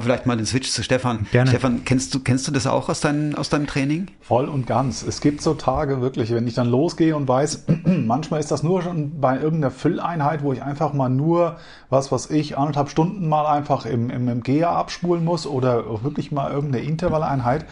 [0.00, 1.26] vielleicht mal den Switch zu Stefan.
[1.30, 1.50] Gerne.
[1.50, 4.06] Stefan, kennst du, kennst du das auch aus, dein, aus deinem Training?
[4.20, 5.02] Voll und ganz.
[5.02, 8.82] Es gibt so Tage wirklich, wenn ich dann losgehe und weiß, manchmal ist das nur
[8.82, 11.58] schon bei irgendeiner Fülleinheit, wo ich einfach mal nur,
[11.90, 16.32] was was ich, anderthalb Stunden mal einfach im, im, im GEA abspulen muss oder wirklich
[16.32, 17.66] mal irgendeine Intervalleinheit.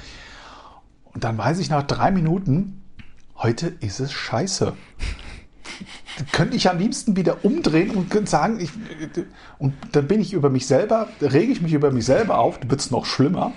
[1.15, 2.83] Und dann weiß ich nach drei Minuten,
[3.37, 4.75] heute ist es scheiße
[6.33, 8.71] könnte ich am liebsten wieder umdrehen und könnte sagen, ich,
[9.59, 12.71] und dann bin ich über mich selber, rege ich mich über mich selber auf, dann
[12.71, 13.53] wird es noch schlimmer.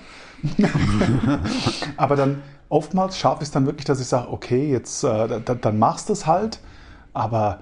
[1.98, 5.80] Aber dann oftmals schaffe ich es dann wirklich, dass ich sage, okay, jetzt äh, dann
[5.80, 6.60] machst du es halt,
[7.14, 7.62] aber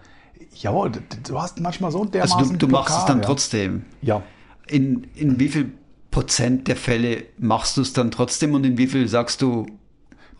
[0.55, 3.26] ja, du hast manchmal so dermaßen Also du, du Blockade, machst es dann ja.
[3.26, 3.86] trotzdem.
[4.01, 4.24] Ja.
[4.68, 5.74] In, in wie viel
[6.12, 9.66] Prozent der Fälle machst du es dann trotzdem und in wie viel sagst du,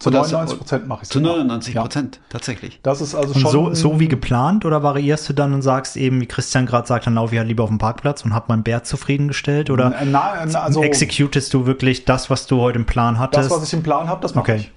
[0.02, 1.10] zu 99 Prozent mache ich es.
[1.10, 2.22] Zu 99 Prozent, ja.
[2.30, 2.80] tatsächlich.
[2.82, 3.52] Das ist also schon.
[3.52, 7.06] So, so, wie geplant oder variierst du dann und sagst eben, wie Christian gerade sagt,
[7.06, 9.70] dann laufe ich halt lieber auf dem Parkplatz und habe meinen Bär zufriedengestellt?
[9.70, 13.52] Oder na, also, executest du wirklich das, was du heute im Plan hattest?
[13.52, 14.56] Das, was ich im Plan habe, das mache okay.
[14.62, 14.72] ich.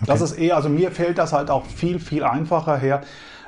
[0.00, 0.06] Okay.
[0.06, 3.02] Das ist eher, also mir fällt das halt auch viel, viel einfacher her.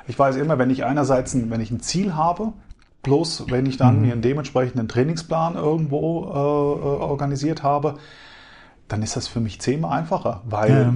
[0.07, 2.53] Ich weiß immer, wenn ich einerseits, ein, wenn ich ein Ziel habe,
[3.01, 4.01] plus wenn ich dann mhm.
[4.03, 7.95] mir einen dementsprechenden Trainingsplan irgendwo äh, äh, organisiert habe,
[8.87, 10.93] dann ist das für mich zehnmal einfacher, weil ja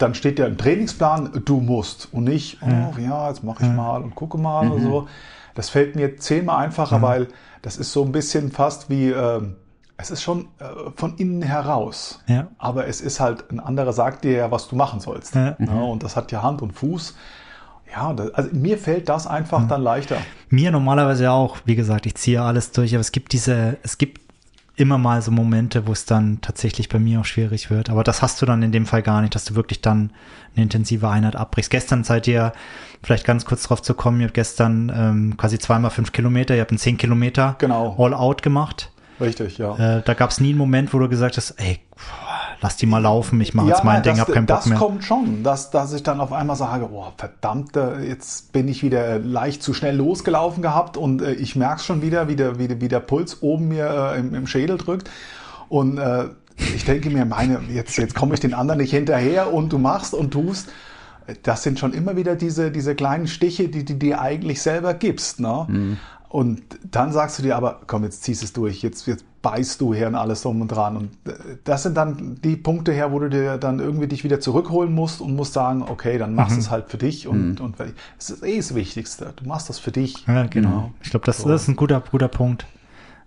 [0.00, 4.02] dann steht ja im Trainingsplan, du musst und nicht, oh ja, jetzt mache ich mal
[4.02, 4.72] und gucke mal mhm.
[4.72, 5.08] oder so.
[5.54, 7.02] Das fällt mir zehnmal einfacher, mhm.
[7.02, 7.28] weil
[7.62, 9.42] das ist so ein bisschen fast wie, äh,
[9.98, 12.22] es ist schon äh, von innen heraus.
[12.26, 12.48] Ja.
[12.56, 15.34] Aber es ist halt, ein anderer sagt dir ja, was du machen sollst.
[15.34, 15.56] Ja.
[15.58, 17.14] Ja, und das hat ja Hand und Fuß.
[17.92, 20.16] Ja, das, also mir fällt das einfach dann leichter.
[20.48, 24.29] Mir normalerweise auch, wie gesagt, ich ziehe alles durch, aber es gibt diese, es gibt
[24.80, 27.90] immer mal so Momente, wo es dann tatsächlich bei mir auch schwierig wird.
[27.90, 30.12] Aber das hast du dann in dem Fall gar nicht, dass du wirklich dann
[30.54, 31.70] eine intensive Einheit abbrichst.
[31.70, 32.52] Gestern seid ihr,
[33.02, 36.60] vielleicht ganz kurz drauf zu kommen, ihr habt gestern ähm, quasi zweimal fünf Kilometer, ihr
[36.60, 37.94] habt einen zehn Kilometer Genau.
[37.98, 38.90] All-Out gemacht.
[39.20, 39.98] Richtig, ja.
[39.98, 41.80] Äh, da gab es nie einen Moment, wo du gesagt hast, ey,
[42.60, 44.66] lass die mal laufen, ich mache jetzt mein nein, Ding, das, hab keinen Bock das
[44.66, 44.78] mehr.
[44.78, 48.82] kommt schon, dass, dass ich dann auf einmal sage, oh, verdammt, äh, jetzt bin ich
[48.82, 52.68] wieder leicht zu schnell losgelaufen gehabt und äh, ich merke schon wieder, wie der, wie,
[52.68, 55.10] der, wie der Puls oben mir äh, im, im Schädel drückt.
[55.68, 59.72] Und äh, ich denke mir, meine, jetzt, jetzt komme ich den anderen nicht hinterher und
[59.72, 60.68] du machst und tust.
[61.42, 65.40] Das sind schon immer wieder diese, diese kleinen Stiche, die du dir eigentlich selber gibst.
[65.40, 65.66] Ne?
[65.68, 65.96] Mhm.
[66.30, 69.92] Und dann sagst du dir aber, komm, jetzt ziehst es durch, jetzt, jetzt beißt du
[69.92, 70.96] her und alles drum und dran.
[70.96, 71.32] Und äh,
[71.64, 75.20] das sind dann die Punkte her, wo du dir dann irgendwie dich wieder zurückholen musst
[75.20, 76.60] und musst sagen, okay, dann machst du Mhm.
[76.60, 77.74] es halt für dich und, und
[78.16, 79.32] es ist eh das Wichtigste.
[79.36, 80.24] Du machst das für dich.
[80.28, 80.92] Ja, genau.
[81.02, 81.48] Ich glaube, das, So.
[81.48, 82.64] das ist ein guter, guter Punkt.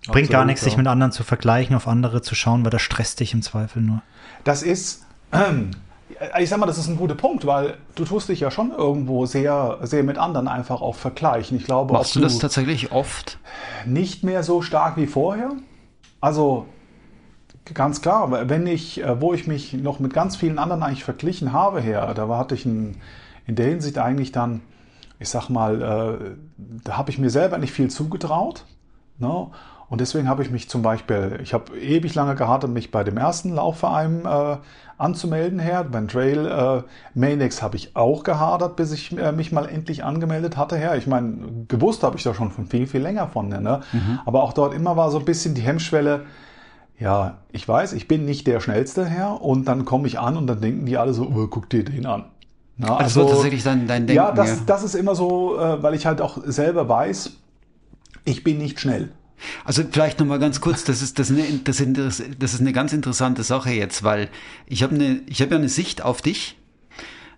[0.07, 0.77] Bringt gar Absolut, nichts, sich ja.
[0.77, 4.01] mit anderen zu vergleichen, auf andere zu schauen, weil das stresst dich im Zweifel nur.
[4.45, 5.05] Das ist,
[6.39, 9.25] ich sag mal, das ist ein guter Punkt, weil du tust dich ja schon irgendwo
[9.25, 11.57] sehr, sehr mit anderen einfach auch vergleichen.
[11.57, 13.37] Ich glaube, Machst du das tatsächlich oft?
[13.85, 15.51] nicht mehr so stark wie vorher.
[16.21, 16.65] Also
[17.73, 21.53] ganz klar, wenn ich, äh, wo ich mich noch mit ganz vielen anderen eigentlich verglichen
[21.53, 22.97] habe her, da hatte ich ein,
[23.45, 24.61] in der Hinsicht eigentlich dann,
[25.19, 28.65] ich sag mal, äh, da habe ich mir selber nicht viel zugetraut.
[29.19, 29.47] Ne?
[29.93, 33.15] Und deswegen habe ich mich zum Beispiel, ich habe ewig lange gehabt, mich bei dem
[33.15, 34.57] ersten Laufverein äh,
[34.97, 35.83] anzumelden her.
[35.83, 36.81] Beim Trail äh,
[37.13, 40.95] Mainex habe ich auch gehadert, bis ich äh, mich mal endlich angemeldet hatte her.
[40.95, 41.35] Ich meine,
[41.67, 43.49] gewusst habe ich da schon von viel, viel länger von.
[43.49, 43.81] Ne?
[44.25, 46.21] Aber auch dort immer war so ein bisschen die Hemmschwelle,
[46.97, 50.47] ja, ich weiß, ich bin nicht der Schnellste her und dann komme ich an und
[50.47, 52.25] dann denken die alle so, oh, guck dir den an.
[52.77, 54.23] Na, Also, das war tatsächlich dein, dein Denken.
[54.23, 57.29] ja, das, das ist immer so, äh, weil ich halt auch selber weiß,
[58.25, 59.11] ich bin nicht schnell.
[59.65, 62.61] Also vielleicht noch mal ganz kurz, das ist das, ist eine, das, ist, das ist
[62.61, 64.29] eine ganz interessante Sache jetzt, weil
[64.67, 66.57] ich habe eine, ich habe ja eine Sicht auf dich.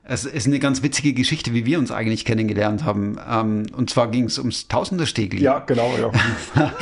[0.08, 3.18] Es ist eine ganz witzige Geschichte, wie wir uns eigentlich kennengelernt haben.
[3.28, 5.42] Ähm, Und zwar ging es ums Tausenderstegli.
[5.42, 6.72] Ja, genau, ja.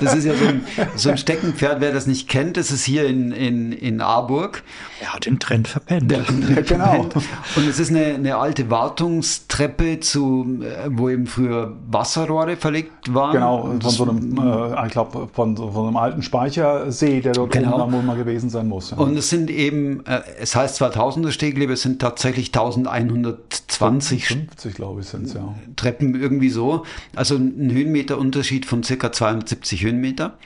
[0.00, 0.64] Das ist ja so ein,
[0.94, 4.62] so ein Steckenpferd, wer das nicht kennt, das ist hier in, in, in Aarburg.
[5.00, 6.10] Er hat den Trend verpennt.
[6.12, 6.22] ja
[6.62, 7.02] genau.
[7.56, 13.32] Und es ist eine, eine alte Wartungstreppe, zu, äh, wo eben früher Wasserrohre verlegt waren.
[13.32, 17.52] Genau, von so einem, äh, ich glaube, von, so- von einem alten Speichersee, der dort
[17.52, 17.82] Genau.
[17.84, 18.90] oben am mal gewesen sein muss.
[18.92, 18.96] Ja.
[18.96, 24.74] Und es sind eben, äh, es heißt zwar Tausenderstegle, aber es sind tatsächlich 1120 50,
[24.74, 25.54] glaube ich, sind es ja.
[25.76, 26.84] Treppen irgendwie so.
[27.14, 30.38] Also ein Höhenmeterunterschied von circa 270 Höhenmeter.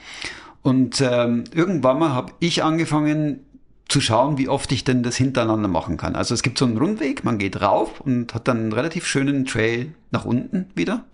[0.62, 3.40] Und ähm, irgendwann mal habe ich angefangen
[3.90, 6.14] zu schauen, wie oft ich denn das hintereinander machen kann.
[6.16, 9.44] Also es gibt so einen Rundweg, man geht rauf und hat dann einen relativ schönen
[9.44, 11.04] Trail nach unten wieder.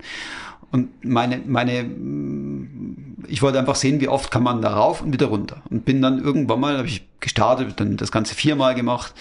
[0.70, 5.12] Und meine, meine, mm, ich wollte einfach sehen, wie oft kann man da rauf und
[5.12, 5.62] wieder runter.
[5.70, 9.14] Und bin dann irgendwann mal, habe ich gestartet, dann das Ganze viermal gemacht.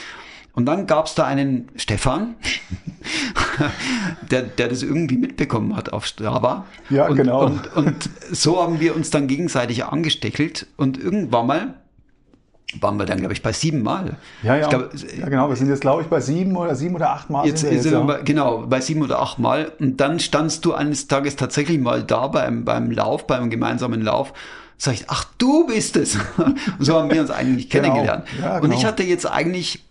[0.53, 2.35] Und dann gab es da einen Stefan,
[4.31, 6.65] der, der das irgendwie mitbekommen hat auf Strava.
[6.89, 7.45] Ja, und, genau.
[7.45, 10.67] Und, und so haben wir uns dann gegenseitig angesteckelt.
[10.77, 11.73] Und irgendwann mal
[12.81, 14.17] waren wir dann, glaube ich, bei sieben Mal.
[14.43, 14.67] Ja, ja.
[14.67, 15.49] Glaub, ja, genau.
[15.49, 17.45] Wir sind jetzt, glaube ich, bei sieben oder sieben oder acht Mal.
[17.47, 18.05] Jetzt sind wir sind wir ja.
[18.05, 22.03] bei, genau bei sieben oder acht Mal und dann standst du eines Tages tatsächlich mal
[22.03, 24.33] da beim beim Lauf, beim gemeinsamen Lauf.
[24.77, 26.17] Sag ich, ach du bist es.
[26.79, 27.89] so haben wir uns eigentlich Genau.
[27.89, 28.25] kennengelernt.
[28.41, 28.89] Ja, Und ich genau.
[28.89, 29.85] hatte jetzt eigentlich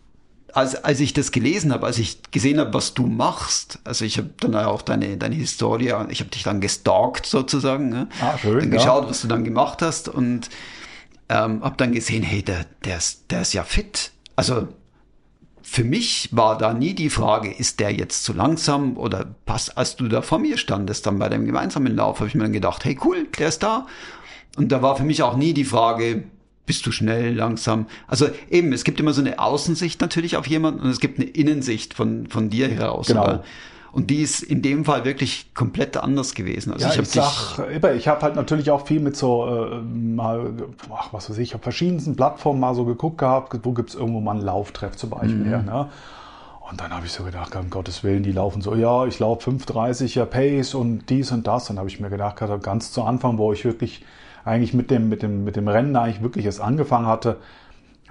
[0.55, 4.19] als, als ich das gelesen habe, als ich gesehen habe, was du machst, also ich
[4.19, 8.09] habe dann auch deine, deine Historie, ich habe dich dann gestalkt sozusagen, ne?
[8.21, 8.77] Ah, schön, dann ja.
[8.77, 10.49] geschaut, was du dann gemacht hast und
[11.29, 14.13] ähm, habe dann gesehen, hey, der, der, ist, der ist ja fit.
[14.37, 14.69] Also
[15.63, 19.97] für mich war da nie die Frage, ist der jetzt zu langsam oder passt, als
[19.97, 22.85] du da vor mir standest, dann bei dem gemeinsamen Lauf, habe ich mir dann gedacht,
[22.85, 23.87] hey cool, der ist da.
[24.57, 26.25] Und da war für mich auch nie die Frage,
[26.67, 27.87] bist du schnell, langsam?
[28.07, 31.29] Also eben, es gibt immer so eine Außensicht natürlich auf jemanden und es gibt eine
[31.29, 33.09] Innensicht von, von dir heraus.
[33.09, 33.23] Genau.
[33.23, 33.45] Aber-
[33.95, 36.73] Und die ist in dem Fall wirklich komplett anders gewesen.
[36.73, 40.53] Also Ja, ich ich, sag ich habe halt natürlich auch viel mit so äh, mal,
[40.93, 44.33] ach, was weiß ich, auf verschiedensten Plattformen mal so geguckt gehabt, wo gibt's irgendwo mal
[44.33, 45.45] einen Lauftreff zum Beispiel Mhm.
[45.45, 45.63] her.
[45.63, 45.89] Ne?
[46.69, 49.49] Und dann habe ich so gedacht, um Gottes Willen, die laufen so, ja, ich laufe
[49.51, 51.67] 5,30er Pace und dies und das.
[51.67, 54.05] Dann habe ich mir gedacht, gerade ganz zu Anfang, wo ich wirklich
[54.45, 57.37] eigentlich mit dem, mit dem, mit dem Rennen eigentlich wirklich erst angefangen hatte,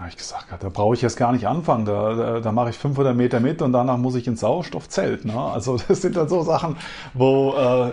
[0.03, 1.85] habe ich gesagt, da brauche ich jetzt gar nicht anfangen.
[1.85, 5.25] Da, da, da mache ich 500 Meter mit und danach muss ich ins Sauerstoffzelt.
[5.25, 5.39] Ne?
[5.39, 6.75] Also das sind dann so Sachen,
[7.13, 7.91] wo äh,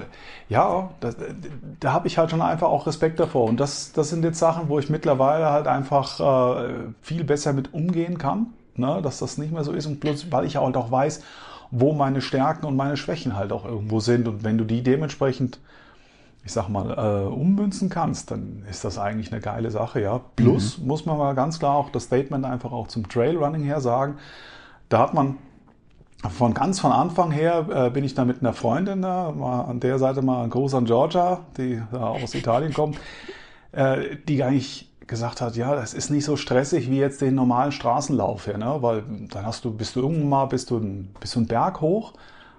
[0.48, 1.10] ja, da,
[1.78, 3.48] da habe ich halt schon einfach auch Respekt davor.
[3.48, 6.18] Und das, das sind jetzt Sachen, wo ich mittlerweile halt einfach
[6.58, 9.00] äh, viel besser mit umgehen kann, ne?
[9.02, 9.86] dass das nicht mehr so ist.
[9.86, 11.22] Und bloß, weil ich halt auch weiß,
[11.70, 14.26] wo meine Stärken und meine Schwächen halt auch irgendwo sind.
[14.26, 15.60] Und wenn du die dementsprechend
[16.44, 20.20] ich sag mal, äh, ummünzen kannst, dann ist das eigentlich eine geile Sache, ja.
[20.36, 20.86] Plus mhm.
[20.86, 24.16] muss man mal ganz klar auch das Statement einfach auch zum Trailrunning her sagen.
[24.88, 25.38] Da hat man
[26.28, 29.80] von ganz von Anfang her äh, bin ich da mit einer Freundin da, mal an
[29.80, 32.98] der Seite mal ein Gruß an Georgia, die da aus Italien kommt,
[33.72, 37.72] äh, die eigentlich gesagt hat, ja, das ist nicht so stressig wie jetzt den normalen
[37.72, 38.76] Straßenlauf hier, ne?
[38.80, 40.80] weil dann hast du, bist du irgendwann mal, bist du,
[41.18, 42.12] bist du einen Berg hoch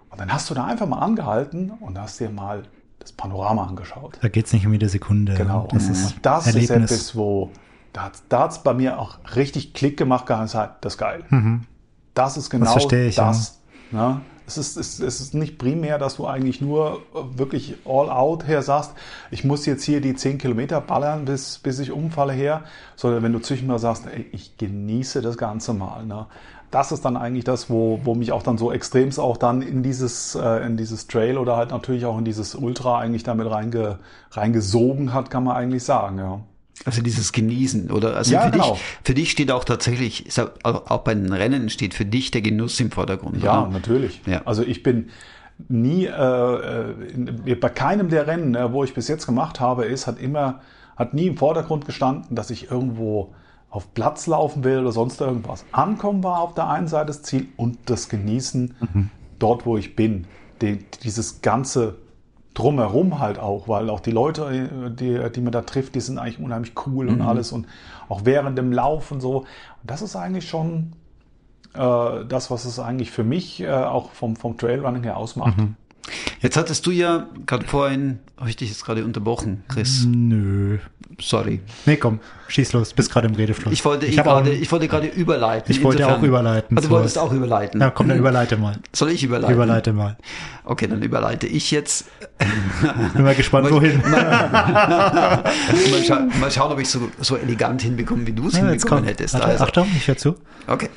[0.09, 2.63] und dann hast du da einfach mal angehalten und hast dir mal
[3.01, 4.17] das Panorama angeschaut.
[4.21, 5.33] Da geht es nicht um jede Sekunde.
[5.33, 5.67] Genau.
[5.71, 7.51] Das, ist, das ist etwas, wo
[7.93, 8.03] da
[8.39, 11.23] hat es bei mir auch richtig Klick gemacht, das ist geil.
[11.29, 11.65] Mhm.
[12.13, 12.85] Das ist genau das.
[12.91, 14.09] Ich, das ja.
[14.09, 14.21] ne?
[14.47, 17.01] es, ist, es, es ist nicht primär, dass du eigentlich nur
[17.35, 18.93] wirklich all out her sagst,
[19.29, 22.63] ich muss jetzt hier die 10 Kilometer ballern, bis, bis ich umfalle her,
[22.95, 26.05] sondern wenn du zwischendurch sagst, ey, ich genieße das Ganze mal.
[26.05, 26.27] Ne?
[26.71, 29.83] Das ist dann eigentlich das, wo, wo mich auch dann so extremst auch dann in
[29.83, 33.99] dieses, äh, in dieses Trail oder halt natürlich auch in dieses Ultra eigentlich damit reinge,
[34.31, 36.39] reingesogen hat, kann man eigentlich sagen, ja.
[36.85, 38.15] Also dieses Genießen, oder?
[38.15, 38.71] Also ja, für, genau.
[38.71, 40.25] dich, für dich steht auch tatsächlich,
[40.63, 43.43] auch bei den Rennen steht für dich der Genuss im Vordergrund.
[43.43, 43.71] Ja, oder?
[43.71, 44.21] natürlich.
[44.25, 44.41] Ja.
[44.45, 45.09] Also ich bin
[45.67, 50.07] nie, äh, in, bei keinem der Rennen, äh, wo ich bis jetzt gemacht habe, ist,
[50.07, 50.61] hat immer,
[50.95, 53.35] hat nie im Vordergrund gestanden, dass ich irgendwo
[53.71, 55.65] auf Platz laufen will oder sonst irgendwas.
[55.71, 59.09] Ankommen war auf der einen Seite das Ziel und das Genießen mhm.
[59.39, 60.27] dort, wo ich bin.
[60.61, 61.95] Die, dieses ganze
[62.53, 66.39] Drumherum halt auch, weil auch die Leute, die, die man da trifft, die sind eigentlich
[66.39, 67.13] unheimlich cool mhm.
[67.13, 67.65] und alles und
[68.09, 69.37] auch während dem Lauf und so.
[69.39, 69.47] Und
[69.83, 70.91] das ist eigentlich schon
[71.73, 75.57] äh, das, was es eigentlich für mich äh, auch vom, vom Trailrunning her ausmacht.
[75.57, 75.75] Mhm.
[76.41, 80.05] Jetzt hattest du ja gerade vorhin, habe ich dich jetzt gerade unterbrochen, Chris?
[80.05, 80.79] Nö.
[81.19, 81.59] Sorry.
[81.85, 83.73] Nee, komm, schieß los, bist gerade im Redefluss.
[83.73, 85.71] Ich wollte, ich, ich gerade, ich wollte gerade überleiten.
[85.71, 86.77] Ich wollte auch überleiten.
[86.77, 87.79] Also du wolltest auch überleiten.
[87.79, 88.77] Ja, komm, dann überleite mal.
[88.93, 89.53] Soll ich überleiten?
[89.53, 90.17] Überleite mal.
[90.63, 92.05] Okay, dann überleite ich jetzt.
[93.13, 94.01] Bin mal gespannt, mal, wohin.
[94.01, 94.11] Mal,
[95.91, 99.03] mal, scha mal, schauen, ob ich so, so elegant hinbekomme, wie du es ja, hinbekommen
[99.03, 99.35] hättest.
[99.35, 99.63] Also.
[99.63, 100.35] Achtung, ich höre zu.
[100.67, 100.89] Okay.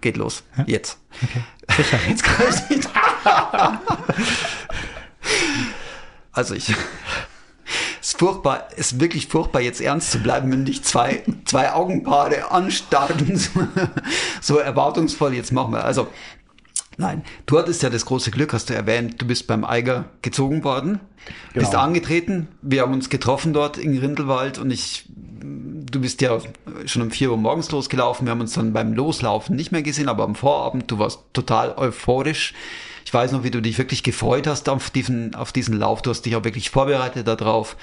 [0.00, 0.42] Geht los.
[0.56, 0.64] Ja?
[0.66, 0.98] Jetzt.
[1.22, 1.42] Okay.
[1.76, 1.98] Sicher.
[2.08, 2.88] Jetzt kann ich nicht.
[6.32, 6.74] also ich.
[8.00, 11.72] Es ist furchtbar, es ist wirklich furchtbar, jetzt ernst zu bleiben, wenn dich zwei, zwei
[11.72, 13.38] Augenpaare anstarren.
[14.40, 15.84] so erwartungsvoll, jetzt machen wir.
[15.84, 16.08] Also,
[16.96, 20.64] nein, du hattest ja das große Glück, hast du erwähnt, du bist beim Eiger gezogen
[20.64, 21.00] worden,
[21.52, 21.66] genau.
[21.66, 25.04] bist angetreten, wir haben uns getroffen dort in Rindelwald und ich
[25.90, 26.38] du bist ja
[26.86, 28.26] schon um vier Uhr morgens losgelaufen.
[28.26, 31.74] Wir haben uns dann beim Loslaufen nicht mehr gesehen, aber am Vorabend, du warst total
[31.76, 32.54] euphorisch.
[33.04, 36.02] Ich weiß noch, wie du dich wirklich gefreut hast auf diesen, auf diesen Lauf.
[36.02, 37.76] Du hast dich auch wirklich vorbereitet darauf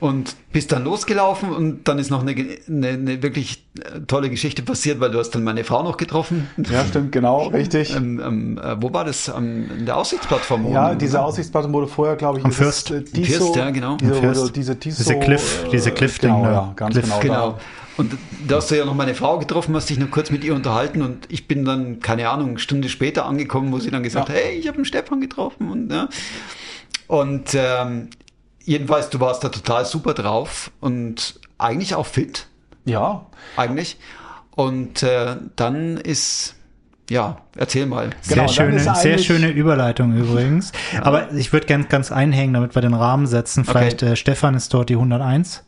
[0.00, 3.64] und bist dann losgelaufen und dann ist noch eine, eine, eine, wirklich
[4.06, 6.48] tolle Geschichte passiert, weil du hast dann meine Frau noch getroffen.
[6.70, 7.94] Ja, stimmt, genau, richtig.
[7.94, 9.28] Ähm, ähm, äh, wo war das?
[9.28, 10.72] Ähm, in der Aussichtsplattform?
[10.72, 11.20] Ja, diese?
[11.20, 12.90] Aussichtsplattform wurde vorher, glaube ich, am Fürst.
[12.90, 13.96] Äh, Tiso, Fürst, ja, genau.
[13.96, 14.56] Diese, Fürst.
[14.56, 17.20] diese, Tiso, diese Cliff, diese äh, genau, ja, ganz Cliff.
[17.20, 17.20] genau.
[17.20, 17.58] genau.
[17.96, 18.16] Und
[18.48, 21.02] da hast du ja noch meine Frau getroffen, hast dich noch kurz mit ihr unterhalten
[21.02, 24.34] und ich bin dann, keine Ahnung, eine Stunde später angekommen, wo sie dann gesagt ja.
[24.34, 26.08] hat, hey, ich habe einen Stefan getroffen und ja.
[27.08, 28.08] Und ähm,
[28.70, 32.46] jedenfalls, du warst da total super drauf und eigentlich auch fit.
[32.84, 33.26] Ja.
[33.56, 33.98] Eigentlich.
[34.54, 36.54] Und äh, dann ist
[37.08, 38.10] ja, erzähl mal.
[38.20, 40.70] Sehr genau, schöne, sehr schöne Überleitung übrigens.
[40.92, 41.04] Ja.
[41.04, 43.64] Aber ich würde ganz, ganz einhängen, damit wir den Rahmen setzen.
[43.64, 44.12] Vielleicht okay.
[44.12, 45.64] äh, Stefan ist dort die 101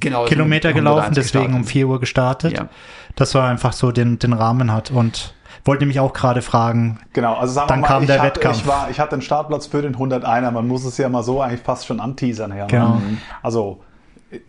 [0.00, 1.54] genau, Kilometer gelaufen, deswegen gestartet.
[1.56, 2.52] um 4 Uhr gestartet.
[2.54, 2.68] Ja.
[3.16, 5.34] Das war einfach so den, den Rahmen hat und
[5.66, 6.98] wollte mich auch gerade fragen.
[7.12, 8.58] Genau, also sagen dann wir mal, kam der hatte, Wettkampf.
[8.58, 10.50] Ich, war, ich hatte einen Startplatz für den 101er.
[10.50, 12.56] Man muss es ja mal so eigentlich fast schon anteasern.
[12.56, 12.66] Ja.
[12.66, 13.00] Genau.
[13.42, 13.82] Also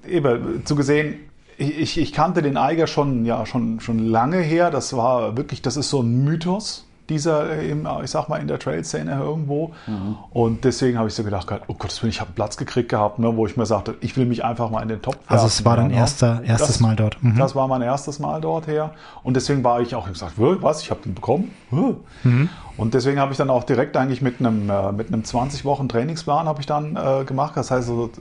[0.08, 1.16] eben zu gesehen,
[1.58, 4.70] ich, ich kannte den Eiger schon ja schon schon lange her.
[4.70, 7.74] Das war wirklich, das ist so ein Mythos dieser, äh,
[8.04, 9.74] ich sag mal, in der Trail-Szene irgendwo.
[9.88, 10.18] Mhm.
[10.32, 13.36] Und deswegen habe ich so gedacht, oh Gott, ich habe einen Platz gekriegt gehabt, ne,
[13.36, 15.28] wo ich mir sagte, ich will mich einfach mal in den Top werfen.
[15.28, 17.22] Also es war dein ja, erster, erstes das, Mal dort.
[17.24, 17.38] Mhm.
[17.38, 18.92] Das war mein erstes Mal dort her.
[19.24, 21.52] Und deswegen war ich auch gesagt, was, ich habe den bekommen?
[21.72, 22.50] Mhm.
[22.78, 25.90] Und deswegen habe ich dann auch direkt eigentlich mit einem, äh, mit einem 20 Wochen
[25.90, 27.54] Trainingsplan habe ich dann äh, gemacht.
[27.56, 28.12] Das heißt so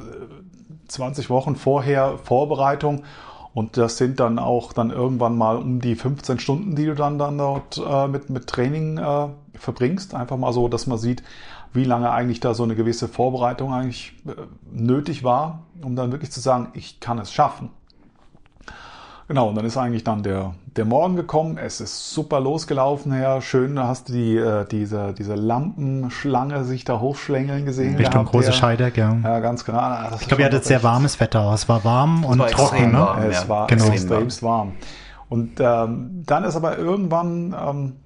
[0.89, 3.03] 20 Wochen vorher Vorbereitung
[3.57, 7.19] und das sind dann auch dann irgendwann mal um die 15 Stunden, die du dann,
[7.19, 10.15] dann dort äh, mit, mit Training äh, verbringst.
[10.15, 11.23] Einfach mal so, dass man sieht,
[11.73, 14.33] wie lange eigentlich da so eine gewisse Vorbereitung eigentlich äh,
[14.71, 17.71] nötig war, um dann wirklich zu sagen, ich kann es schaffen.
[19.29, 21.59] Genau, und dann ist eigentlich dann der, der Morgen gekommen.
[21.59, 23.41] Es ist super losgelaufen her.
[23.41, 27.97] Schön, da hast du die, äh, diese, diese Lampenschlange sich da hochschlängeln gesehen.
[27.97, 28.53] Richtung gehabt, große ja.
[28.53, 29.17] Scheideck, ja.
[29.25, 30.11] Ja, ganz gerade.
[30.11, 31.53] Das ich glaube, ihr hattet sehr warmes Wetter.
[31.53, 32.99] Es war warm es und war trocken, ne?
[32.99, 33.49] Warm, es ja.
[33.49, 33.87] war genau.
[33.89, 34.73] extremst warm.
[35.29, 37.97] Und ähm, dann ist aber irgendwann ähm,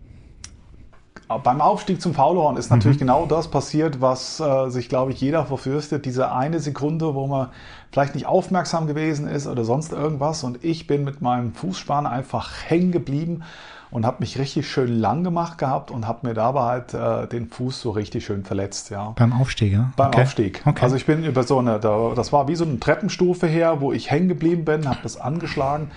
[1.39, 3.07] beim Aufstieg zum Faulhorn ist natürlich mhm.
[3.07, 6.05] genau das passiert, was äh, sich, glaube ich, jeder verfürchtet.
[6.05, 7.49] Diese eine Sekunde, wo man
[7.93, 10.45] vielleicht nicht aufmerksam gewesen ist oder sonst irgendwas.
[10.45, 13.43] Und ich bin mit meinem Fußspann einfach hängen geblieben
[13.91, 17.49] und habe mich richtig schön lang gemacht gehabt und habe mir dabei halt äh, den
[17.49, 18.91] Fuß so richtig schön verletzt.
[18.91, 19.15] Ja.
[19.17, 19.93] Beim Aufstieg, ja?
[19.97, 20.23] Beim okay.
[20.23, 20.63] Aufstieg.
[20.65, 20.83] Okay.
[20.83, 24.11] Also ich bin über so eine, das war wie so eine Treppenstufe her, wo ich
[24.11, 25.91] hängen geblieben bin, habe das angeschlagen.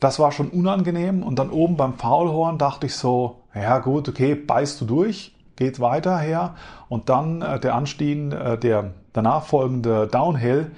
[0.00, 1.22] Das war schon unangenehm.
[1.22, 5.80] Und dann oben beim Faulhorn dachte ich so, ja gut, okay, beißt du durch, geht
[5.80, 6.54] weiter her.
[6.88, 10.70] Und dann äh, der Anstieg, äh, der danach folgende Downhill,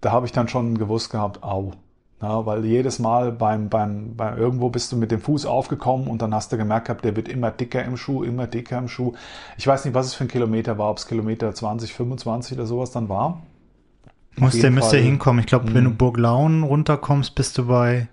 [0.00, 1.72] da habe ich dann schon gewusst gehabt, au.
[2.22, 6.22] Ja, weil jedes Mal beim, beim, beim irgendwo bist du mit dem Fuß aufgekommen und
[6.22, 9.12] dann hast du gemerkt gehabt, der wird immer dicker im Schuh, immer dicker im Schuh.
[9.58, 12.66] Ich weiß nicht, was es für ein Kilometer war, ob es Kilometer 20, 25 oder
[12.66, 13.42] sowas dann war.
[14.36, 15.40] Muss der müsste hinkommen.
[15.40, 15.96] Ich glaube, wenn du hm.
[15.96, 18.08] Burg Laun runterkommst, bist du bei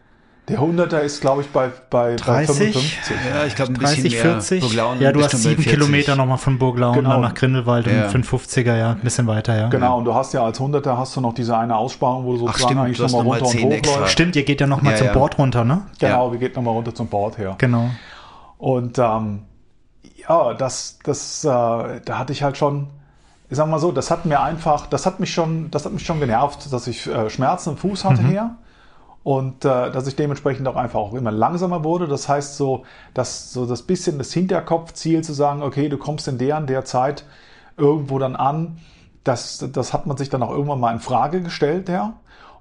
[0.47, 2.25] der 100er ist, glaube ich, bei, bei, 30?
[2.25, 3.15] bei 55.
[3.29, 4.61] Ja, ich glaube ein 30, bisschen 40.
[4.61, 7.19] Burglaun ja, du hast sieben Kilometer nochmal von Burglaun genau.
[7.19, 8.05] nach Grindelwald ja.
[8.07, 9.69] und 550er, ja, ein bisschen weiter, ja.
[9.69, 12.39] Genau, und du hast ja als 100er hast du noch diese eine Aussparung, wo du
[12.39, 14.11] sozusagen Ach, stimmt, eigentlich nochmal runter und hoch läufst.
[14.13, 15.13] Stimmt, ihr geht ja nochmal ja, zum ja.
[15.13, 15.83] Board runter, ne?
[15.99, 16.31] Genau, ja.
[16.31, 17.55] wir gehen nochmal runter zum Board her.
[17.59, 17.91] Genau.
[18.57, 19.43] Und ähm,
[20.27, 22.87] ja, das, das, äh, da hatte ich halt schon,
[23.49, 26.05] ich sag mal so, das hat mir einfach, das hat mich schon, das hat mich
[26.05, 28.29] schon genervt, dass ich äh, Schmerzen im Fuß hatte mhm.
[28.29, 28.55] her
[29.23, 32.07] und äh, dass ich dementsprechend auch einfach auch immer langsamer wurde.
[32.07, 32.83] Das heißt so,
[33.13, 36.85] dass so das bisschen das Hinterkopfziel zu sagen, okay, du kommst in der und der
[36.85, 37.25] Zeit
[37.77, 38.77] irgendwo dann an,
[39.23, 42.13] das, das hat man sich dann auch irgendwann mal in Frage gestellt, ja.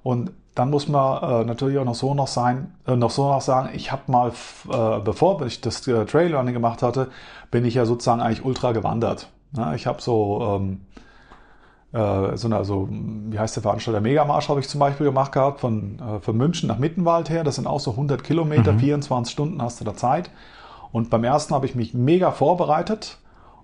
[0.03, 3.41] Und dann muss man äh, natürlich auch noch so noch sein, äh, noch so noch
[3.41, 7.09] sagen, ich habe mal, äh, bevor ich das äh, Trail Running gemacht hatte,
[7.49, 9.29] bin ich ja sozusagen eigentlich ultra gewandert.
[9.55, 10.81] Ja, ich habe so ähm,
[11.93, 14.01] äh, so eine, also, wie heißt der Veranstalter?
[14.01, 17.43] Megamarsch habe ich zum Beispiel gemacht gehabt, von, äh, von München nach Mittenwald her.
[17.43, 18.79] Das sind auch so 100 Kilometer, mhm.
[18.79, 20.29] 24 Stunden hast du da Zeit.
[20.91, 23.17] Und beim ersten habe ich mich mega vorbereitet.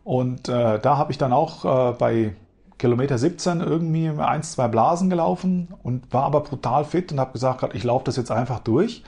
[0.04, 2.34] Und äh, da habe ich dann auch äh, bei
[2.78, 7.74] Kilometer 17 irgendwie eins, zwei Blasen gelaufen und war aber brutal fit und habe gesagt,
[7.74, 9.04] ich laufe das jetzt einfach durch.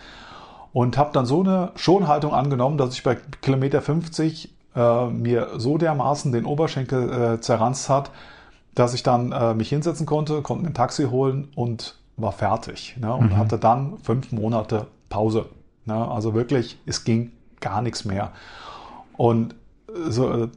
[0.71, 5.77] Und habe dann so eine Schonhaltung angenommen, dass ich bei Kilometer 50 äh, mir so
[5.77, 8.11] dermaßen den Oberschenkel äh, zerranzt hat,
[8.75, 12.95] dass ich dann äh, mich hinsetzen konnte, konnte mir ein Taxi holen und war fertig.
[12.99, 13.13] Ne?
[13.13, 13.37] Und mhm.
[13.37, 15.45] hatte dann fünf Monate Pause.
[15.85, 15.95] Ne?
[15.95, 18.31] Also wirklich, es ging gar nichts mehr.
[19.17, 19.53] Und
[19.87, 20.47] äh, so, äh,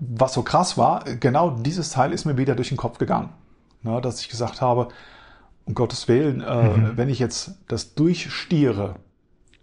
[0.00, 3.30] was so krass war, genau dieses Teil ist mir wieder durch den Kopf gegangen.
[3.82, 4.00] Ne?
[4.00, 4.88] Dass ich gesagt habe,
[5.66, 6.96] um Gottes Willen, äh, mhm.
[6.96, 8.96] wenn ich jetzt das durchstiere,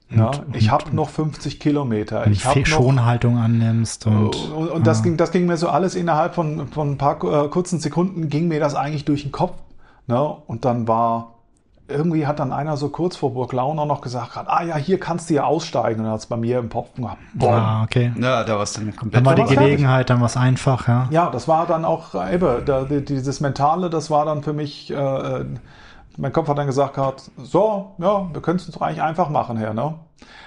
[0.10, 2.28] ja, und, ich habe noch 50 Kilometer.
[2.28, 5.04] Ich habe Schonhaltung annimmst und, und, und das ah.
[5.04, 8.48] ging, das ging mir so alles innerhalb von, von ein paar äh, kurzen Sekunden ging
[8.48, 9.56] mir das eigentlich durch den Kopf.
[10.08, 10.22] Ne?
[10.22, 11.34] Und dann war
[11.90, 15.30] irgendwie hat dann einer so kurz vor Burg Launer noch gesagt, ah ja, hier kannst
[15.30, 16.00] du ja aussteigen.
[16.00, 17.18] Und dann hat es bei mir im Kopf gemacht.
[17.40, 18.12] Ah, okay.
[18.20, 19.26] Ja, da war es dann komplett.
[19.26, 21.08] Dann war die Gelegenheit, dann war es einfach, ja.
[21.12, 24.92] Ja, das war dann auch äh, eben, da, dieses Mentale, das war dann für mich
[24.92, 25.46] äh, äh
[26.18, 29.57] mein Kopf hat dann gesagt gehabt, so, ja, wir können es doch eigentlich einfach machen,
[29.57, 29.95] Herr, ne?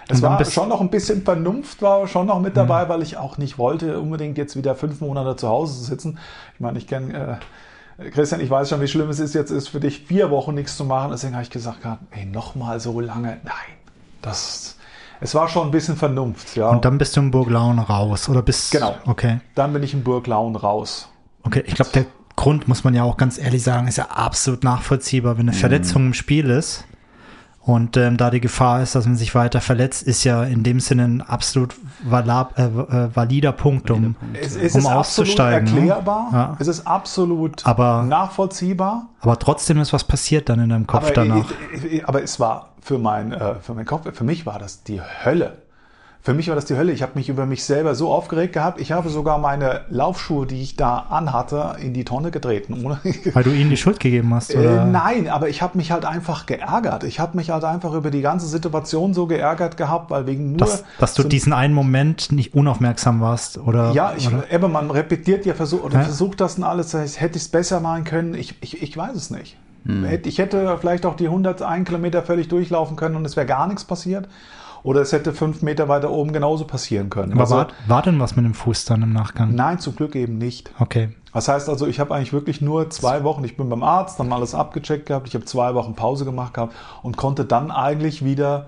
[0.09, 2.89] Es war schon noch ein bisschen Vernunft war schon noch mit dabei, mhm.
[2.89, 6.19] weil ich auch nicht wollte, unbedingt jetzt wieder fünf Monate zu Hause zu sitzen.
[6.55, 7.39] Ich meine, ich kenne
[7.99, 10.55] äh, Christian, ich weiß schon, wie schlimm es ist, jetzt ist für dich vier Wochen
[10.55, 11.13] nichts zu machen.
[11.13, 11.79] Deswegen habe ich gesagt,
[12.11, 13.39] ey, nochmal so lange.
[13.45, 13.77] Nein,
[14.23, 14.77] das,
[15.21, 16.71] es war schon ein bisschen Vernunft, ja.
[16.71, 18.97] Und dann bist du in Burglaun raus, oder bist Genau.
[19.07, 19.41] Okay.
[19.55, 21.09] Dann bin ich in Burglaun raus.
[21.45, 22.07] Okay, ich glaube, der
[22.41, 25.37] Grund, muss man ja auch ganz ehrlich sagen, ist ja absolut nachvollziehbar.
[25.37, 25.61] Wenn eine mhm.
[25.61, 26.87] Verletzung im Spiel ist
[27.61, 30.81] und ähm, da die Gefahr ist, dass man sich weiter verletzt, ist ja in dem
[30.81, 35.69] Sinne ein absolut valab, äh, äh, valider Punkt, um, es, es um ist auszusteigen.
[35.69, 35.91] Absolut ne?
[35.91, 36.57] erklärbar, ja.
[36.59, 39.11] es ist absolut aber, nachvollziehbar.
[39.21, 41.45] Aber trotzdem ist was passiert dann in deinem Kopf aber, danach.
[42.05, 45.59] Aber es war für, mein, äh, für meinen Kopf, für mich war das die Hölle.
[46.23, 46.93] Für mich war das die Hölle.
[46.93, 48.79] Ich habe mich über mich selber so aufgeregt gehabt.
[48.79, 52.85] Ich habe sogar meine Laufschuhe, die ich da anhatte, in die Tonne getreten.
[53.33, 54.83] Weil du ihnen die Schuld gegeben hast, oder?
[54.83, 57.05] Äh, nein, aber ich habe mich halt einfach geärgert.
[57.05, 60.59] Ich habe mich halt einfach über die ganze Situation so geärgert gehabt, weil wegen nur...
[60.59, 63.93] Dass, dass du so diesen einen Moment nicht unaufmerksam warst, oder?
[63.93, 64.45] Ja, ich, oder?
[64.53, 66.05] Eben, man repetiert ja, versuch, oder ja?
[66.05, 66.93] versucht das und alles.
[66.93, 68.35] Hätte ich es besser machen können?
[68.35, 69.57] Ich, ich, ich weiß es nicht.
[69.87, 70.07] Hm.
[70.25, 73.85] Ich hätte vielleicht auch die 101 Kilometer völlig durchlaufen können und es wäre gar nichts
[73.85, 74.29] passiert.
[74.83, 77.33] Oder es hätte fünf Meter weiter oben genauso passieren können.
[77.33, 79.55] Aber also, war, war denn was mit dem Fuß dann im Nachgang?
[79.55, 80.71] Nein, zum Glück eben nicht.
[80.79, 81.11] Okay.
[81.33, 84.29] Das heißt also, ich habe eigentlich wirklich nur zwei Wochen, ich bin beim Arzt, dann
[84.29, 88.25] mal alles abgecheckt gehabt, ich habe zwei Wochen Pause gemacht gehabt und konnte dann eigentlich
[88.25, 88.67] wieder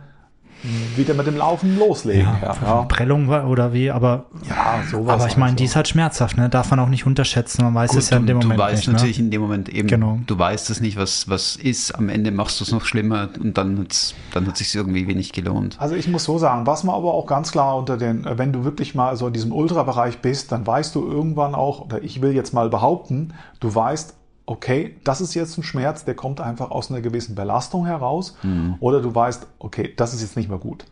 [0.97, 2.29] wieder mit dem Laufen loslegen.
[2.41, 2.83] Ja, ja.
[2.83, 5.15] Prellung oder wie, aber ja, sowas.
[5.15, 5.57] Aber ich meine, so.
[5.57, 6.49] die ist halt schmerzhaft, ne?
[6.49, 7.65] Darf man auch nicht unterschätzen.
[7.65, 8.61] Man weiß Gut, es ja in dem du, Moment.
[8.61, 9.25] Du weißt nicht, natürlich ne?
[9.25, 10.21] in dem Moment eben, genau.
[10.27, 11.93] du weißt es nicht, was, was ist.
[11.93, 15.33] Am Ende machst du es noch schlimmer und dann hat's, dann hat sich irgendwie wenig
[15.33, 15.77] gelohnt.
[15.79, 18.65] Also ich muss so sagen, was man aber auch ganz klar unter den, wenn du
[18.65, 22.33] wirklich mal so in diesem Ultrabereich bist, dann weißt du irgendwann auch, oder ich will
[22.33, 24.15] jetzt mal behaupten, du weißt,
[24.53, 28.37] okay, das ist jetzt ein Schmerz, der kommt einfach aus einer gewissen Belastung heraus.
[28.43, 28.77] Mhm.
[28.81, 30.85] Oder du weißt, okay, das ist jetzt nicht mehr gut.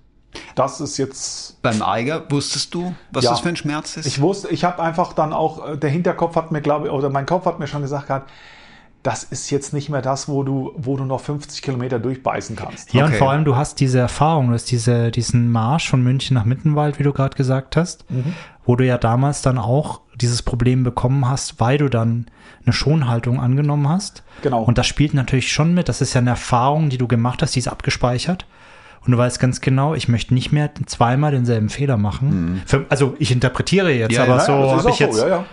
[0.55, 1.61] Das ist jetzt.
[1.61, 4.07] Beim Eiger wusstest du, was ja, das für ein Schmerz ist?
[4.07, 7.11] Ich wusste, ich habe einfach dann auch, äh, der Hinterkopf hat mir, glaube ich, oder
[7.11, 8.31] mein Kopf hat mir schon gesagt gehabt,
[9.03, 12.93] das ist jetzt nicht mehr das, wo du, wo du noch 50 Kilometer durchbeißen kannst.
[12.95, 13.13] Ja, okay.
[13.13, 16.45] und vor allem, du hast diese Erfahrung, du hast diese, diesen Marsch von München nach
[16.45, 18.35] Mittenwald, wie du gerade gesagt hast, mhm.
[18.65, 22.27] wo du ja damals dann auch dieses Problem bekommen hast, weil du dann
[22.65, 24.23] eine Schonhaltung angenommen hast.
[24.43, 24.63] Genau.
[24.63, 25.89] Und das spielt natürlich schon mit.
[25.89, 28.47] Das ist ja eine Erfahrung, die du gemacht hast, die ist abgespeichert.
[29.05, 32.53] Und du weißt ganz genau, ich möchte nicht mehr zweimal denselben Fehler machen.
[32.53, 32.63] Mhm.
[32.67, 35.17] Für, also ich interpretiere jetzt, ja, aber ja, so habe ich jetzt.
[35.17, 35.47] So, ja,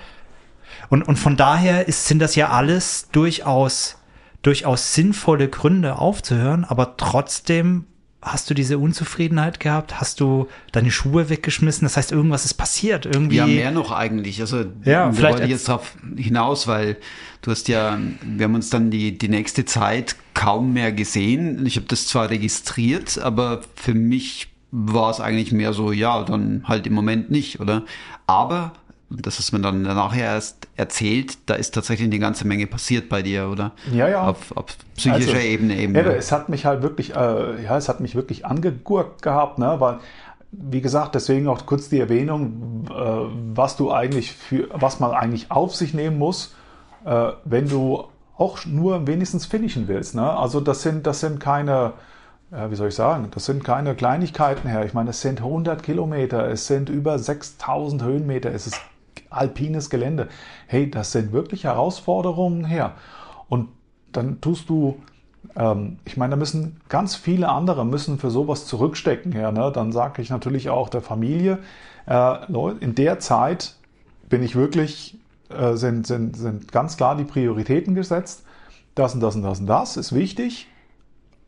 [0.90, 3.98] und, und von daher ist, sind das ja alles durchaus,
[4.42, 7.86] durchaus sinnvolle Gründe aufzuhören, aber trotzdem
[8.28, 10.00] hast du diese Unzufriedenheit gehabt?
[10.00, 11.86] Hast du deine Schuhe weggeschmissen?
[11.86, 13.06] Das heißt, irgendwas ist passiert.
[13.06, 13.38] Irgendwie.
[13.38, 14.42] Ja, mehr noch eigentlich.
[14.42, 16.98] Also, ja, vielleicht wollte ich jetzt darauf hinaus, weil
[17.42, 21.66] du hast ja, wir haben uns dann die, die nächste Zeit kaum mehr gesehen.
[21.66, 26.64] Ich habe das zwar registriert, aber für mich war es eigentlich mehr so, ja, dann
[26.66, 27.86] halt im Moment nicht, oder?
[28.28, 28.74] Aber
[29.10, 33.08] das hast du mir dann nachher erst erzählt, da ist tatsächlich eine ganze Menge passiert
[33.08, 33.72] bei dir, oder?
[33.92, 34.28] Ja, ja.
[34.28, 34.66] Auf, auf
[34.96, 35.96] psychischer also, Ebene eben.
[35.96, 39.76] Ja, es hat mich halt wirklich, äh, ja, es hat mich wirklich angegurkt gehabt, ne,
[39.80, 40.00] weil,
[40.52, 42.94] wie gesagt, deswegen auch kurz die Erwähnung, äh,
[43.56, 46.54] was du eigentlich für, was man eigentlich auf sich nehmen muss,
[47.06, 48.06] äh, wenn du
[48.38, 50.30] auch nur wenigstens finishen willst, ne?
[50.38, 51.94] Also das sind, das sind keine,
[52.52, 54.86] wie soll ich sagen, das sind keine Kleinigkeiten her.
[54.86, 58.80] Ich meine, es sind 100 Kilometer, es sind über 6000 Höhenmeter, es ist
[59.30, 60.28] alpines Gelände.
[60.68, 62.96] Hey, das sind wirklich Herausforderungen her.
[63.50, 63.70] Und
[64.12, 64.98] dann tust du,
[65.56, 69.52] ähm, ich meine, da müssen ganz viele andere müssen für sowas zurückstecken her.
[69.52, 69.72] Ne?
[69.74, 71.60] Dann sage ich natürlich auch der Familie,
[72.08, 73.76] äh, in der Zeit
[74.30, 75.18] bin ich wirklich,
[75.50, 78.44] äh, sind, sind, sind ganz klar die Prioritäten gesetzt.
[78.96, 80.68] Das und das und das und das ist wichtig.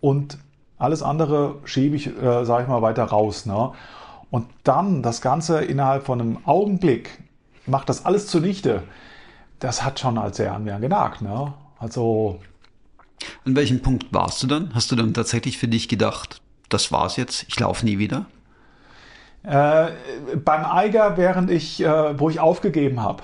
[0.02, 0.38] Und
[0.78, 3.46] alles andere schiebe ich, äh, sage ich mal, weiter raus.
[3.46, 3.72] Ne?
[4.32, 7.20] Und dann das Ganze innerhalb von einem Augenblick
[7.70, 8.84] macht das alles zunichte.
[9.60, 11.22] Das hat schon als sehr an mir genagt.
[11.22, 11.54] Ne?
[11.80, 12.40] Also.
[13.46, 14.74] An welchem Punkt warst du dann?
[14.74, 18.26] Hast du dann tatsächlich für dich gedacht, das war's jetzt, ich laufe nie wieder?
[19.44, 19.88] Äh,
[20.38, 23.24] beim Eiger, während ich, äh, wo ich aufgegeben habe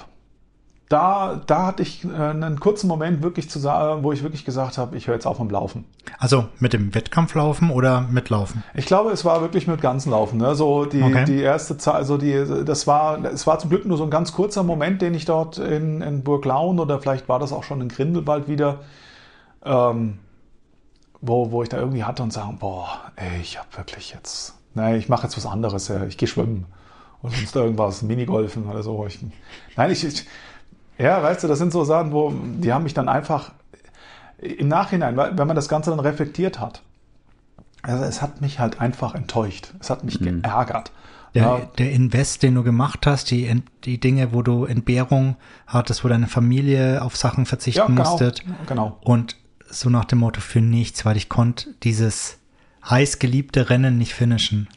[0.89, 4.77] da, da hatte ich äh, einen kurzen Moment wirklich zu sagen, wo ich wirklich gesagt
[4.77, 5.85] habe, ich höre jetzt auf mit Laufen.
[6.19, 8.63] Also mit dem Wettkampflaufen oder mit Laufen?
[8.75, 10.37] Ich glaube, es war wirklich mit ganzen Laufen.
[10.37, 10.53] Ne?
[10.53, 11.25] So die, okay.
[11.25, 14.33] die erste Zeit, also die, das war, es war zum Glück nur so ein ganz
[14.33, 17.89] kurzer Moment, den ich dort in, in Burglaun oder vielleicht war das auch schon in
[17.89, 18.81] Grindelwald wieder,
[19.63, 20.19] ähm,
[21.19, 24.97] wo, wo ich da irgendwie hatte und sagen, boah, ey, ich habe wirklich jetzt, nee,
[24.97, 26.05] ich mache jetzt was anderes, ja.
[26.05, 26.67] ich gehe schwimmen
[27.23, 29.05] oder sonst irgendwas, Minigolfen oder so.
[29.07, 29.19] Ich,
[29.75, 30.27] nein, ich, ich
[30.97, 33.51] ja, weißt du, das sind so Sachen, wo die haben mich dann einfach
[34.37, 36.81] im Nachhinein, wenn man das Ganze dann reflektiert hat,
[37.81, 39.73] also es hat mich halt einfach enttäuscht.
[39.79, 40.41] Es hat mich mhm.
[40.41, 40.91] geärgert.
[41.33, 41.69] Der, ja.
[41.77, 45.35] der Invest, den du gemacht hast, die, die Dinge, wo du Entbehrung
[45.67, 48.43] hattest, wo deine Familie auf Sachen verzichten ja, genau, musstet.
[48.67, 48.97] Genau.
[49.01, 49.35] Und
[49.69, 52.39] so nach dem Motto für nichts, weil ich konnte dieses
[52.89, 54.67] heißgeliebte Rennen nicht finishen.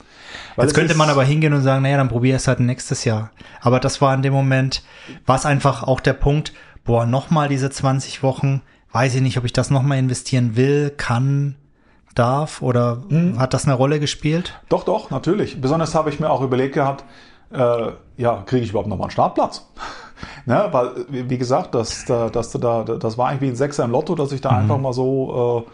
[0.57, 3.31] Weil Jetzt könnte man aber hingehen und sagen, naja, dann probier es halt nächstes Jahr.
[3.61, 4.83] Aber das war in dem Moment,
[5.27, 6.53] war es einfach auch der Punkt,
[6.85, 11.57] boah, nochmal diese 20 Wochen, weiß ich nicht, ob ich das nochmal investieren will, kann,
[12.19, 13.39] darf oder mhm.
[13.39, 14.61] hat das eine Rolle gespielt?
[14.69, 15.61] Doch, doch, natürlich.
[15.61, 17.05] Besonders habe ich mir auch überlegt gehabt,
[17.53, 19.69] äh, ja, kriege ich überhaupt nochmal einen Startplatz?
[20.47, 24.15] ne, weil, wie gesagt, das, das, das, das war eigentlich wie ein Sechser im Lotto,
[24.15, 24.59] dass ich da mhm.
[24.59, 25.71] einfach mal so äh,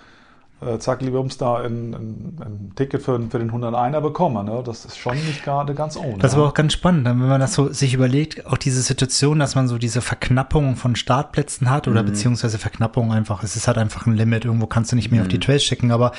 [0.66, 4.46] äh, zack, Bums da ein, ein, ein, Ticket für, für den 101er bekommen.
[4.46, 4.62] Ne?
[4.64, 6.18] Das ist schon nicht gerade ganz ohne.
[6.18, 9.38] Das ist aber auch ganz spannend, wenn man das so sich überlegt, auch diese Situation,
[9.38, 12.06] dass man so diese Verknappung von Startplätzen hat oder mhm.
[12.06, 15.26] beziehungsweise Verknappung einfach, es ist halt einfach ein Limit, irgendwo kannst du nicht mehr mhm.
[15.26, 15.42] auf die mhm.
[15.42, 16.12] Trails schicken, aber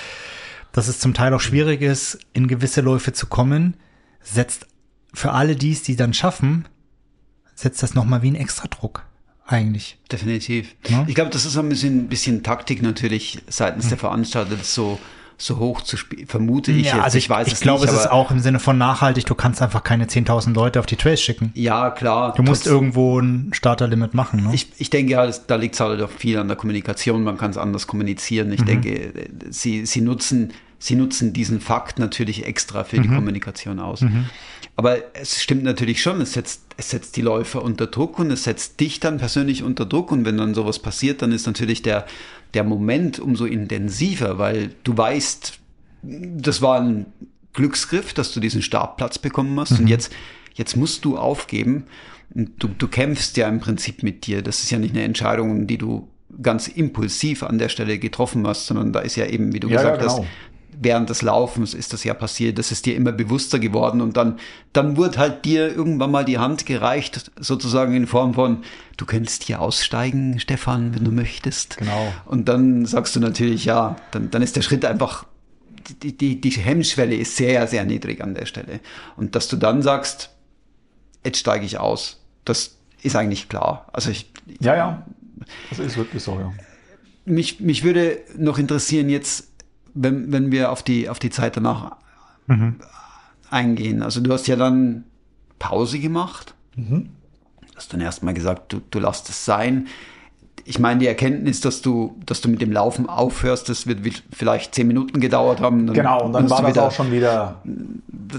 [0.72, 3.76] dass es zum Teil auch schwierig ist, in gewisse Läufe zu kommen,
[4.22, 4.68] setzt
[5.14, 6.68] für alle dies, die dann schaffen,
[7.56, 9.04] setzt das nochmal wie ein Extradruck
[9.46, 9.98] eigentlich.
[10.12, 10.76] Definitiv.
[10.88, 11.06] Ja?
[11.08, 13.90] Ich glaube, das ist ein bisschen, bisschen Taktik natürlich seitens hm.
[13.90, 15.00] der Veranstalter, so
[15.38, 17.04] so hoch zu spielen, vermute ich ja, jetzt.
[17.04, 17.90] Also ich, ich weiß ich es glaube, nicht.
[17.90, 19.26] Ich glaube, es ist auch im Sinne von nachhaltig.
[19.26, 21.52] Du kannst einfach keine 10.000 Leute auf die Trails schicken.
[21.56, 22.34] Ja, klar.
[22.36, 24.44] Du musst irgendwo ein Starterlimit machen.
[24.44, 24.52] Ne?
[24.54, 27.24] Ich, ich denke halt, da liegt es halt auch viel an der Kommunikation.
[27.24, 28.52] Man kann es anders kommunizieren.
[28.54, 28.66] Ich mhm.
[28.66, 29.12] denke,
[29.50, 30.54] sie, sie nutzen
[30.86, 33.02] sie nutzen diesen Fakt natürlich extra für mhm.
[33.04, 34.02] die Kommunikation aus.
[34.02, 34.26] Mhm.
[34.76, 38.44] Aber es stimmt natürlich schon, es setzt, es setzt die Läufer unter Druck und es
[38.44, 40.12] setzt dich dann persönlich unter Druck.
[40.12, 42.06] Und wenn dann sowas passiert, dann ist natürlich der,
[42.54, 45.60] der Moment umso intensiver, weil du weißt,
[46.04, 47.08] das war ein
[47.54, 49.72] Glücksgriff, dass du diesen Startplatz bekommen hast.
[49.72, 49.80] Mhm.
[49.80, 50.14] Und jetzt,
[50.54, 51.86] jetzt musst du aufgeben.
[52.32, 54.44] Du, du kämpfst ja im Prinzip mit dir.
[54.44, 56.10] Das ist ja nicht eine Entscheidung, die du
[56.44, 59.78] ganz impulsiv an der Stelle getroffen hast, sondern da ist ja eben, wie du ja,
[59.78, 60.20] gesagt ja, genau.
[60.20, 60.28] hast,
[60.80, 64.40] während des Laufens ist das ja passiert, das ist dir immer bewusster geworden und dann,
[64.74, 68.64] dann wurde halt dir irgendwann mal die Hand gereicht, sozusagen in Form von,
[68.98, 71.78] du könntest hier aussteigen, Stefan, wenn du möchtest.
[71.78, 72.14] Genau.
[72.26, 75.26] Und dann sagst du natürlich, ja, dann, dann ist der Schritt einfach,
[76.02, 78.80] die, die, die Hemmschwelle ist sehr, sehr niedrig an der Stelle.
[79.16, 80.32] Und dass du dann sagst,
[81.24, 83.88] jetzt steige ich aus, das ist eigentlich klar.
[83.94, 85.06] Also ich, ja, ja,
[85.70, 86.54] das ist wirklich so, ja.
[87.26, 89.52] Mich, mich würde noch interessieren jetzt,
[89.96, 91.96] wenn, wenn wir auf die, auf die Zeit danach
[92.46, 92.76] mhm.
[93.50, 94.04] eingehen.
[94.04, 95.06] Also du hast ja dann
[95.58, 96.54] Pause gemacht.
[96.76, 97.10] Mhm.
[97.76, 99.88] Hast dann erstmal gesagt, du, du lässt es sein.
[100.68, 104.00] Ich meine, die Erkenntnis, dass du, dass du mit dem Laufen aufhörst, das wird
[104.32, 105.92] vielleicht zehn Minuten gedauert haben.
[105.94, 107.62] genau, und dann war das wieder, auch schon wieder.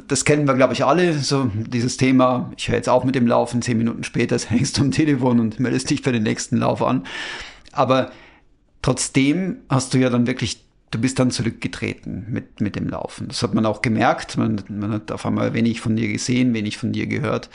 [0.09, 3.27] Das kennen wir, glaube ich, alle, so dieses Thema, ich höre jetzt auf mit dem
[3.27, 6.83] Laufen, zehn Minuten später hängst du am Telefon und meldest dich für den nächsten Lauf
[6.83, 7.05] an.
[7.73, 8.11] Aber
[8.83, 13.29] trotzdem hast du ja dann wirklich du bist dann zurückgetreten mit, mit dem Laufen.
[13.29, 14.37] Das hat man auch gemerkt.
[14.37, 17.51] Man, man hat auf einmal wenig von dir gesehen, wenig von dir gehört.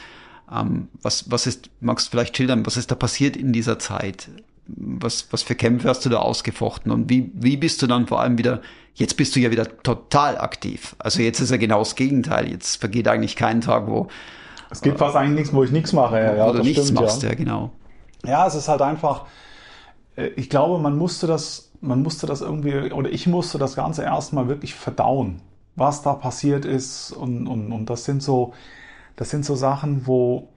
[0.52, 4.30] Ähm, was, was ist, magst du vielleicht schildern, was ist da passiert in dieser Zeit?
[4.68, 6.92] Was, was für Kämpfe hast du da ausgefochten?
[6.92, 8.62] Und wie, wie bist du dann vor allem wieder,
[8.96, 10.96] jetzt bist du ja wieder total aktiv.
[11.00, 12.50] Also jetzt ist ja genau das Gegenteil.
[12.50, 14.08] Jetzt vergeht eigentlich kein Tag, wo.
[14.70, 16.20] Es gibt fast eigentlich nichts, wo ich nichts mache.
[16.20, 17.30] Ja, wo du nichts stimmt, machst, ja.
[17.30, 17.72] ja, genau.
[18.26, 19.26] Ja, es ist halt einfach,
[20.16, 24.04] äh, ich glaube, man musste das man musste das irgendwie, oder ich musste das Ganze
[24.04, 25.42] erstmal wirklich verdauen,
[25.76, 27.12] was da passiert ist.
[27.12, 28.54] Und, und, und das sind so,
[29.16, 30.50] das sind so Sachen, wo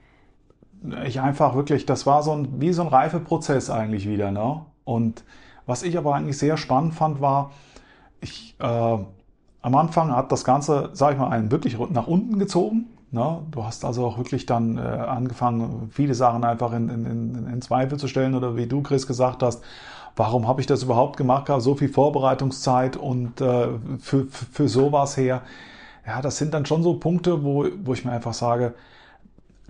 [1.06, 4.66] ich einfach wirklich, das war so ein, wie so ein Reifeprozess eigentlich wieder, ne?
[4.84, 5.24] Und
[5.66, 7.52] was ich aber eigentlich sehr spannend fand, war,
[8.20, 8.98] ich, äh,
[9.64, 12.90] am Anfang hat das Ganze, sag ich mal, einen wirklich nach unten gezogen.
[13.12, 13.40] Ne?
[13.50, 17.98] Du hast also auch wirklich dann äh, angefangen, viele Sachen einfach in, in, in Zweifel
[17.98, 19.62] zu stellen oder wie du, Chris, gesagt hast,
[20.16, 21.50] warum habe ich das überhaupt gemacht?
[21.58, 23.68] So viel Vorbereitungszeit und äh,
[23.98, 25.42] für, für, für sowas her.
[26.06, 28.74] Ja, das sind dann schon so Punkte, wo, wo ich mir einfach sage,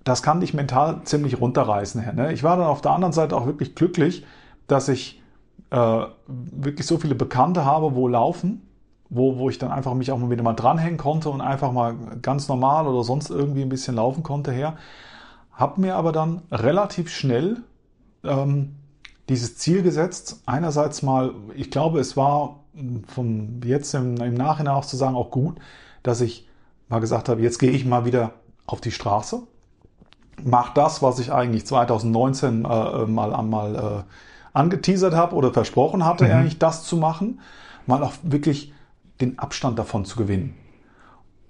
[0.03, 2.15] das kann dich mental ziemlich runterreißen.
[2.15, 2.33] Ne?
[2.33, 4.27] Ich war dann auf der anderen Seite auch wirklich glücklich,
[4.67, 5.23] dass ich
[5.71, 8.69] äh, wirklich so viele Bekannte habe, wo laufen,
[9.09, 11.95] wo, wo ich dann einfach mich auch mal wieder mal dranhängen konnte und einfach mal
[12.21, 14.77] ganz normal oder sonst irgendwie ein bisschen laufen konnte her.
[15.53, 17.59] Hab mir aber dann relativ schnell
[18.25, 18.75] ähm,
[19.29, 20.43] dieses Ziel gesetzt.
[20.47, 22.61] Einerseits mal, ich glaube, es war
[23.07, 25.59] von jetzt im, im Nachhinein auch zu sagen auch gut,
[26.03, 26.49] dass ich
[26.89, 28.33] mal gesagt habe, jetzt gehe ich mal wieder
[28.67, 29.43] auf die Straße,
[30.43, 34.13] mach das, was ich eigentlich 2019 äh, mal, mal äh,
[34.53, 36.33] angeteasert habe oder versprochen hatte, mhm.
[36.33, 37.41] eigentlich das zu machen,
[37.87, 38.73] mal auch wirklich
[39.21, 40.55] den Abstand davon zu gewinnen.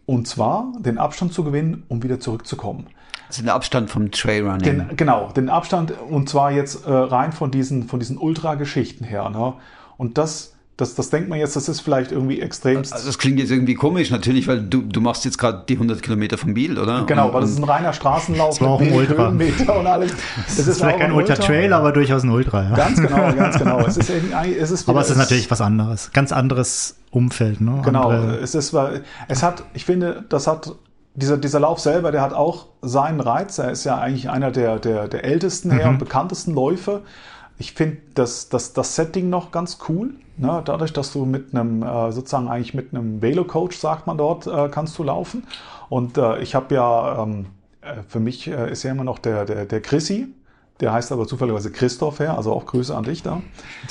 [0.06, 2.86] Und zwar den Abstand zu gewinnen, um wieder zurückzukommen.
[3.28, 4.60] Also den Abstand vom Trailrunning.
[4.60, 9.30] Den, genau, den Abstand und zwar jetzt äh, rein von diesen, von diesen Ultra-Geschichten her.
[9.30, 9.54] Ne?
[9.96, 12.92] Und das, das, das denkt man jetzt, das ist vielleicht irgendwie extremst.
[12.92, 16.02] Also das klingt jetzt irgendwie komisch natürlich, weil du, du machst jetzt gerade die 100
[16.02, 17.04] Kilometer vom Biel, oder?
[17.04, 19.26] Genau, weil das ist ein reiner Straßenlauf mit ein Ultra.
[19.26, 20.12] Höhenmeter und alles.
[20.36, 22.64] Das, das ist, vielleicht kein Ultra-Trail, aber durchaus ein Ultra.
[22.64, 22.74] Ja.
[22.74, 23.80] Ganz genau, ganz genau.
[23.80, 27.60] Es ist, es ist aber es ist natürlich was anderes, ganz anderes Umfeld.
[27.60, 27.80] Ne?
[27.84, 28.38] Genau, Andere.
[28.38, 28.74] es ist,
[29.28, 30.74] es hat, ich finde, das hat
[31.14, 33.58] dieser, dieser Lauf selber, der hat auch seinen Reiz.
[33.58, 35.78] Er ist ja eigentlich einer der, der, der ältesten mhm.
[35.78, 37.02] her und bekanntesten Läufe.
[37.58, 40.14] Ich finde das, das, das Setting noch ganz cool.
[40.36, 40.62] Ne?
[40.64, 44.68] Dadurch, dass du mit einem, äh, sozusagen eigentlich mit einem Velo-Coach, sagt man dort, äh,
[44.68, 45.46] kannst du laufen.
[45.88, 47.46] Und äh, ich habe ja, ähm,
[47.80, 50.34] äh, für mich äh, ist ja immer noch der, der, der Chrissy,
[50.80, 53.40] der heißt aber zufälligerweise Christoph her, also auch Grüße an dich da.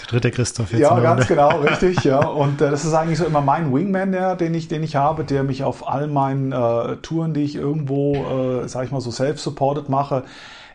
[0.01, 0.81] Der dritte Christoph jetzt.
[0.81, 2.25] Ja, ganz genau, richtig, ja.
[2.25, 5.23] Und äh, das ist eigentlich so immer mein Wingman, der, den ich, den ich habe,
[5.23, 9.11] der mich auf all meinen äh, Touren, die ich irgendwo, äh, sag ich mal so
[9.11, 10.25] self-supported mache,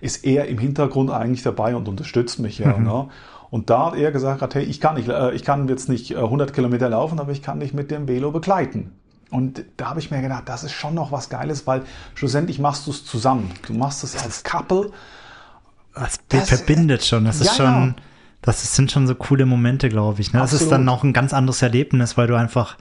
[0.00, 2.76] ist er im Hintergrund eigentlich dabei und unterstützt mich ja.
[2.76, 2.84] Mhm.
[2.84, 3.08] Ne?
[3.50, 6.50] Und da hat er gesagt, hey, ich kann nicht, äh, ich kann jetzt nicht 100
[6.50, 8.92] äh, Kilometer laufen, aber ich kann dich mit dem Velo begleiten.
[9.30, 11.82] Und da habe ich mir gedacht, das ist schon noch was Geiles, weil
[12.14, 13.50] schlussendlich machst du es zusammen.
[13.66, 14.90] Du machst es als Couple
[15.98, 17.24] das, das verbindet schon.
[17.24, 17.94] Das ja, ist schon,
[18.42, 20.32] Das sind schon so coole Momente, glaube ich.
[20.32, 20.40] Ne?
[20.40, 22.76] Das ist dann noch ein ganz anderes Erlebnis, weil du einfach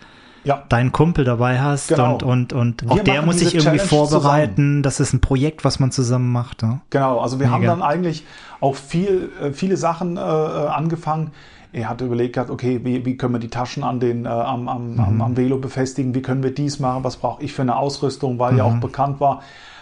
[0.48, 0.64] ja.
[0.70, 2.14] deinen Kumpel dabei hast genau.
[2.14, 4.56] und, und, und auch der muss sich irgendwie vorbereiten.
[4.56, 4.84] Zusammen.
[4.84, 6.64] Das ist ein Projekt, was man zusammen macht.
[6.64, 6.82] Ne?
[6.90, 7.56] Genau, also wir Mega.
[7.56, 8.26] haben dann eigentlich
[8.60, 11.32] auch viel, äh, viele Sachen äh, äh, angefangen.
[11.74, 14.94] Er hat überlegt, okay, wie, wie können wir die Taschen an den, äh, am, am,
[14.94, 15.00] mhm.
[15.00, 18.40] am, am Velo befestigen, wie können wir dies machen, was brauche ich für eine Ausrüstung,
[18.40, 18.58] weil mhm.
[18.58, 19.42] ja auch bekannt war,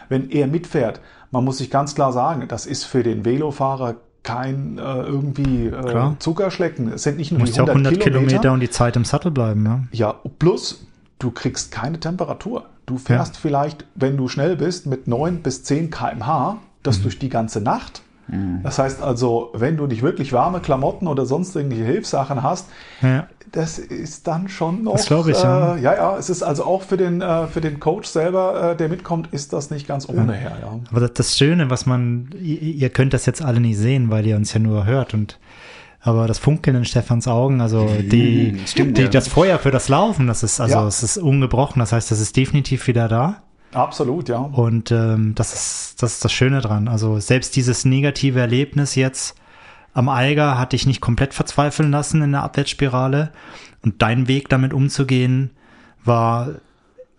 [0.10, 1.00] wenn er mitfährt,
[1.32, 3.96] man muss sich ganz klar sagen, das ist für den Velofahrer
[4.26, 6.92] kein äh, irgendwie äh, Zuckerschlecken.
[6.92, 8.26] Es sind nicht nur die 100, ja 100 Kilometer.
[8.26, 9.66] Kilometer und die Zeit im Sattel bleiben.
[9.66, 10.86] Ja, ja plus
[11.20, 12.66] du kriegst keine Temperatur.
[12.88, 13.40] Du fährst ja.
[13.42, 17.04] vielleicht, wenn du schnell bist, mit 9 bis 10 km/h, das mhm.
[17.04, 18.02] durch die ganze Nacht.
[18.28, 18.62] Mhm.
[18.64, 22.68] Das heißt also, wenn du nicht wirklich warme Klamotten oder sonst irgendwelche Hilfssachen hast,
[23.02, 23.28] ja.
[23.52, 24.94] das ist dann schon noch.
[24.94, 25.76] Das glaube ich, ja.
[25.76, 26.18] Äh, ja, ja.
[26.18, 29.54] Es ist also auch für den, äh, für den Coach selber, äh, der mitkommt, ist
[29.54, 30.40] das nicht ganz ohne ja.
[30.40, 30.80] her, ja.
[30.92, 34.54] Aber das Schöne, was man, ihr könnt das jetzt alle nicht sehen, weil ihr uns
[34.54, 35.40] ja nur hört und
[36.06, 39.08] aber das Funkeln in Stefans Augen, also die, Stimmt, die ja.
[39.08, 40.88] das Feuer für das Laufen, das ist also ja.
[40.88, 41.80] es ist ungebrochen.
[41.80, 43.42] Das heißt, das ist definitiv wieder da.
[43.76, 44.38] Absolut, ja.
[44.38, 46.88] Und ähm, das ist das ist das Schöne dran.
[46.88, 49.36] Also selbst dieses negative Erlebnis jetzt
[49.94, 53.32] am Eiger hat dich nicht komplett verzweifeln lassen in der Abwärtsspirale.
[53.82, 55.52] Und dein Weg damit umzugehen
[56.04, 56.50] war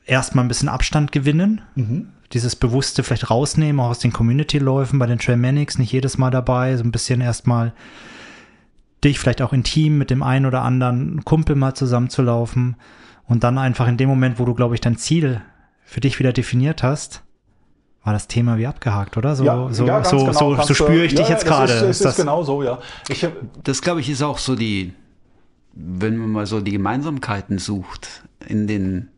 [0.04, 1.62] erstmal ein bisschen Abstand gewinnen.
[1.74, 2.08] Mhm.
[2.32, 6.76] Dieses bewusste vielleicht rausnehmen, auch aus den Community-Läufen bei den Trailmanics, nicht jedes Mal dabei,
[6.76, 7.72] so ein bisschen erstmal
[9.04, 12.76] dich vielleicht auch intim mit dem einen oder anderen Kumpel mal zusammenzulaufen
[13.26, 15.40] und dann einfach in dem Moment, wo du, glaube ich, dein Ziel
[15.86, 17.22] für dich wieder definiert hast,
[18.02, 19.34] war das Thema wie abgehakt, oder?
[19.34, 20.32] So, ja, so, ja, so, genau.
[20.32, 21.72] so, so spüre ich dich jetzt gerade.
[21.72, 22.80] Ist, ist, ist genau so, ja.
[23.08, 23.26] Ich,
[23.64, 24.92] das, glaube ich, ist auch so die,
[25.72, 29.08] wenn man mal so die Gemeinsamkeiten sucht, in den,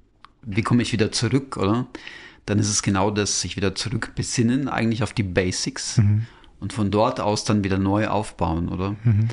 [0.42, 1.86] wie komme ich wieder zurück, oder?
[2.46, 6.26] Dann ist es genau das, sich wieder zurück besinnen, eigentlich auf die Basics mhm.
[6.60, 8.96] und von dort aus dann wieder neu aufbauen, oder?
[9.04, 9.28] Mhm.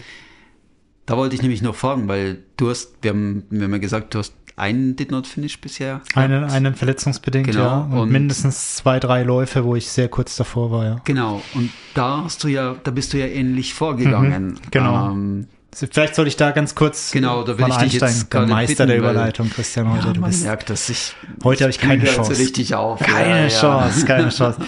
[1.05, 4.13] Da wollte ich nämlich noch fragen, weil du hast, wir haben, wir haben ja gesagt,
[4.13, 6.01] du hast einen Did Not Finish bisher.
[6.13, 7.59] Einen, einen verletzungsbedingt, genau.
[7.59, 7.79] ja.
[7.79, 11.01] Und, und, mindestens zwei, drei Läufe, wo ich sehr kurz davor war, ja.
[11.03, 11.41] Genau.
[11.53, 14.47] Und da hast du ja, da bist du ja ähnlich vorgegangen.
[14.47, 15.11] Mhm, genau.
[15.11, 18.85] Ähm, Vielleicht soll ich da ganz kurz genau, da will ich dich jetzt der Meister
[18.85, 20.07] bitten, der Überleitung, Christian, heute.
[20.07, 21.13] Ja, du bist, merkt, dass ich
[21.43, 22.39] heute habe ich keine Chance.
[22.39, 23.01] Richtig auf.
[23.01, 24.05] Keine ja, Chance, ja.
[24.05, 24.61] keine Chance.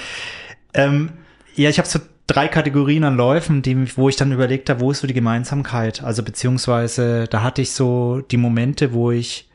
[0.73, 1.11] ähm,
[1.55, 4.91] ja, ich habe so drei Kategorien an Läufen, die, wo ich dann überlegt habe, wo
[4.91, 6.03] ist so die Gemeinsamkeit?
[6.03, 9.47] Also beziehungsweise da hatte ich so die Momente, wo ich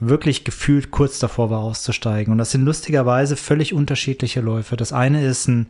[0.00, 2.32] wirklich gefühlt kurz davor war auszusteigen.
[2.32, 4.76] Und das sind lustigerweise völlig unterschiedliche Läufe.
[4.76, 5.66] Das eine ist ein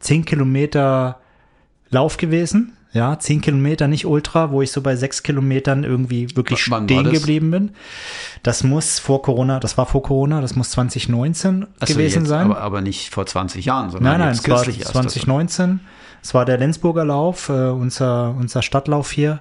[0.00, 1.20] 10 Kilometer
[1.90, 2.76] Lauf gewesen.
[2.92, 7.10] Ja, 10 Kilometer, nicht Ultra, wo ich so bei 6 Kilometern irgendwie wirklich Wann stehen
[7.10, 7.70] geblieben bin.
[8.42, 12.50] Das muss vor Corona, das war vor Corona, das muss 2019 Achso, gewesen jetzt, sein.
[12.50, 15.80] Aber, aber nicht vor 20 Jahren, sondern nein, nein, es war 2019.
[16.22, 19.40] Es war der Lenzburger Lauf, äh, unser, unser Stadtlauf hier.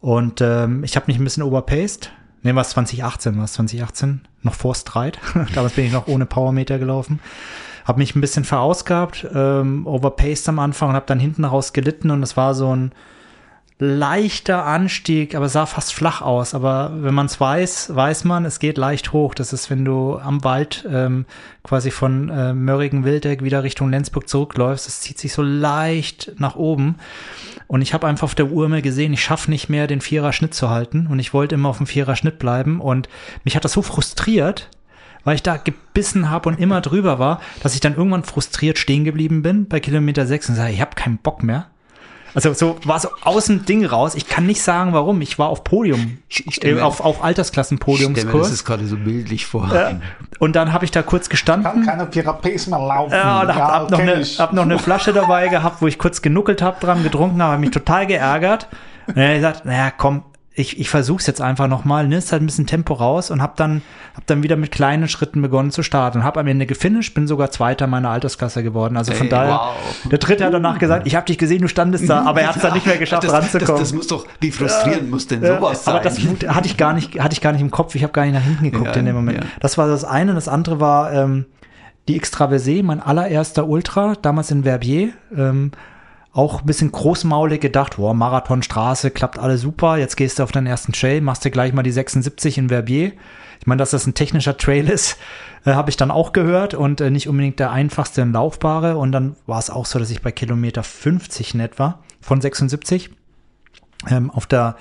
[0.00, 2.12] Und ähm, ich habe mich ein bisschen overpaced.
[2.44, 5.18] Ne, war es 2018, war es 2018, noch vor Streit.
[5.54, 7.18] Damals bin ich noch ohne Powermeter gelaufen.
[7.86, 12.10] Habe mich ein bisschen verausgabt, ähm, overpaced am Anfang und habe dann hinten raus gelitten
[12.10, 12.92] und es war so ein
[13.78, 16.54] leichter Anstieg, aber sah fast flach aus.
[16.54, 19.34] Aber wenn man es weiß, weiß man, es geht leicht hoch.
[19.34, 21.26] Das ist, wenn du am Wald ähm,
[21.64, 26.96] quasi von äh, Mörrigen-Wildeck wieder Richtung Lenzburg zurückläufst, es zieht sich so leicht nach oben.
[27.66, 30.32] Und ich habe einfach auf der Uhr mal gesehen, ich schaffe nicht mehr, den Vierer
[30.32, 31.08] Schnitt zu halten.
[31.08, 32.80] Und ich wollte immer auf dem Vierer Schnitt bleiben.
[32.80, 33.08] Und
[33.42, 34.70] mich hat das so frustriert,
[35.24, 39.04] weil ich da gebissen habe und immer drüber war, dass ich dann irgendwann frustriert stehen
[39.04, 41.66] geblieben bin bei Kilometer 6 und sage, ich habe keinen Bock mehr.
[42.34, 44.14] Also so war so aus dem Ding raus.
[44.16, 45.20] Ich kann nicht sagen, warum.
[45.20, 46.18] Ich war auf Podium,
[46.62, 48.48] äh, auf, auf Altersklassenpodiumskurs.
[48.48, 49.72] Das ist gerade so bildlich vor.
[49.72, 49.96] Äh,
[50.40, 51.64] und dann habe ich da kurz gestanden.
[51.64, 53.12] Kann keine Pirapes mehr laufen.
[53.12, 55.98] Ja, und hab, ja, hab, noch eine, hab noch eine Flasche dabei gehabt, wo ich
[55.98, 58.68] kurz genuckelt habe dran, getrunken habe, mich total geärgert.
[59.06, 60.24] Und er hat gesagt, naja, komm,
[60.56, 63.54] ich, ich versuche es jetzt einfach nochmal, nimmst halt ein bisschen Tempo raus und habe
[63.56, 63.82] dann,
[64.14, 67.26] hab dann wieder mit kleinen Schritten begonnen zu starten und habe am Ende gefinisht, bin
[67.26, 68.96] sogar Zweiter meiner Altersklasse geworden.
[68.96, 70.08] Also von hey, daher, wow.
[70.10, 72.56] der Dritte hat danach gesagt, ich habe dich gesehen, du standest da, aber er hat
[72.56, 73.66] es dann nicht mehr geschafft, das, ranzukommen.
[73.66, 75.94] Das, das, muss doch, wie frustrierend äh, muss denn sowas sein?
[75.96, 78.24] Aber das hatte ich gar nicht, hatte ich gar nicht im Kopf, ich habe gar
[78.24, 79.38] nicht nach hinten geguckt ja, in dem Moment.
[79.38, 79.50] Ja.
[79.58, 80.34] Das war das eine.
[80.34, 81.46] Das andere war ähm,
[82.06, 85.14] die Extraversé, mein allererster Ultra, damals in Verbier.
[85.36, 85.72] Ähm,
[86.34, 90.66] auch ein bisschen großmaulig gedacht, boah, Marathonstraße, klappt alles super, jetzt gehst du auf deinen
[90.66, 93.12] ersten Trail, machst dir gleich mal die 76 in Verbier.
[93.60, 95.16] Ich meine, dass das ein technischer Trail ist,
[95.64, 98.96] äh, habe ich dann auch gehört und äh, nicht unbedingt der einfachste und laufbare.
[98.98, 103.10] Und dann war es auch so, dass ich bei Kilometer 50 in etwa von 76
[104.10, 104.76] ähm, auf der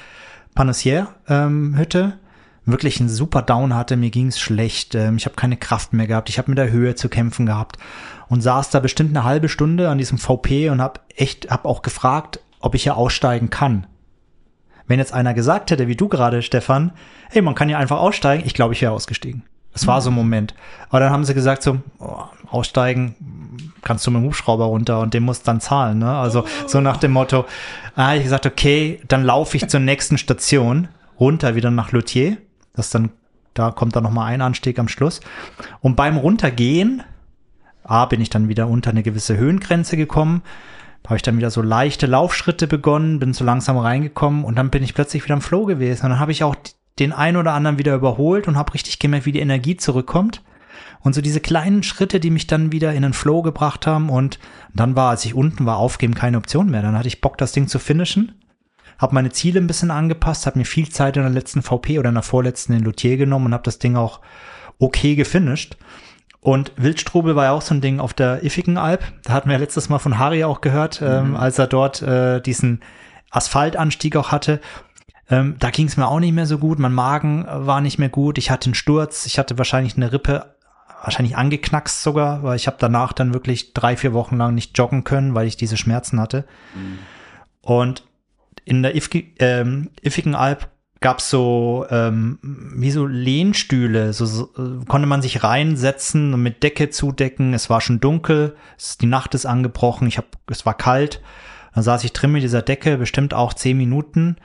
[0.56, 2.14] Panassière-Hütte ähm,
[2.66, 6.30] wirklich einen super Down hatte, mir ging's schlecht, ähm, ich habe keine Kraft mehr gehabt,
[6.30, 7.78] ich habe mit der Höhe zu kämpfen gehabt
[8.30, 11.82] und saß da bestimmt eine halbe Stunde an diesem VP und habe echt, habe auch
[11.82, 13.88] gefragt, ob ich hier aussteigen kann.
[14.88, 16.91] Wenn jetzt einer gesagt hätte, wie du gerade, Stefan,
[17.30, 19.44] hey, man kann ja einfach aussteigen, ich glaube, ich wäre ausgestiegen.
[19.72, 20.54] Das war so ein Moment.
[20.90, 23.16] Aber dann haben sie gesagt, so, oh, aussteigen
[23.82, 26.00] kannst du mit dem Hubschrauber runter und den musst dann zahlen.
[26.00, 26.16] Ne?
[26.16, 27.45] Also so nach dem Motto,
[27.95, 30.88] ah, ich gesagt, okay, dann laufe ich zur nächsten Station
[31.20, 32.38] runter wieder nach Luthier.
[32.76, 33.10] Das dann,
[33.54, 35.22] da kommt dann nochmal ein Anstieg am Schluss.
[35.82, 37.04] Und beim Runtergehen,
[37.84, 40.42] A, bin ich dann wieder unter eine gewisse Höhengrenze gekommen
[41.06, 44.84] habe ich dann wieder so leichte Laufschritte begonnen, bin so langsam reingekommen und dann bin
[44.84, 46.06] ich plötzlich wieder im Flow gewesen.
[46.06, 46.56] Und dann habe ich auch
[47.00, 50.42] den einen oder anderen wieder überholt und habe richtig gemerkt, wie die Energie zurückkommt.
[51.02, 54.10] Und so diese kleinen Schritte, die mich dann wieder in den Flow gebracht haben.
[54.10, 54.40] Und
[54.74, 56.82] dann war, als ich unten war, aufgeben keine Option mehr.
[56.82, 58.32] Dann hatte ich Bock, das Ding zu finishen.
[58.98, 62.10] Habe meine Ziele ein bisschen angepasst, habe mir viel Zeit in der letzten VP oder
[62.10, 64.22] in der vorletzten in Luthier genommen und habe das Ding auch
[64.80, 65.76] okay gefinisht.
[66.44, 69.02] Und Wildstrubel war ja auch so ein Ding auf der Iffigen Alp.
[69.24, 71.36] Da hatten wir letztes Mal von Harry auch gehört, ähm, mhm.
[71.38, 72.82] als er dort äh, diesen
[73.32, 74.60] Asphaltanstieg auch hatte.
[75.30, 76.80] Ähm, da ging es mir auch nicht mehr so gut.
[76.80, 78.38] Mein Magen war nicht mehr gut.
[78.38, 79.26] Ich hatte einen Sturz.
[79.26, 80.53] Ich hatte wahrscheinlich eine Rippe,
[81.02, 85.06] wahrscheinlich angeknackst sogar, weil ich habe danach dann wirklich drei, vier Wochen lang nicht joggen
[85.06, 86.44] können, weil ich diese Schmerzen hatte.
[86.76, 86.99] Mhm.
[87.61, 88.03] Und
[88.65, 89.91] in der Ifki, ähm,
[91.04, 94.50] Alp gab es so ähm, wie so Lehnstühle, so, so
[94.88, 97.54] konnte man sich reinsetzen und mit Decke zudecken.
[97.54, 101.22] Es war schon dunkel, es, die Nacht ist angebrochen, ich hab, es war kalt.
[101.76, 104.38] Dann saß ich drin mit dieser Decke, bestimmt auch zehn Minuten.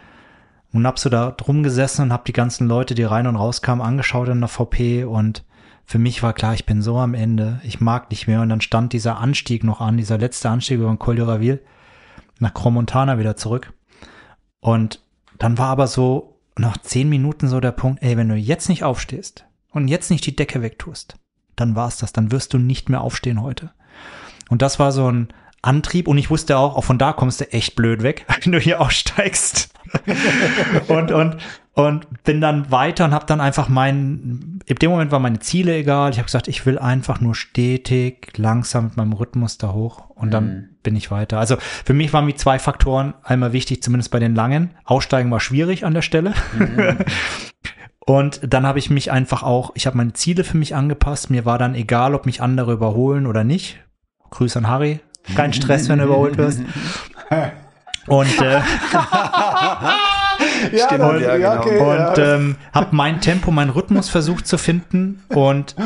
[0.73, 3.63] Und hab so da drum gesessen und hab die ganzen Leute, die rein und raus
[3.63, 5.45] kamen, angeschaut in der VP und
[5.87, 8.43] für mich war klar, ich bin so am Ende, ich mag nicht mehr.
[8.43, 11.61] Und dann stand dieser Anstieg noch an, dieser letzte Anstieg über den Col de Raville
[12.41, 13.73] nach Cromontana wieder zurück.
[14.61, 15.01] Und
[15.39, 18.85] dann war aber so nach zehn Minuten so der Punkt, ey, wenn du jetzt nicht
[18.85, 21.17] aufstehst und jetzt nicht die Decke wegtust,
[21.57, 23.71] dann war's das, dann wirst du nicht mehr aufstehen heute.
[24.49, 25.29] Und das war so ein
[25.61, 28.59] Antrieb und ich wusste auch, auch von da kommst du echt blöd weg, wenn du
[28.59, 29.73] hier aussteigst.
[30.89, 31.37] und, und,
[31.73, 35.77] und bin dann weiter und habe dann einfach mein, in dem Moment waren meine Ziele
[35.77, 36.11] egal.
[36.11, 40.31] Ich habe gesagt, ich will einfach nur stetig, langsam mit meinem Rhythmus da hoch und
[40.31, 40.69] dann mhm.
[40.89, 41.39] Bin ich weiter.
[41.39, 44.71] Also für mich waren mir zwei Faktoren einmal wichtig, zumindest bei den langen.
[44.85, 46.33] Aussteigen war schwierig an der Stelle.
[46.59, 46.97] Mhm.
[48.07, 51.29] Und dann habe ich mich einfach auch, ich habe meine Ziele für mich angepasst.
[51.29, 53.81] Mir war dann egal, ob mich andere überholen oder nicht.
[54.31, 55.01] Grüße an Harry.
[55.35, 56.63] Kein Stress, wenn du überholt wirst.
[58.07, 58.53] Und äh,
[60.73, 61.59] ja, Stimmt, und, ja, genau.
[61.59, 62.35] okay, und ja.
[62.37, 65.77] ähm, habe mein Tempo, meinen Rhythmus versucht zu finden und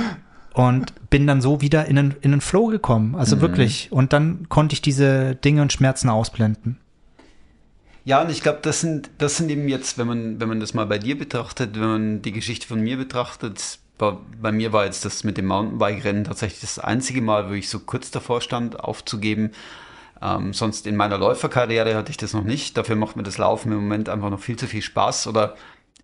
[0.55, 3.15] und bin dann so wieder in den, in den Flow gekommen.
[3.15, 3.41] Also mhm.
[3.41, 3.89] wirklich.
[3.91, 6.79] Und dann konnte ich diese Dinge und Schmerzen ausblenden.
[8.05, 10.75] Ja, und ich glaube, das sind, das sind eben jetzt, wenn man, wenn man das
[10.75, 14.85] mal bei dir betrachtet, wenn man die Geschichte von mir betrachtet, bei, bei mir war
[14.85, 18.81] jetzt das mit dem Mountainbike-Rennen tatsächlich das einzige Mal, wo ich so kurz davor stand,
[18.81, 19.53] aufzugeben.
[20.21, 22.77] Ähm, sonst in meiner Läuferkarriere hatte ich das noch nicht.
[22.77, 25.29] Dafür macht mir das Laufen im Moment einfach noch viel zu viel Spaß.
[25.29, 25.55] Oder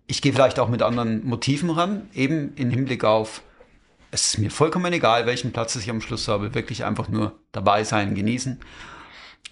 [0.07, 3.41] ich gehe vielleicht auch mit anderen Motiven ran, eben im Hinblick auf,
[4.11, 7.83] es ist mir vollkommen egal, welchen Platz ich am Schluss habe, wirklich einfach nur dabei
[7.83, 8.59] sein, genießen.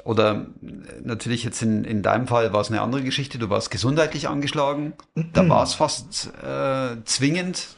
[0.04, 3.72] Oder äh, natürlich jetzt in, in deinem Fall war es eine andere Geschichte, du warst
[3.72, 4.94] gesundheitlich angeschlagen,
[5.34, 7.76] da war es fast äh, zwingend.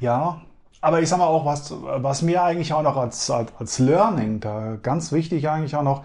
[0.00, 0.42] Ja,
[0.80, 4.40] aber ich sag mal auch, was, was mir eigentlich auch noch als, als, als Learning,
[4.40, 6.04] da ganz wichtig eigentlich auch noch,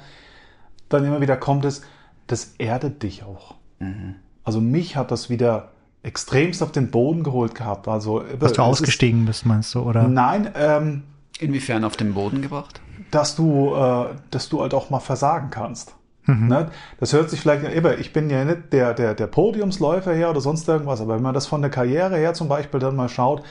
[0.90, 1.84] dann immer wieder kommt, ist,
[2.28, 3.56] das erdet dich auch.
[3.80, 4.16] Mhm.
[4.44, 5.70] Also mich hat das wieder
[6.06, 7.88] extremst auf den Boden geholt gehabt.
[7.88, 10.08] Also, Dass du ausgestiegen ist, bist, meinst du, oder?
[10.08, 10.52] Nein.
[10.56, 11.04] Ähm,
[11.40, 12.80] Inwiefern auf den Boden gebracht?
[13.12, 15.96] Dass du, äh, dass du halt auch mal versagen kannst.
[16.26, 16.48] Mhm.
[16.48, 16.72] Ne?
[17.00, 20.42] Das hört sich vielleicht, immer, ich bin ja nicht der, der, der Podiumsläufer her oder
[20.42, 23.44] sonst irgendwas, aber wenn man das von der Karriere her zum Beispiel dann mal schaut,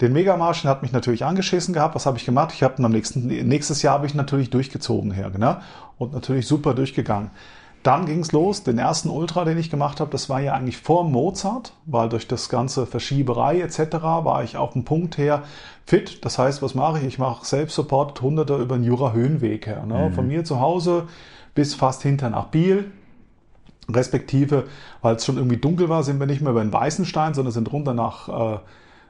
[0.00, 1.94] den Megamarschen hat mich natürlich angeschissen gehabt.
[1.94, 2.52] Was habe ich gemacht?
[2.52, 5.56] Ich habe am nächsten nächstes Jahr habe ich natürlich durchgezogen her, genau,
[5.96, 7.30] und natürlich super durchgegangen.
[7.86, 8.64] Dann ging es los.
[8.64, 12.26] Den ersten Ultra, den ich gemacht habe, das war ja eigentlich vor Mozart, weil durch
[12.26, 13.78] das ganze Verschieberei etc.
[14.02, 15.44] war ich auf dem Punkt her
[15.84, 16.24] fit.
[16.24, 17.04] Das heißt, was mache ich?
[17.04, 19.86] Ich mache selbst supported Hunderte über den Jura-Höhenweg her.
[19.86, 20.08] Ne?
[20.08, 20.14] Mhm.
[20.14, 21.04] Von mir zu Hause
[21.54, 22.90] bis fast hinter nach Biel.
[23.88, 24.64] Respektive,
[25.00, 27.72] weil es schon irgendwie dunkel war, sind wir nicht mehr über den Weißenstein, sondern sind
[27.72, 28.58] runter nach äh,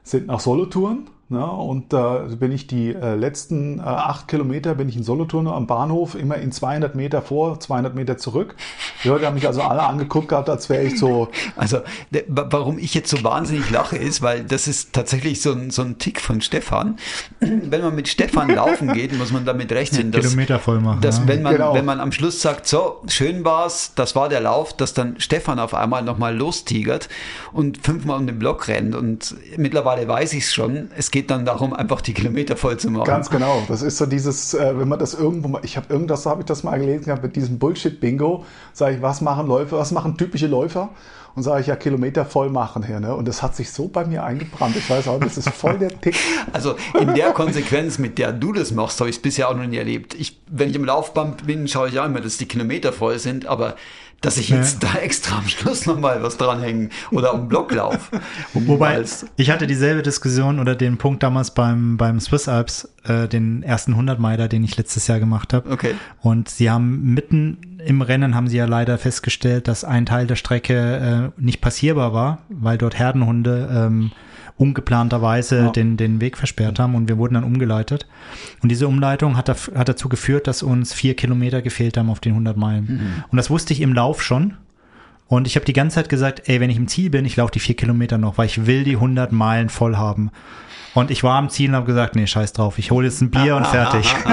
[0.03, 1.09] sind nach Solothurn.
[1.29, 1.45] Ne?
[1.45, 5.47] Und da äh, bin ich die äh, letzten äh, acht Kilometer bin ich in Solothurn
[5.47, 8.55] am Bahnhof immer in 200 Meter vor, 200 Meter zurück.
[9.03, 11.27] Die Leute haben mich also alle angeguckt gehabt, als wäre ich so.
[11.55, 11.79] Also
[12.27, 15.97] warum ich jetzt so wahnsinnig lache ist, weil das ist tatsächlich so ein, so ein
[15.97, 16.97] Tick von Stefan.
[17.39, 21.19] Wenn man mit Stefan laufen geht, muss man damit rechnen, dass, Kilometer voll machen, dass
[21.19, 21.27] ja.
[21.27, 21.73] wenn man genau.
[21.73, 25.59] wenn man am Schluss sagt, so schön war's, das war der Lauf, dass dann Stefan
[25.59, 27.09] auf einmal nochmal lostigert
[27.53, 28.95] und fünfmal um den Block rennt.
[28.95, 30.89] Und mittlerweile weiß ich es schon.
[30.95, 33.05] Es geht geht dann darum, einfach die Kilometer voll zu machen.
[33.05, 33.63] Ganz genau.
[33.67, 36.45] Das ist so dieses, äh, wenn man das irgendwo mal, ich habe irgendwas, habe ich
[36.45, 40.89] das mal gelesen, mit diesem Bullshit-Bingo, sage ich, was machen Läufer, was machen typische Läufer?
[41.37, 42.99] Und sage ich ja, Kilometer voll machen hier.
[42.99, 43.13] Ne?
[43.13, 44.75] Und das hat sich so bei mir eingebrannt.
[44.75, 46.15] Ich weiß auch, das ist voll der Tick.
[46.51, 49.67] Also in der Konsequenz, mit der du das machst, habe ich es bisher auch noch
[49.67, 50.15] nie erlebt.
[50.15, 53.45] Ich, wenn ich im Laufband bin, schaue ich auch immer, dass die Kilometer voll sind,
[53.45, 53.75] aber
[54.21, 54.89] dass ich jetzt ja.
[54.93, 58.19] da extra am Schluss nochmal was dranhängen oder am Block laufe.
[58.53, 59.03] Wobei,
[59.35, 63.91] ich hatte dieselbe Diskussion oder den Punkt damals beim, beim Swiss Alps, äh, den ersten
[63.91, 65.69] 100 Meiler, den ich letztes Jahr gemacht habe.
[65.69, 65.93] Okay.
[66.21, 70.35] Und sie haben mitten im Rennen haben sie ja leider festgestellt, dass ein Teil der
[70.35, 74.11] Strecke äh, nicht passierbar war, weil dort Herdenhunde ähm,
[74.57, 75.69] ungeplanterweise ja.
[75.69, 78.05] den, den Weg versperrt haben und wir wurden dann umgeleitet.
[78.61, 82.19] Und diese Umleitung hat, da, hat dazu geführt, dass uns vier Kilometer gefehlt haben auf
[82.19, 82.85] den 100 Meilen.
[82.85, 83.23] Mhm.
[83.31, 84.55] Und das wusste ich im Lauf schon.
[85.27, 87.51] Und ich habe die ganze Zeit gesagt, ey, wenn ich im Ziel bin, ich laufe
[87.51, 90.31] die vier Kilometer noch, weil ich will die 100 Meilen voll haben.
[90.93, 93.29] Und ich war am Ziel und habe gesagt, nee, scheiß drauf, ich hole jetzt ein
[93.29, 94.13] Bier und fertig.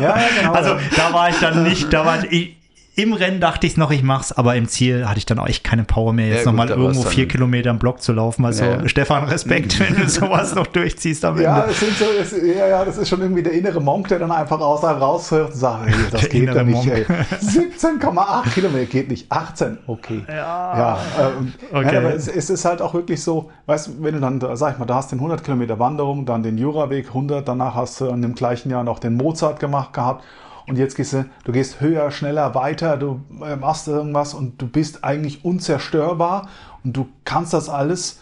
[0.00, 0.52] ja, genau.
[0.52, 2.56] Also da war ich dann nicht, da war ich,
[3.02, 5.64] im Rennen dachte ich noch, ich mach's, aber im Ziel hatte ich dann auch echt
[5.64, 8.44] keine Power mehr, jetzt ja, nochmal irgendwo vier Kilometer im Block zu laufen.
[8.44, 8.88] Also ja.
[8.88, 11.74] Stefan, Respekt, wenn du sowas noch durchziehst am ja, Ende.
[11.74, 14.82] So, das, ja, ja, das ist schon irgendwie der innere Monk, der dann einfach raus,
[14.82, 16.84] raushört und sagt, hey, das der geht ja nicht.
[16.84, 20.22] 17,8 Kilometer geht nicht, 18, okay.
[20.28, 21.96] Ja, ja, ähm, okay.
[21.96, 24.78] aber es, es, ist halt auch wirklich so, weißt du, wenn du dann, sag ich
[24.78, 28.22] mal, da hast den 100 Kilometer Wanderung, dann den Juraweg 100, danach hast du in
[28.22, 30.24] dem gleichen Jahr noch den Mozart gemacht gehabt
[30.70, 34.68] und jetzt gehst du, du gehst höher, schneller, weiter, du äh, machst irgendwas und du
[34.68, 36.48] bist eigentlich unzerstörbar
[36.84, 38.20] und du kannst das alles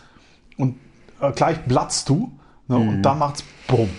[0.56, 0.76] und
[1.20, 2.32] äh, gleich platzt du
[2.66, 2.88] ne, mhm.
[2.88, 3.90] und dann macht's bumm.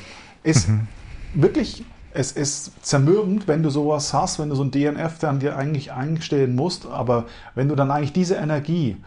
[0.41, 0.87] Ist mhm.
[1.35, 5.55] wirklich, es ist zermürbend, wenn du sowas hast, wenn du so ein DNF dann dir
[5.55, 8.97] eigentlich einstellen musst, aber wenn du dann eigentlich diese Energie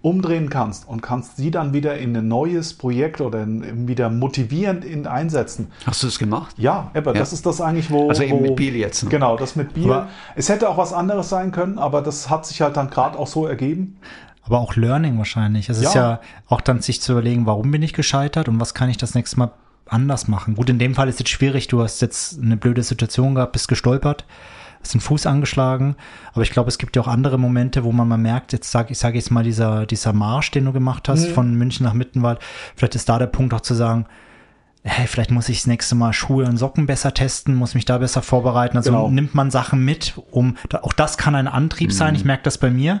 [0.00, 4.84] umdrehen kannst und kannst sie dann wieder in ein neues Projekt oder in, wieder motivierend
[4.84, 5.72] in, einsetzen.
[5.86, 6.54] Hast du das gemacht?
[6.56, 7.18] Ja, aber ja.
[7.18, 8.08] das ist das eigentlich, wo.
[8.08, 9.02] Also eben wo, mit Biel jetzt.
[9.02, 9.10] Ne?
[9.10, 9.90] Genau, das mit Biel.
[9.90, 13.18] Aber es hätte auch was anderes sein können, aber das hat sich halt dann gerade
[13.18, 13.98] auch so ergeben.
[14.44, 15.68] Aber auch Learning wahrscheinlich.
[15.68, 15.88] Es ja.
[15.88, 18.96] ist ja auch dann sich zu überlegen, warum bin ich gescheitert und was kann ich
[18.96, 19.50] das nächste Mal
[19.86, 20.54] anders machen.
[20.54, 23.68] Gut, in dem Fall ist es schwierig, du hast jetzt eine blöde Situation gehabt, bist
[23.68, 24.24] gestolpert
[24.80, 25.96] hast den Fuß angeschlagen.
[26.32, 28.92] Aber ich glaube, es gibt ja auch andere Momente, wo man mal merkt, jetzt sage
[28.92, 31.34] ich, sage jetzt mal, dieser, dieser Marsch, den du gemacht hast, mhm.
[31.34, 32.38] von München nach Mittenwald,
[32.76, 34.06] vielleicht ist da der Punkt auch zu sagen,
[34.84, 37.98] hey, vielleicht muss ich das nächste Mal Schuhe und Socken besser testen, muss mich da
[37.98, 38.76] besser vorbereiten.
[38.76, 39.10] Also genau.
[39.10, 41.94] nimmt man Sachen mit, um, auch das kann ein Antrieb mhm.
[41.94, 42.14] sein.
[42.14, 43.00] Ich merke das bei mir.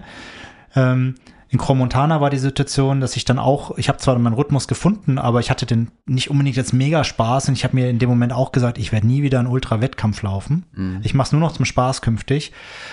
[0.74, 1.14] Ähm,
[1.50, 5.16] in Cromontana war die Situation, dass ich dann auch, ich habe zwar meinen Rhythmus gefunden,
[5.16, 8.10] aber ich hatte den nicht unbedingt jetzt mega Spaß und ich habe mir in dem
[8.10, 10.66] Moment auch gesagt, ich werde nie wieder einen Ultra-Wettkampf laufen.
[10.72, 11.00] Mhm.
[11.02, 12.52] Ich mache es nur noch zum Spaß künftig,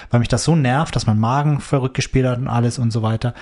[0.09, 3.01] weil mich das so nervt, dass mein Magen verrückt gespielt hat und alles und so
[3.01, 3.33] weiter.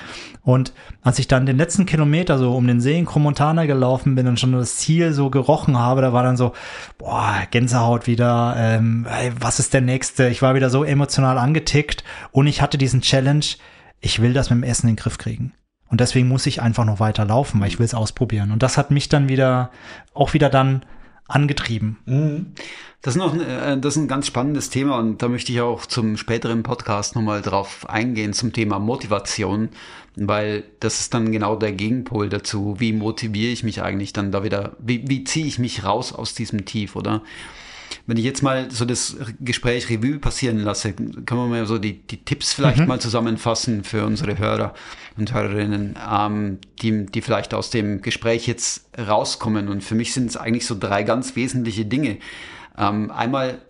[0.41, 0.73] Und
[1.03, 4.39] als ich dann den letzten Kilometer so um den See in Cromontana gelaufen bin und
[4.39, 6.53] schon das Ziel so gerochen habe, da war dann so,
[6.97, 10.29] boah, Gänsehaut wieder, ähm, ey, was ist der nächste?
[10.29, 13.45] Ich war wieder so emotional angetickt und ich hatte diesen Challenge,
[14.03, 15.53] ich will das mit dem Essen in den Griff kriegen.
[15.87, 18.51] Und deswegen muss ich einfach noch weiter laufen, weil ich will es ausprobieren.
[18.51, 19.71] Und das hat mich dann wieder,
[20.13, 20.83] auch wieder dann
[21.27, 21.97] angetrieben.
[22.05, 22.47] Mhm.
[23.01, 25.85] Das ist noch äh, das ist ein ganz spannendes Thema und da möchte ich auch
[25.85, 29.69] zum späteren Podcast nochmal drauf eingehen zum Thema Motivation,
[30.15, 32.75] weil das ist dann genau der Gegenpol dazu.
[32.79, 34.75] Wie motiviere ich mich eigentlich dann da wieder?
[34.79, 37.21] Wie, wie ziehe ich mich raus aus diesem Tief, oder?
[38.05, 41.99] Wenn ich jetzt mal so das Gespräch Revue passieren lasse, können wir mal so die,
[42.05, 42.87] die Tipps vielleicht mhm.
[42.87, 44.73] mal zusammenfassen für unsere Hörer
[45.17, 49.69] und Hörerinnen, ähm, die, die vielleicht aus dem Gespräch jetzt rauskommen.
[49.69, 52.17] Und für mich sind es eigentlich so drei ganz wesentliche Dinge.
[52.77, 53.61] Ähm, einmal,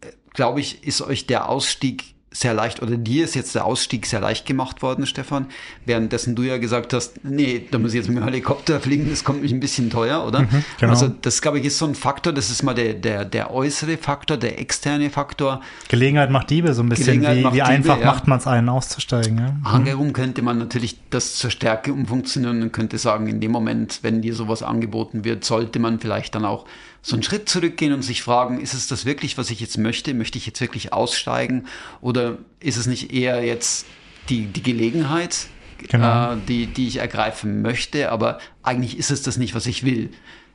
[0.00, 4.06] äh, glaube ich, ist euch der Ausstieg sehr leicht, oder dir ist jetzt der Ausstieg
[4.06, 5.46] sehr leicht gemacht worden, Stefan,
[5.84, 9.24] währenddessen du ja gesagt hast, nee, da muss ich jetzt mit dem Helikopter fliegen, das
[9.24, 10.40] kommt mich ein bisschen teuer, oder?
[10.40, 10.92] Mhm, genau.
[10.92, 13.96] Also das, glaube ich, ist so ein Faktor, das ist mal der, der, der äußere
[13.96, 15.60] Faktor, der externe Faktor.
[15.88, 18.06] Gelegenheit macht Diebe, so ein bisschen, wie, wie einfach ja.
[18.06, 19.38] macht man es einen auszusteigen.
[19.38, 19.52] Ja?
[19.52, 19.66] Mhm.
[19.66, 24.22] Angerum könnte man natürlich das zur Stärke umfunktionieren und könnte sagen, in dem Moment, wenn
[24.22, 26.66] dir sowas angeboten wird, sollte man vielleicht dann auch
[27.02, 30.14] so einen Schritt zurückgehen und sich fragen, ist es das wirklich, was ich jetzt möchte?
[30.14, 31.66] Möchte ich jetzt wirklich aussteigen?
[32.00, 33.86] Oder ist es nicht eher jetzt
[34.28, 35.48] die, die Gelegenheit,
[35.88, 36.34] genau.
[36.34, 40.10] äh, die, die ich ergreifen möchte, aber eigentlich ist es das nicht, was ich will?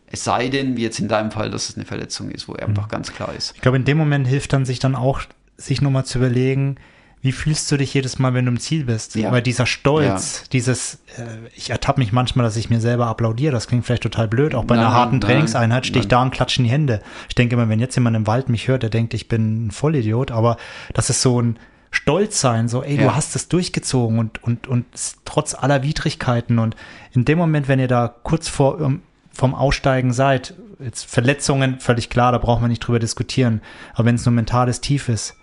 [0.10, 2.86] Es sei denn, wie jetzt in deinem Fall, dass es eine Verletzung ist, wo einfach
[2.86, 2.92] mhm.
[2.92, 3.54] ganz klar ist.
[3.56, 5.22] Ich glaube, in dem Moment hilft dann sich dann auch,
[5.58, 6.78] sich nochmal zu überlegen,
[7.22, 9.16] wie fühlst du dich jedes Mal, wenn du im Ziel bist?
[9.16, 9.32] Ja.
[9.32, 10.48] Weil dieser Stolz, ja.
[10.54, 11.26] dieses, äh,
[11.56, 14.54] ich ertappe mich manchmal, dass ich mir selber applaudiere, das klingt vielleicht total blöd.
[14.54, 17.02] Auch bei nein, einer harten Trainingseinheit stehe ich da und klatsche in die Hände.
[17.28, 19.72] Ich denke immer, wenn jetzt jemand im Wald mich hört, der denkt, ich bin ein
[19.72, 20.58] Vollidiot, aber
[20.94, 21.58] das ist so ein
[21.90, 23.04] Stolz sein, so, ey, ja.
[23.04, 24.86] du hast es durchgezogen und, und, und
[25.26, 26.76] trotz aller Widrigkeiten und
[27.14, 28.92] in dem Moment, wenn ihr da kurz vor
[29.32, 33.62] vom Aussteigen seid, jetzt Verletzungen, völlig klar, da braucht man nicht drüber diskutieren.
[33.94, 35.36] Aber wenn es nur mentales Tief ist,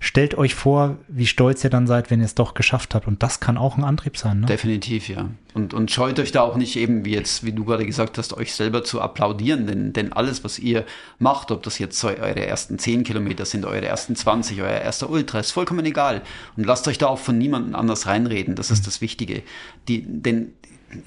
[0.00, 3.06] stellt euch vor, wie stolz ihr dann seid, wenn ihr es doch geschafft habt.
[3.06, 4.40] Und das kann auch ein Antrieb sein.
[4.40, 4.46] Ne?
[4.46, 5.28] Definitiv, ja.
[5.54, 8.32] Und, und scheut euch da auch nicht eben, wie jetzt, wie du gerade gesagt hast,
[8.36, 9.66] euch selber zu applaudieren.
[9.66, 10.84] Denn, denn alles, was ihr
[11.18, 15.40] macht, ob das jetzt eure ersten 10 Kilometer sind, eure ersten 20, euer erster Ultra,
[15.40, 16.22] ist vollkommen egal.
[16.56, 18.54] Und lasst euch da auch von niemandem anders reinreden.
[18.54, 19.42] Das ist das Wichtige.
[19.88, 20.52] Die, denn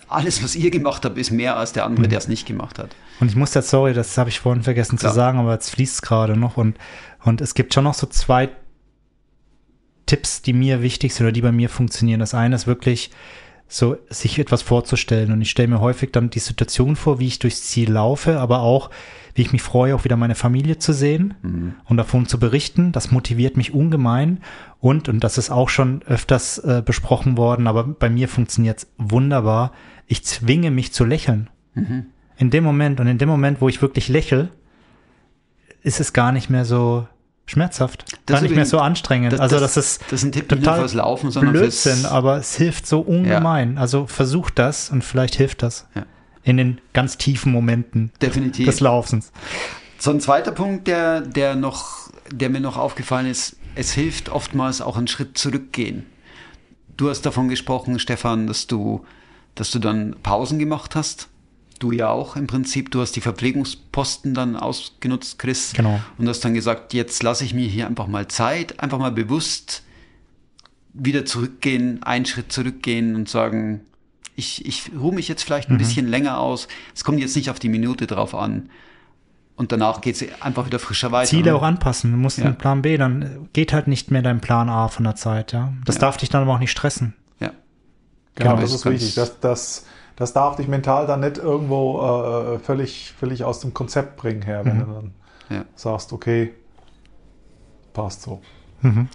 [0.09, 2.95] alles, was ihr gemacht habt, ist mehr als der andere, der es nicht gemacht hat.
[3.19, 5.11] Und ich muss jetzt, sorry, das habe ich vorhin vergessen Klar.
[5.11, 6.57] zu sagen, aber jetzt fließt es gerade noch.
[6.57, 6.77] Und,
[7.23, 8.49] und es gibt schon noch so zwei
[10.11, 12.19] Tipps, die mir wichtig sind oder die bei mir funktionieren.
[12.19, 13.11] Das eine ist wirklich
[13.69, 15.31] so, sich etwas vorzustellen.
[15.31, 18.59] Und ich stelle mir häufig dann die Situation vor, wie ich durchs Ziel laufe, aber
[18.59, 18.89] auch,
[19.35, 21.75] wie ich mich freue, auch wieder meine Familie zu sehen mhm.
[21.85, 22.91] und davon zu berichten.
[22.91, 24.41] Das motiviert mich ungemein.
[24.81, 28.91] Und, und das ist auch schon öfters äh, besprochen worden, aber bei mir funktioniert es
[28.97, 29.71] wunderbar.
[30.07, 31.49] Ich zwinge mich zu lächeln.
[31.73, 32.07] Mhm.
[32.35, 34.49] In dem Moment und in dem Moment, wo ich wirklich lächle,
[35.83, 37.07] ist es gar nicht mehr so
[37.52, 38.06] schmerzhaft.
[38.26, 39.34] Das Gar nicht mehr so anstrengend.
[39.34, 42.38] Das, also das, das ist das ein Tipp total fürs Laufen, sondern Blödsinn, fürs aber
[42.38, 43.76] es hilft so ungemein.
[43.76, 43.82] Ja.
[43.82, 46.06] Also versucht das und vielleicht hilft das ja.
[46.44, 48.65] in den ganz tiefen Momenten Definitiv.
[48.65, 49.32] des Laufens.
[49.99, 54.82] So ein zweiter Punkt, der, der noch, der mir noch aufgefallen ist, es hilft oftmals
[54.82, 56.06] auch einen Schritt zurückgehen.
[56.98, 59.06] Du hast davon gesprochen, Stefan, dass du,
[59.56, 61.30] dass du dann Pausen gemacht hast
[61.81, 62.91] du ja auch im Prinzip.
[62.91, 65.73] Du hast die Verpflegungsposten dann ausgenutzt, Chris.
[65.73, 65.99] Genau.
[66.17, 69.83] Und hast dann gesagt, jetzt lasse ich mir hier einfach mal Zeit, einfach mal bewusst
[70.93, 73.81] wieder zurückgehen, einen Schritt zurückgehen und sagen,
[74.35, 75.79] ich, ich ruhe mich jetzt vielleicht ein mhm.
[75.79, 76.67] bisschen länger aus.
[76.95, 78.69] Es kommt jetzt nicht auf die Minute drauf an.
[79.55, 81.29] Und danach geht es einfach wieder frischer weiter.
[81.29, 81.55] Ziele ne?
[81.55, 82.11] auch anpassen.
[82.11, 82.45] Du musst ja.
[82.45, 85.73] den Plan B, dann geht halt nicht mehr dein Plan A von der Zeit, ja.
[85.85, 86.01] Das ja.
[86.01, 87.13] darf dich dann aber auch nicht stressen.
[87.39, 87.51] Ja.
[88.35, 89.13] Genau, genau das ist wichtig.
[89.15, 89.85] dass das
[90.22, 94.64] das darf dich mental dann nicht irgendwo äh, völlig, völlig aus dem Konzept bringen her,
[94.64, 94.80] wenn mhm.
[94.80, 95.11] du dann
[95.49, 95.65] ja.
[95.76, 96.53] sagst, okay,
[97.93, 98.41] passt so.
[98.81, 99.10] Mhm.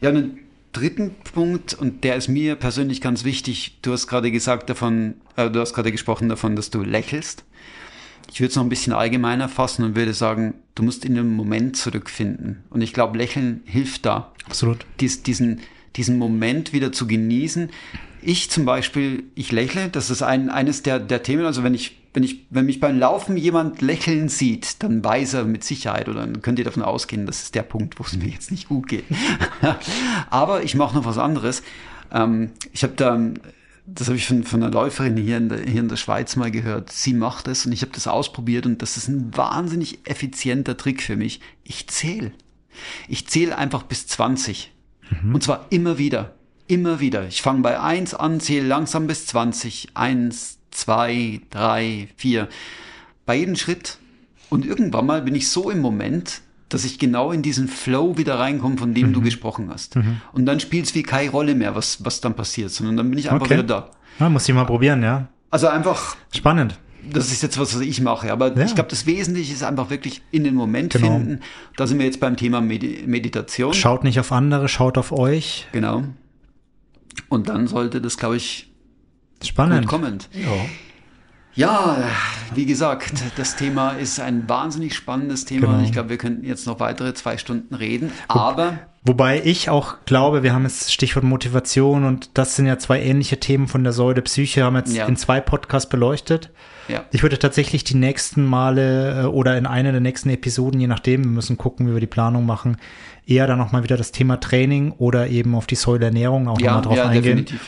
[0.00, 0.38] Ja, einen
[0.72, 3.78] dritten Punkt, und der ist mir persönlich ganz wichtig.
[3.82, 7.44] Du hast gerade gesagt davon, äh, du hast gerade gesprochen davon, dass du lächelst.
[8.30, 11.34] Ich würde es noch ein bisschen allgemeiner fassen und würde sagen, du musst in den
[11.34, 12.64] Moment zurückfinden.
[12.70, 14.32] Und ich glaube, Lächeln hilft da.
[14.46, 14.84] Absolut.
[15.00, 15.60] Dies, diesen,
[15.94, 17.70] diesen Moment wieder zu genießen.
[18.28, 21.96] Ich zum Beispiel, ich lächle, das ist ein, eines der, der Themen, also wenn ich,
[22.12, 26.26] wenn ich, wenn mich beim Laufen jemand lächeln sieht, dann weiß er mit Sicherheit oder
[26.26, 28.88] dann könnt ihr davon ausgehen, das ist der Punkt, wo es mir jetzt nicht gut
[28.88, 29.04] geht.
[30.30, 31.62] Aber ich mache noch was anderes.
[32.10, 33.16] Ähm, ich habe da,
[33.86, 36.50] das habe ich von, von einer Läuferin hier in, der, hier in der Schweiz mal
[36.50, 36.90] gehört.
[36.90, 41.00] Sie macht es und ich habe das ausprobiert und das ist ein wahnsinnig effizienter Trick
[41.00, 41.40] für mich.
[41.62, 42.32] Ich zähle.
[43.06, 44.72] Ich zähle einfach bis 20.
[45.22, 45.32] Mhm.
[45.32, 46.34] Und zwar immer wieder.
[46.68, 47.26] Immer wieder.
[47.26, 49.90] Ich fange bei 1 an, zähle langsam bis 20.
[49.94, 52.48] 1, 2, 3, 4.
[53.24, 53.98] Bei jedem Schritt.
[54.48, 58.38] Und irgendwann mal bin ich so im Moment, dass ich genau in diesen Flow wieder
[58.38, 59.12] reinkomme, von dem mhm.
[59.12, 59.96] du gesprochen hast.
[59.96, 60.20] Mhm.
[60.32, 63.18] Und dann spielt es wie keine Rolle mehr, was, was dann passiert, sondern dann bin
[63.18, 63.58] ich einfach okay.
[63.58, 63.90] wieder da.
[64.18, 65.28] Ja, muss ich mal probieren, ja.
[65.50, 66.16] Also einfach.
[66.34, 66.78] Spannend.
[67.08, 68.32] Das ist jetzt was, was ich mache.
[68.32, 68.64] Aber ja.
[68.64, 71.06] ich glaube, das Wesentliche ist einfach wirklich in den Moment genau.
[71.06, 71.40] finden.
[71.76, 73.72] Da sind wir jetzt beim Thema Medi Meditation.
[73.72, 75.68] Schaut nicht auf andere, schaut auf euch.
[75.70, 76.02] Genau.
[77.28, 78.72] Und dann sollte das, glaube ich,
[79.42, 80.18] spannend kommen.
[80.32, 80.66] Ja.
[81.56, 81.96] Ja,
[82.54, 85.68] wie gesagt, das Thema ist ein wahnsinnig spannendes Thema.
[85.68, 85.84] Genau.
[85.84, 88.78] Ich glaube, wir könnten jetzt noch weitere zwei Stunden reden, aber.
[89.04, 93.40] Wobei ich auch glaube, wir haben jetzt Stichwort Motivation und das sind ja zwei ähnliche
[93.40, 95.06] Themen von der Säule Psyche, haben jetzt ja.
[95.06, 96.50] in zwei Podcasts beleuchtet.
[96.88, 97.04] Ja.
[97.10, 101.24] Ich würde tatsächlich die nächsten Male äh, oder in einer der nächsten Episoden, je nachdem,
[101.24, 102.76] wir müssen gucken, wie wir die Planung machen,
[103.26, 106.66] eher dann nochmal wieder das Thema Training oder eben auf die Säule Ernährung auch ja,
[106.66, 107.46] nochmal drauf ja, eingehen.
[107.46, 107.60] Definitiv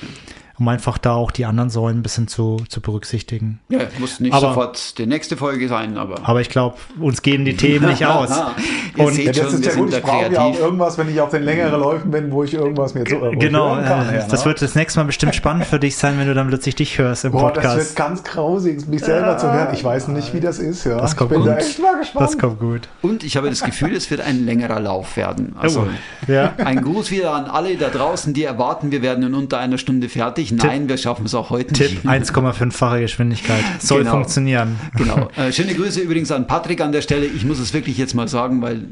[0.58, 3.60] um einfach da auch die anderen Säulen ein bisschen zu, zu berücksichtigen.
[3.68, 6.16] Ja, muss nicht aber, sofort die nächste Folge sein, aber.
[6.28, 8.30] Aber ich glaube, uns gehen die Themen nicht aus.
[8.96, 11.30] und ja, das schon, ist ja gut, ich brauche ja auch irgendwas, wenn ich auf
[11.30, 14.74] den längeren Läufen bin, wo ich irgendwas mir so Genau, kann, äh, das wird das
[14.74, 17.52] nächste Mal bestimmt spannend für dich sein, wenn du dann plötzlich dich hörst im Boah,
[17.52, 17.78] Podcast.
[17.78, 19.68] Das wird ganz grausig, mich selber zu hören.
[19.72, 20.84] Ich weiß nicht, wie das ist.
[20.84, 20.96] Ja.
[20.96, 21.56] Das kommt ich bin gut.
[21.56, 22.28] da echt mal gespannt.
[22.28, 22.88] Das kommt gut.
[23.02, 25.54] Und ich habe das Gefühl, es wird ein längerer Lauf werden.
[25.58, 26.54] Also oh, ja.
[26.58, 30.08] ein Gruß wieder an alle da draußen, die erwarten, wir werden in unter einer Stunde
[30.08, 30.47] fertig.
[30.52, 33.62] Nein, wir schaffen es auch heute Tipp, 1,5-fache Geschwindigkeit.
[33.80, 34.12] Soll genau.
[34.12, 34.78] funktionieren.
[34.96, 35.28] Genau.
[35.38, 37.26] Äh, schöne Grüße übrigens an Patrick an der Stelle.
[37.26, 38.88] Ich muss es wirklich jetzt mal sagen, weil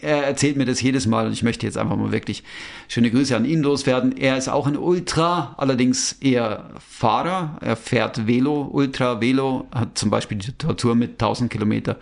[0.00, 2.44] er erzählt mir das jedes Mal und ich möchte jetzt einfach mal wirklich
[2.88, 4.16] schöne Grüße an ihn loswerden.
[4.16, 7.58] Er ist auch ein Ultra, allerdings eher Fahrer.
[7.60, 11.96] Er fährt Velo, Ultra Velo, hat zum Beispiel die Tour mit 1000 Kilometer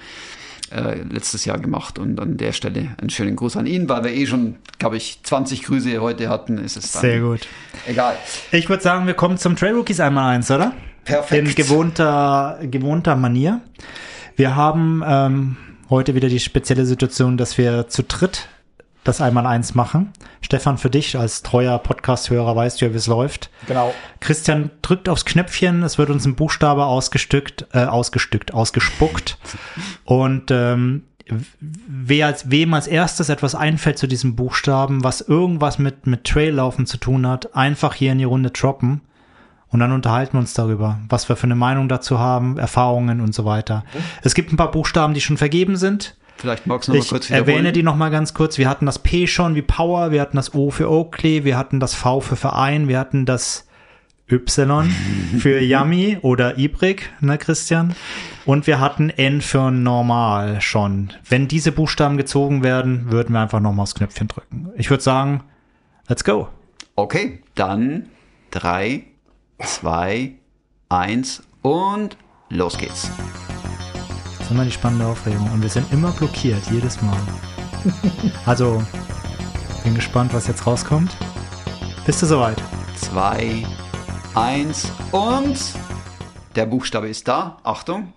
[0.71, 1.99] äh, letztes Jahr gemacht.
[1.99, 5.21] Und an der Stelle einen schönen Gruß an ihn, weil wir eh schon, glaube ich,
[5.23, 6.59] 20 Grüße heute hatten.
[6.59, 7.41] Ist es Sehr gut.
[7.87, 8.17] Egal.
[8.53, 10.73] Ich würde sagen, wir kommen zum Trail Rookies einmal eins, oder?
[11.05, 11.49] Perfekt.
[11.49, 13.61] In gewohnter, gewohnter Manier.
[14.35, 15.57] Wir haben ähm,
[15.89, 18.49] heute wieder die spezielle Situation, dass wir zu dritt
[19.09, 20.13] das einmal eins machen.
[20.41, 23.51] Stefan, für dich als treuer Podcast-Hörer weißt du ja, wie es läuft.
[23.67, 23.95] Genau.
[24.21, 29.39] Christian drückt aufs Knöpfchen, es wird uns ein Buchstabe ausgestückt, äh, ausgestückt, ausgespuckt.
[30.05, 31.03] Und ähm,
[31.61, 36.87] wer als, wem als erstes etwas einfällt zu diesem Buchstaben, was irgendwas mit, mit Traillaufen
[36.87, 39.03] zu tun hat, einfach hier in die Runde droppen.
[39.69, 43.35] Und dann unterhalten wir uns darüber, was wir für eine Meinung dazu haben, Erfahrungen und
[43.35, 43.85] so weiter.
[44.23, 46.17] Es gibt ein paar Buchstaben, die schon vergeben sind.
[46.39, 47.49] Vielleicht magst du noch ich mal kurz wiederholen.
[47.49, 48.59] erwähne die noch mal ganz kurz.
[48.59, 51.81] Wir hatten das P schon wie Power, wir hatten das O für Oakley, wir hatten
[51.81, 53.67] das V für Verein, wir hatten das
[54.31, 54.91] Y
[55.39, 57.95] für Yummy oder Ibrik, ne Christian?
[58.45, 61.13] Und wir hatten N für normal schon.
[61.29, 64.69] Wenn diese Buchstaben gezogen werden, würden wir einfach nochmal aufs Knöpfchen drücken.
[64.77, 65.43] Ich würde sagen,
[66.09, 66.49] let's go.
[66.97, 68.09] Okay, dann
[68.51, 69.05] drei,
[69.59, 70.33] zwei,
[70.89, 72.17] eins und
[72.51, 73.11] los geht's.
[74.47, 75.51] Das ist immer die spannende Aufregung.
[75.51, 77.19] Und wir sind immer blockiert, jedes Mal.
[78.47, 78.81] Also,
[79.83, 81.11] bin gespannt, was jetzt rauskommt.
[82.05, 82.63] Bist du soweit?
[82.95, 83.67] Zwei,
[84.37, 85.59] eins und
[86.55, 87.59] der Buchstabe ist da.
[87.65, 88.13] Achtung.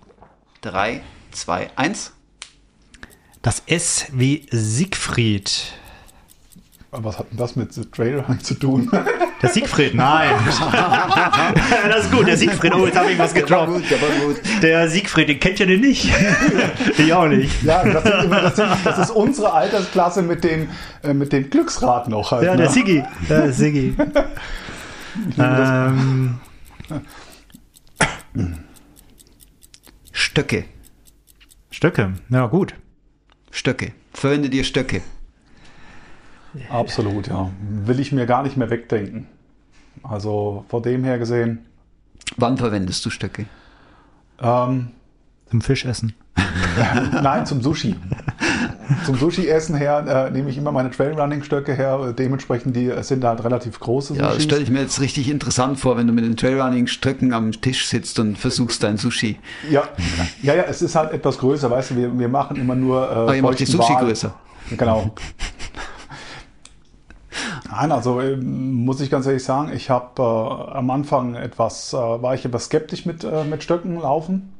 [0.61, 1.01] Drei,
[1.31, 2.13] zwei, eins.
[3.41, 5.78] Das S wie Siegfried.
[6.91, 8.89] Was hat denn das mit The Trailrun zu tun?
[9.41, 10.31] Der Siegfried, nein.
[11.87, 12.73] das ist gut, der Siegfried.
[12.73, 13.89] Oh, jetzt habe ich was gedroppt.
[13.89, 14.41] Der, der, war gut.
[14.61, 16.09] der Siegfried, den kennt ihr den nicht?
[16.97, 17.63] ich auch nicht.
[17.63, 20.67] Ja, das, sind, das, sind, das, ist unsere Altersklasse mit dem,
[21.03, 22.31] äh, mit dem Glücksrad noch.
[22.31, 22.63] Halt, ja, ne?
[22.63, 23.03] der Siggi.
[23.29, 23.95] Der Siggi.
[25.37, 26.39] ähm,
[30.11, 30.65] Stöcke.
[31.69, 32.73] Stöcke, ja gut.
[33.51, 33.93] Stöcke.
[34.11, 35.01] Verwende dir Stöcke.
[36.69, 37.49] Absolut, ja.
[37.85, 39.27] Will ich mir gar nicht mehr wegdenken.
[40.03, 41.65] Also vor dem her gesehen.
[42.37, 43.45] Wann verwendest du Stöcke?
[44.41, 44.91] Ähm,
[45.49, 46.13] zum Fischessen.
[47.21, 47.95] Nein, zum Sushi.
[49.05, 52.13] Zum Sushi-Essen her äh, nehme ich immer meine Trailrunning-Stöcke her.
[52.17, 54.21] Dementsprechend die sind halt relativ große Sushi.
[54.21, 57.51] Ja, das stelle ich mir jetzt richtig interessant vor, wenn du mit den Trailrunning-Stöcken am
[57.51, 59.37] Tisch sitzt und versuchst dein Sushi.
[59.69, 59.83] Ja,
[60.41, 63.03] ja, ja, es ist halt etwas größer, weißt du, wir, wir machen immer nur.
[63.03, 64.05] Äh, Aber ihr macht die Sushi Wahl.
[64.05, 64.33] größer.
[64.77, 65.13] Genau.
[67.71, 71.97] Nein, also äh, muss ich ganz ehrlich sagen, ich habe äh, am Anfang etwas, äh,
[71.97, 74.53] war ich etwas skeptisch mit, äh, mit Stöcken laufen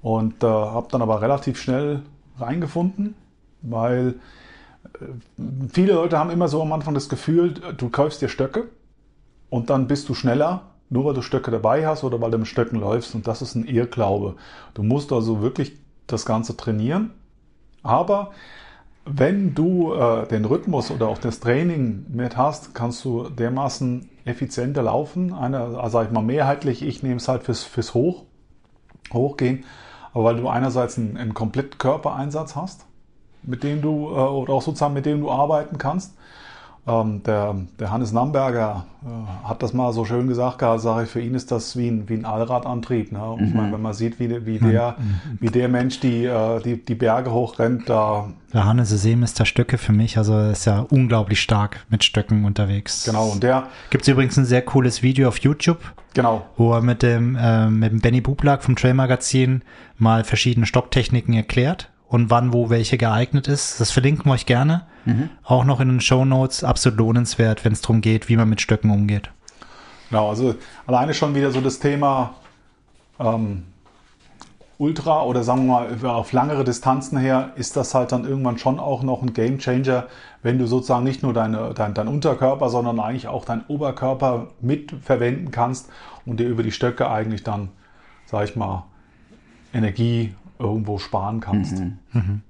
[0.00, 2.02] und äh, habe dann aber relativ schnell
[2.38, 3.16] reingefunden,
[3.62, 4.14] weil
[5.00, 5.06] äh,
[5.72, 8.68] viele Leute haben immer so am Anfang das Gefühl, du kaufst dir Stöcke
[9.50, 12.46] und dann bist du schneller, nur weil du Stöcke dabei hast oder weil du mit
[12.46, 14.36] Stöcken läufst und das ist ein Irrglaube.
[14.74, 15.72] Du musst also wirklich
[16.06, 17.10] das Ganze trainieren,
[17.82, 18.30] aber
[19.06, 24.82] wenn du äh, den Rhythmus oder auch das Training mit hast, kannst du dermaßen effizienter
[24.82, 25.32] laufen.
[25.32, 28.24] Eine, also sag ich mal mehrheitlich, ich nehme es halt fürs, fürs Hoch,
[29.12, 29.64] Hochgehen,
[30.12, 32.86] aber weil du einerseits einen, einen Komplettkörpereinsatz hast,
[33.42, 36.16] mit dem du, äh, oder auch sozusagen mit dem du arbeiten kannst,
[36.86, 41.20] ähm, der, der, Hannes Namberger äh, hat das mal so schön gesagt, sage ich, für
[41.20, 43.10] ihn ist das wie ein, wie ein Allradantrieb.
[43.10, 43.36] Ne?
[43.38, 43.44] Mhm.
[43.46, 45.38] ich meine, wenn man sieht, wie, wie, der, mhm.
[45.40, 48.28] wie der Mensch die, äh, die, die Berge hochrennt, da.
[48.52, 51.86] Der Hannes ist eben ist der Stöcke für mich, also er ist ja unglaublich stark
[51.88, 53.04] mit Stöcken unterwegs.
[53.04, 53.68] Genau, und der.
[53.88, 55.80] Gibt es übrigens ein sehr cooles Video auf YouTube.
[56.12, 56.44] Genau.
[56.56, 59.62] Wo er mit dem, äh, mit dem Benny Bublak vom Trail Magazin
[59.96, 63.80] mal verschiedene Stocktechniken erklärt und wann, wo welche geeignet ist.
[63.80, 64.86] Das verlinken wir euch gerne.
[65.04, 65.30] Mhm.
[65.42, 66.62] Auch noch in den Show Notes.
[66.62, 69.30] Absolut lohnenswert, wenn es darum geht, wie man mit Stöcken umgeht.
[70.10, 70.54] Genau, also
[70.86, 72.34] alleine schon wieder so das Thema
[73.18, 73.64] ähm,
[74.78, 78.78] Ultra oder sagen wir mal auf langere Distanzen her ist das halt dann irgendwann schon
[78.78, 80.06] auch noch ein Game Changer,
[80.42, 84.94] wenn du sozusagen nicht nur deine, dein, dein Unterkörper, sondern eigentlich auch deinen Oberkörper mit
[85.02, 85.90] verwenden kannst
[86.26, 87.70] und dir über die Stöcke eigentlich dann,
[88.26, 88.84] sag ich mal,
[89.72, 91.78] Energie irgendwo sparen kannst.
[91.78, 91.98] Mhm.
[92.12, 92.40] Mhm.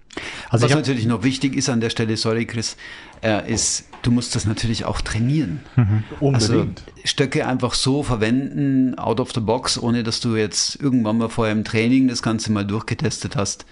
[0.48, 2.76] Also Was natürlich noch wichtig ist an der Stelle, sorry Chris,
[3.22, 5.60] äh, ist, du musst das natürlich auch trainieren.
[5.76, 6.04] Mhm.
[6.20, 6.82] Unbedingt.
[6.86, 11.28] Also Stöcke einfach so verwenden, out of the box, ohne dass du jetzt irgendwann mal
[11.28, 13.66] vorher im Training das Ganze mal durchgetestet hast,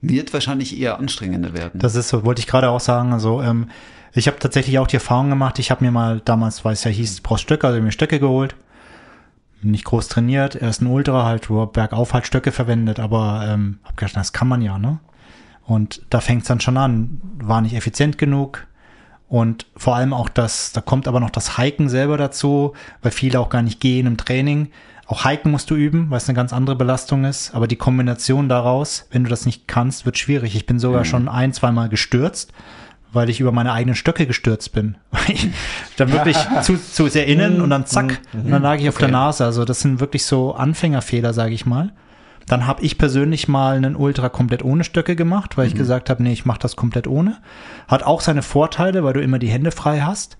[0.00, 1.78] wird wahrscheinlich eher anstrengender werden.
[1.80, 3.12] Das ist so, wollte ich gerade auch sagen.
[3.12, 3.68] Also ähm,
[4.14, 6.90] ich habe tatsächlich auch die Erfahrung gemacht, ich habe mir mal damals, weil es ja
[6.90, 8.56] hieß, brauchst Stöcke, also mir Stöcke geholt
[9.62, 13.78] nicht groß trainiert, erst ein Ultra halt, wo er bergauf halt Stöcke verwendet, aber ähm,
[13.84, 14.98] hab gedacht, das kann man ja, ne?
[15.64, 18.66] Und da fängt's dann schon an, war nicht effizient genug.
[19.28, 23.40] Und vor allem auch das, da kommt aber noch das Hiken selber dazu, weil viele
[23.40, 24.70] auch gar nicht gehen im Training.
[25.06, 27.54] Auch Hiken musst du üben, weil es eine ganz andere Belastung ist.
[27.54, 30.54] Aber die Kombination daraus, wenn du das nicht kannst, wird schwierig.
[30.54, 31.06] Ich bin sogar mhm.
[31.06, 32.52] schon ein, zweimal gestürzt,
[33.12, 34.96] weil ich über meine eigenen Stöcke gestürzt bin.
[35.96, 39.06] dann wirklich zu, zu sehr innen und dann zack, und dann lag ich auf okay.
[39.06, 39.44] der Nase.
[39.44, 41.92] Also das sind wirklich so Anfängerfehler, sage ich mal.
[42.46, 45.78] Dann habe ich persönlich mal einen Ultra komplett ohne Stöcke gemacht, weil ich mhm.
[45.78, 47.38] gesagt habe, nee, ich mache das komplett ohne.
[47.86, 50.38] Hat auch seine Vorteile, weil du immer die Hände frei hast.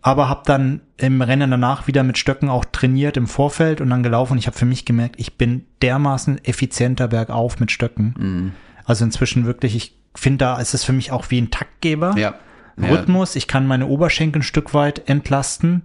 [0.00, 4.02] Aber habe dann im Rennen danach wieder mit Stöcken auch trainiert im Vorfeld und dann
[4.02, 4.32] gelaufen.
[4.32, 8.14] Und ich habe für mich gemerkt, ich bin dermaßen effizienter bergauf mit Stöcken.
[8.18, 8.52] Mhm.
[8.84, 12.14] Also inzwischen wirklich, ich finde, da ist es für mich auch wie ein Taktgeber.
[12.16, 12.34] Ja.
[12.80, 13.36] Rhythmus.
[13.36, 15.84] Ich kann meine Oberschenkel ein Stück weit entlasten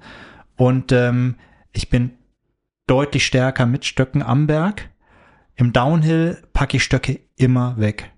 [0.56, 1.36] und ähm,
[1.74, 2.12] ich bin
[2.88, 4.90] deutlich stärker mit Stöcken am Berg.
[5.56, 8.12] Im Downhill packe ich Stöcke immer weg.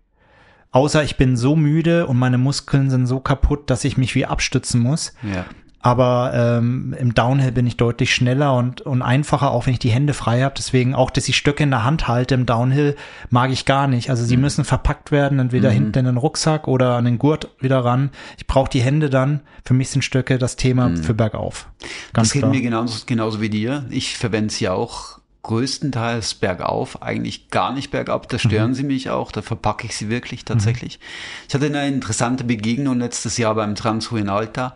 [0.71, 4.25] Außer ich bin so müde und meine Muskeln sind so kaputt, dass ich mich wie
[4.25, 5.13] abstützen muss.
[5.23, 5.45] Ja.
[5.81, 9.91] Aber ähm, im Downhill bin ich deutlich schneller und, und einfacher, auch wenn ich die
[9.91, 10.55] Hände frei habe.
[10.57, 12.97] Deswegen auch, dass ich Stöcke in der Hand halte im Downhill,
[13.29, 14.09] mag ich gar nicht.
[14.09, 14.43] Also sie mhm.
[14.43, 15.73] müssen verpackt werden, entweder mhm.
[15.73, 18.09] hinten in den Rucksack oder an den Gurt wieder ran.
[18.37, 19.39] Ich brauche die Hände dann.
[19.63, 20.97] Für mich sind Stöcke das Thema mhm.
[20.97, 21.69] für bergauf.
[22.11, 22.51] Ganz das geht klar.
[22.51, 23.85] mir genauso, genauso wie dir.
[23.89, 28.27] Ich verwende sie auch größtenteils bergauf, eigentlich gar nicht bergab.
[28.27, 28.75] Da stören mhm.
[28.75, 30.99] sie mich auch, da verpacke ich sie wirklich tatsächlich.
[30.99, 31.45] Mhm.
[31.47, 34.75] Ich hatte eine interessante Begegnung letztes Jahr beim Transruinalta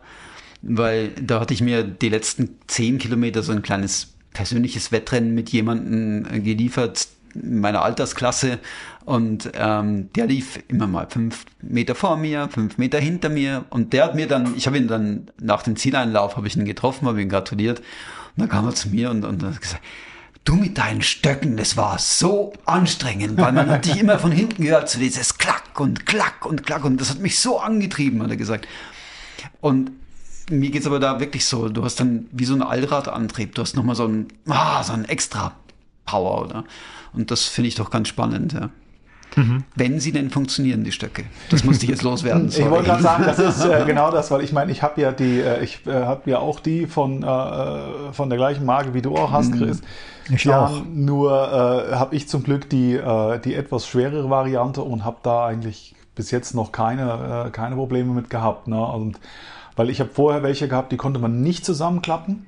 [0.64, 5.50] weil da hatte ich mir die letzten zehn Kilometer so ein kleines persönliches Wettrennen mit
[5.50, 8.60] jemandem äh, geliefert in meiner Altersklasse.
[9.06, 13.66] Und ähm, der lief immer mal fünf Meter vor mir, fünf Meter hinter mir.
[13.70, 16.66] Und der hat mir dann, ich habe ihn dann nach dem Zieleinlauf, habe ich ihn
[16.66, 17.80] getroffen, habe ihn gratuliert.
[17.80, 19.84] Und dann kam er zu mir und, und hat gesagt,
[20.46, 24.64] du mit deinen Stöcken, das war so anstrengend, weil man hat dich immer von hinten
[24.64, 26.86] gehört, so dieses Klack und Klack und Klack.
[26.86, 28.68] Und das hat mich so angetrieben, hat er gesagt.
[29.60, 29.92] Und
[30.50, 33.76] mir geht's aber da wirklich so, du hast dann wie so ein Allradantrieb, du hast
[33.76, 35.54] nochmal so ein, ah, so ein extra
[36.06, 36.64] Power, oder?
[37.14, 38.70] Und das finde ich doch ganz spannend, ja.
[39.36, 39.64] Mhm.
[39.76, 41.24] Wenn sie denn funktionieren, die Stöcke.
[41.50, 42.50] Das musste ich jetzt loswerden.
[42.52, 42.66] Sorry.
[42.66, 45.12] Ich wollte gerade sagen, das ist äh, genau das, weil ich meine, ich habe ja
[45.12, 49.02] die, äh, ich äh, habe ja auch die von, äh, von der gleichen Marke, wie
[49.02, 49.60] du auch hast, mhm.
[49.60, 49.82] Chris.
[50.30, 50.84] Ich ja, auch.
[50.94, 55.48] Nur äh, habe ich zum Glück die, äh, die etwas schwerere Variante und habe da
[55.48, 58.68] eigentlich bis jetzt noch keine, keine Probleme mit gehabt.
[58.68, 58.80] Ne?
[58.80, 59.20] Und
[59.76, 62.46] weil ich habe vorher welche gehabt, die konnte man nicht zusammenklappen.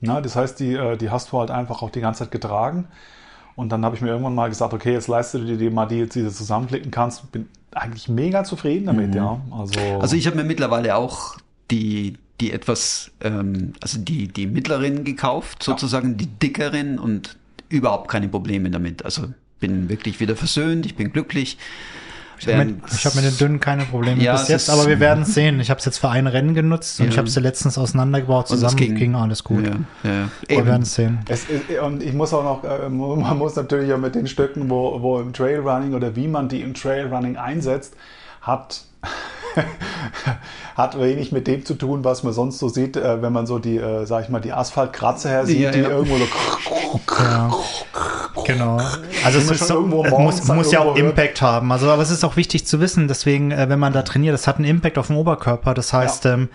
[0.00, 2.88] Na, das heißt, die, äh, die hast du halt einfach auch die ganze Zeit getragen.
[3.54, 6.08] Und dann habe ich mir irgendwann mal gesagt, okay, jetzt leiste du dir mal die,
[6.08, 7.30] die du zusammenklicken kannst.
[7.32, 9.16] Bin eigentlich mega zufrieden damit, mhm.
[9.16, 9.40] ja.
[9.50, 11.36] Also, also ich habe mir mittlerweile auch
[11.70, 16.16] die, die etwas, ähm, also die, die mittleren gekauft, sozusagen ja.
[16.16, 17.36] die dickeren und
[17.68, 19.04] überhaupt keine Probleme damit.
[19.04, 19.26] Also
[19.60, 21.58] bin wirklich wieder versöhnt, ich bin glücklich.
[22.40, 25.24] Ich habe mit, hab mit den dünnen keine Probleme ja, bis jetzt, aber wir werden
[25.24, 25.60] es sehen.
[25.60, 27.12] Ich habe es jetzt für ein Rennen genutzt und ja.
[27.12, 28.76] ich habe sie letztens auseinandergebaut zusammen.
[28.76, 29.66] Ging, ging, alles gut.
[29.66, 30.28] Ja, ja.
[30.48, 31.18] Wir werden es sehen.
[31.28, 31.46] Es,
[31.82, 35.20] und ich muss auch noch, äh, man muss natürlich auch mit den Stücken, wo, wo
[35.20, 37.94] im Trailrunning oder wie man die im Trailrunning einsetzt,
[38.40, 38.84] hat
[40.76, 43.58] hat wenig mit dem zu tun, was man sonst so sieht, äh, wenn man so
[43.58, 46.24] die, äh, sag ich mal, die Asphaltkratzer her sieht, ja, die irgendwo so.
[47.22, 47.50] Ja.
[48.46, 48.80] Genau.
[49.24, 51.70] Also es, ist so, es muss, muss ja auch Impact haben.
[51.72, 54.46] Also, aber es ist auch wichtig zu wissen, deswegen, äh, wenn man da trainiert, das
[54.46, 55.74] hat einen Impact auf den Oberkörper.
[55.74, 56.34] Das heißt, ja.
[56.34, 56.48] ähm,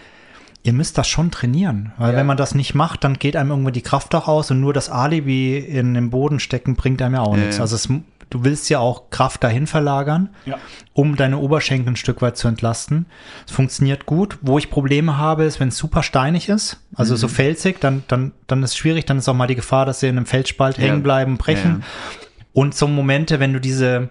[0.64, 1.94] ihr müsst das schon trainieren.
[1.98, 2.18] Weil ja.
[2.18, 4.74] wenn man das nicht macht, dann geht einem irgendwo die Kraft auch aus und nur
[4.74, 7.60] das Alibi in den Boden stecken bringt einem ja auch ja, nichts.
[7.60, 7.88] Also es
[8.36, 10.58] du willst ja auch Kraft dahin verlagern, ja.
[10.92, 13.06] um deine Oberschenkel ein Stück weit zu entlasten.
[13.48, 14.38] Es funktioniert gut.
[14.42, 17.18] Wo ich Probleme habe, ist, wenn es super steinig ist, also mhm.
[17.18, 20.02] so felsig, dann, dann, dann ist es schwierig, dann ist auch mal die Gefahr, dass
[20.02, 20.84] sie in einem Felsspalt ja.
[20.84, 21.80] hängen bleiben, brechen.
[21.80, 22.28] Ja.
[22.52, 24.10] Und so Momente, wenn du diese,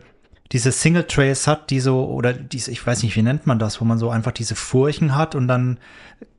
[0.52, 3.82] diese Single Trails hat, die so, oder diese, ich weiß nicht, wie nennt man das,
[3.82, 5.76] wo man so einfach diese Furchen hat und dann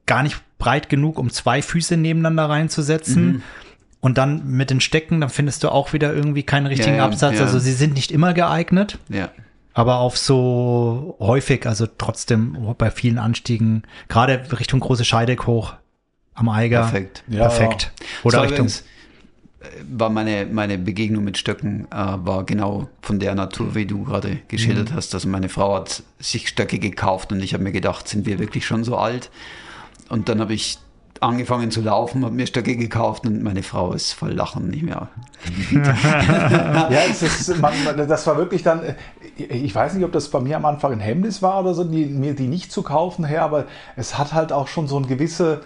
[0.07, 3.25] gar nicht breit genug, um zwei Füße nebeneinander reinzusetzen.
[3.25, 3.43] Mhm
[4.05, 7.39] und dann mit den Stecken, dann findest du auch wieder irgendwie keinen richtigen ja, Absatz.
[7.39, 7.41] Ja.
[7.41, 8.99] Also sie sind nicht immer geeignet.
[9.09, 9.31] Ja.
[9.73, 15.73] Aber auf so häufig, also trotzdem bei vielen Anstiegen, gerade Richtung große Scheideck hoch
[16.35, 16.81] am Eiger.
[16.81, 17.23] Perfekt.
[17.27, 17.93] Ja, perfekt.
[18.23, 18.67] Oder Richtung.
[18.67, 18.71] Äh,
[19.89, 24.37] war meine, meine Begegnung mit Stöcken äh, war genau von der Natur, wie du gerade
[24.49, 24.97] geschildert mhm.
[24.97, 25.15] hast.
[25.15, 28.67] Also meine Frau hat sich Stöcke gekauft und ich habe mir gedacht, sind wir wirklich
[28.67, 29.31] schon so alt?
[30.09, 30.77] Und dann habe ich
[31.21, 35.07] angefangen zu laufen, habe mir Stöcke gekauft und meine Frau ist voll Lachen nicht mehr.
[35.71, 38.81] ja, es ist, man, das war wirklich dann,
[39.37, 42.05] ich weiß nicht, ob das bei mir am Anfang ein Hemmnis war oder so, die,
[42.05, 43.65] mir die nicht zu kaufen her, aber
[43.95, 45.61] es hat halt auch schon so ein gewisse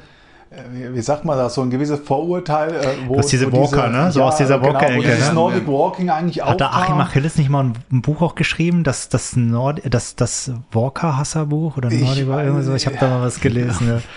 [0.51, 2.73] äh, wie sagt man das, so ein gewisses Vorurteil.
[2.73, 4.11] Äh, wo, das ist diese Walker, diese, ne?
[4.11, 5.01] So ja, aus dieser genau, Walker-Ecke.
[5.01, 6.49] Genau, dieses Nordic Walking eigentlich auch.
[6.49, 10.51] Hat der Achim Achilles nicht mal ein Buch auch geschrieben, das, das, Nord, das, das
[10.71, 12.73] Walker-Hasser-Buch oder Nordic, ich, irgendwie so?
[12.73, 14.01] Ich habe da mal was gelesen, ja.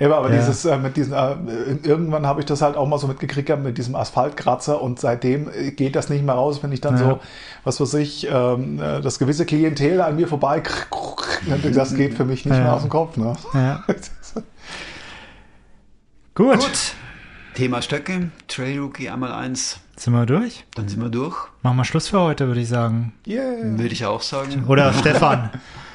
[0.00, 0.36] Ja, aber ja.
[0.38, 1.34] dieses äh, mit diesen äh,
[1.82, 5.72] irgendwann habe ich das halt auch mal so mitgekriegt mit diesem Asphaltkratzer und seitdem äh,
[5.72, 7.00] geht das nicht mehr raus, wenn ich dann ja.
[7.00, 7.20] so
[7.64, 10.62] was weiß ich ähm, äh, das gewisse Klientel an mir vorbei
[11.72, 12.62] das geht für mich nicht ja.
[12.62, 13.34] mehr aus dem Kopf, ne?
[13.54, 13.84] Ja.
[16.34, 16.58] Gut.
[16.58, 16.94] Gut.
[17.54, 19.80] Thema Stöcke, Trail Rookie einmal eins.
[19.96, 20.64] Sind wir durch?
[20.76, 21.36] Dann sind wir durch.
[21.62, 23.12] Machen wir Schluss für heute, würde ich sagen.
[23.26, 23.42] Yeah.
[23.62, 24.64] Würde ich auch sagen.
[24.68, 25.50] Oder Stefan.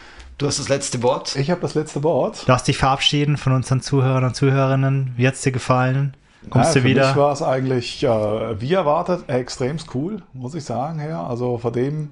[0.43, 1.37] Du hast das letzte Wort.
[1.37, 2.41] Ich habe das letzte Wort.
[2.41, 5.13] Du darfst dich verabschieden von unseren Zuhörern und Zuhörerinnen.
[5.15, 6.17] Wie hat es dir gefallen?
[6.49, 7.03] Kommst ja, du wieder?
[7.03, 10.99] Für mich war es eigentlich, äh, wie erwartet, extremst cool, muss ich sagen.
[10.99, 11.25] Ja.
[11.25, 12.09] Also vor dem,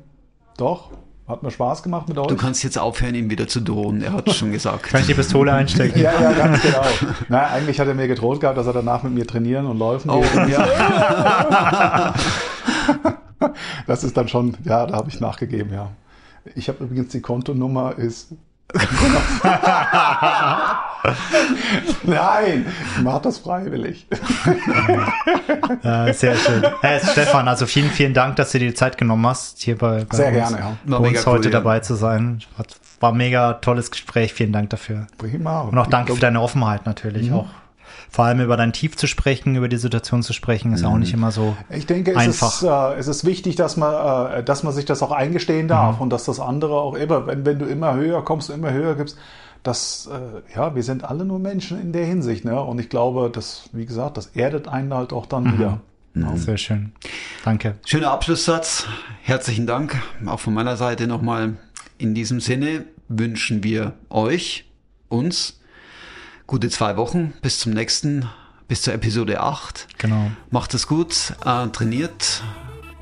[0.56, 0.92] doch,
[1.28, 2.28] hat mir Spaß gemacht mit euch.
[2.28, 4.02] Du kannst jetzt aufhören, ihm wieder zu drohen.
[4.02, 4.84] Er hat es schon gesagt.
[4.84, 6.00] Kann ich die Pistole einstecken?
[6.00, 6.86] ja, ja, ganz genau.
[7.28, 10.10] Naja, eigentlich hat er mir gedroht gehabt, dass er danach mit mir trainieren und laufen
[10.10, 10.52] oh, geht.
[10.52, 12.14] Ja.
[13.88, 15.90] das ist dann schon, ja, da habe ich nachgegeben, ja.
[16.56, 18.34] Ich habe übrigens die Kontonummer ist.
[22.04, 22.66] Nein,
[22.96, 24.08] ich mache das freiwillig.
[25.84, 26.64] ja, sehr schön.
[26.80, 30.06] Hey, Stefan, also vielen, vielen Dank, dass du dir die Zeit genommen hast, hier bei,
[30.06, 30.78] bei sehr uns, gerne, ja.
[30.86, 31.82] bei uns heute cool, dabei ja.
[31.82, 32.42] zu sein.
[33.02, 34.34] War ein mega tolles Gespräch.
[34.34, 35.08] Vielen Dank dafür.
[35.18, 35.62] Prima.
[35.62, 37.36] Und auch danke für deine Offenheit natürlich mhm.
[37.36, 37.50] auch
[38.12, 40.88] vor allem über dein Tief zu sprechen, über die Situation zu sprechen, ist mhm.
[40.88, 42.50] auch nicht immer so ich denke, einfach.
[42.50, 45.70] Es ist, äh, es ist wichtig, dass man, äh, dass man sich das auch eingestehen
[45.70, 46.04] darf mhm.
[46.04, 49.18] und dass das andere auch immer, wenn, wenn du immer höher kommst, immer höher gibst,
[49.64, 52.62] dass, äh, ja, wir sind alle nur Menschen in der Hinsicht, ne?
[52.62, 55.54] Und ich glaube, dass, wie gesagt, das erdet einen halt auch dann mhm.
[55.54, 55.82] wieder.
[56.14, 56.36] Mhm.
[56.36, 56.92] Sehr schön.
[57.46, 57.76] Danke.
[57.86, 58.88] Schöner Abschlusssatz.
[59.22, 60.02] Herzlichen Dank.
[60.26, 61.56] Auch von meiner Seite nochmal.
[61.98, 64.66] In diesem Sinne wünschen wir euch,
[65.08, 65.61] uns,
[66.52, 68.28] gute zwei Wochen bis zum nächsten,
[68.68, 69.88] bis zur Episode 8.
[69.98, 70.32] Genau.
[70.50, 72.44] Macht es gut, äh, trainiert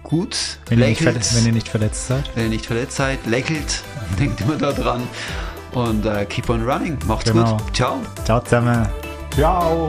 [0.03, 1.15] gut, wenn lächelt.
[1.15, 2.30] Ihr nicht, wenn ihr nicht verletzt seid.
[2.35, 3.81] Wenn ihr nicht verletzt seid, lächelt,
[4.19, 5.01] denkt immer daran
[5.71, 6.99] und äh, keep on running.
[7.07, 7.57] Macht's genau.
[7.57, 7.76] gut.
[7.76, 7.99] Ciao.
[8.23, 8.88] Ciao zusammen.
[9.31, 9.88] Ciao.